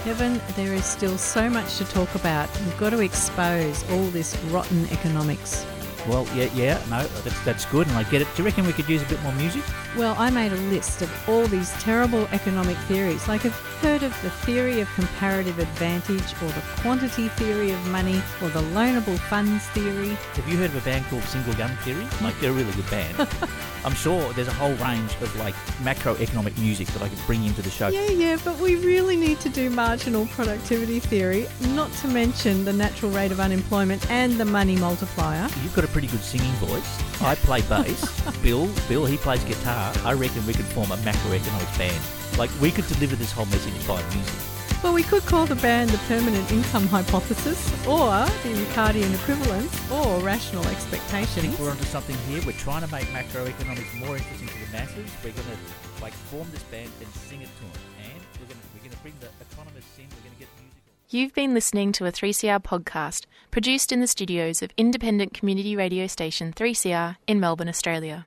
Kevin, 0.05 0.41
there 0.55 0.73
is 0.73 0.85
still 0.85 1.19
so 1.19 1.51
much 1.51 1.77
to 1.79 1.85
talk 1.85 2.15
about. 2.15 2.49
We've 2.61 2.79
got 2.79 2.91
to 2.91 3.01
expose 3.01 3.85
all 3.91 4.05
this 4.11 4.37
rotten 4.45 4.87
economics. 4.93 5.67
Well, 6.09 6.25
yeah, 6.37 6.49
yeah, 6.55 6.81
no, 6.89 7.03
that's, 7.25 7.41
that's 7.45 7.65
good, 7.67 7.89
and 7.89 7.97
I 7.97 8.05
get 8.05 8.23
it. 8.23 8.29
Do 8.37 8.43
you 8.43 8.47
reckon 8.47 8.65
we 8.65 8.73
could 8.73 8.89
use 8.89 9.03
a 9.03 9.07
bit 9.07 9.21
more 9.23 9.33
music? 9.33 9.65
Well, 9.97 10.15
I 10.17 10.31
made 10.31 10.53
a 10.53 10.57
list 10.71 11.03
of 11.03 11.29
all 11.29 11.45
these 11.49 11.73
terrible 11.83 12.29
economic 12.31 12.77
theories. 12.87 13.27
Like, 13.27 13.45
I've 13.45 13.76
heard 13.77 14.03
of 14.03 14.11
the 14.23 14.31
theory 14.31 14.81
of 14.81 14.89
comparative 14.95 15.59
advantage, 15.59 16.33
or 16.43 16.49
the 16.49 16.63
quantity 16.81 17.29
theory 17.29 17.71
of 17.71 17.87
money, 17.89 18.23
or 18.43 18.49
the 18.49 18.63
loanable 18.75 19.19
funds 19.19 19.65
theory. 19.69 20.11
Have 20.35 20.49
you 20.49 20.57
heard 20.57 20.71
of 20.71 20.77
a 20.77 20.85
band 20.85 21.05
called 21.07 21.23
Single 21.25 21.55
Gun 21.55 21.75
Theory? 21.79 22.07
Like, 22.23 22.39
they're 22.41 22.51
a 22.51 22.55
really 22.55 22.73
good 22.73 22.91
band. 22.91 23.29
I'm 23.85 23.95
sure 23.95 24.33
there's 24.33 24.49
a 24.49 24.53
whole 24.53 24.75
range 24.75 25.15
of 25.21 25.35
like 25.37 25.55
macroeconomic 25.83 26.59
music 26.59 26.89
that 26.89 27.03
I 27.03 27.09
could 27.09 27.25
bring 27.27 27.45
into 27.45 27.63
the 27.63 27.71
show. 27.71 27.89
Yeah, 27.89 28.11
yeah, 28.11 28.37
but 28.45 28.59
we 28.59 28.77
really 28.77 29.15
need 29.17 29.39
to 29.41 29.49
do 29.49 29.71
marginal 29.71 30.27
productivity 30.27 30.99
theory, 30.99 31.47
not 31.69 31.93
to 32.01 32.09
mention 32.09 32.65
the 32.65 32.73
natural 32.73 33.13
rate 33.13 33.31
of 33.31 33.39
unemployment 33.39 34.11
and 34.11 34.33
the 34.35 34.45
money 34.45 34.77
multiplier. 34.77 35.49
You've 35.63 35.75
got 35.75 35.85
a 35.85 35.89
pretty 35.89 36.09
good 36.09 36.21
singing 36.21 36.53
voice. 36.55 37.23
I 37.23 37.37
play 37.37 37.63
bass. 37.63 38.21
Bill, 38.43 38.69
Bill, 38.89 39.07
he 39.07 39.17
plays 39.19 39.45
guitar. 39.45 39.93
I 40.05 40.15
reckon 40.15 40.45
we 40.47 40.55
could 40.55 40.67
form 40.67 40.91
a 40.91 40.97
macroeconomics 40.97 41.79
band. 41.79 42.16
Like 42.39 42.51
we 42.61 42.71
could 42.71 42.87
deliver 42.87 43.17
this 43.17 43.33
whole 43.33 43.47
message 43.47 43.87
by 43.87 44.03
music. 44.15 44.35
Well, 44.83 44.93
we 44.93 45.03
could 45.03 45.25
call 45.25 45.47
the 45.47 45.57
band 45.57 45.91
the 45.91 45.99
permanent 46.07 46.53
income 46.53 46.87
hypothesis, 46.87 47.59
or 47.87 48.07
the 48.45 48.55
Ricardian 48.55 49.13
equivalence, 49.15 49.91
or 49.91 50.21
rational 50.21 50.67
expectations. 50.69 51.13
I 51.13 51.23
expectations. 51.23 51.43
think 51.43 51.59
we're 51.59 51.71
onto 51.71 51.85
something 51.85 52.17
here. 52.29 52.43
We're 52.47 52.53
trying 52.53 52.83
to 52.83 52.93
make 52.93 53.07
macroeconomics 53.07 53.99
more 53.99 54.17
interesting 54.17 54.49
to 54.49 54.55
the 54.55 54.73
masses. 54.73 55.11
We're 55.25 55.33
going 55.33 55.49
to 55.49 56.03
like 56.03 56.13
form 56.13 56.47
this 56.53 56.63
band 56.65 56.91
and 57.01 57.09
sing 57.15 57.41
it 57.41 57.49
to 57.57 57.63
them. 57.63 57.83
And 58.05 58.23
we're 58.39 58.47
going 58.47 58.61
to 58.61 58.67
we're 58.75 58.81
going 58.81 58.91
to 58.91 59.03
bring 59.03 59.15
the 59.21 59.29
economists 59.51 59.99
in. 59.99 60.05
We're 60.05 60.23
going 60.23 60.35
to 60.35 60.41
get 60.41 60.49
musical. 60.61 60.93
You've 61.09 61.35
been 61.35 61.55
listening 61.55 61.93
to 61.93 62.07
a 62.07 62.13
3CR 62.13 62.63
podcast 62.63 63.25
produced 63.51 63.93
in 63.93 64.01
the 64.01 64.07
studios 64.07 64.61
of 64.63 64.71
independent 64.77 65.33
community 65.33 65.75
radio 65.75 66.07
station 66.07 66.53
3CR 66.53 67.17
in 67.27 67.41
Melbourne, 67.41 67.69
Australia. 67.69 68.27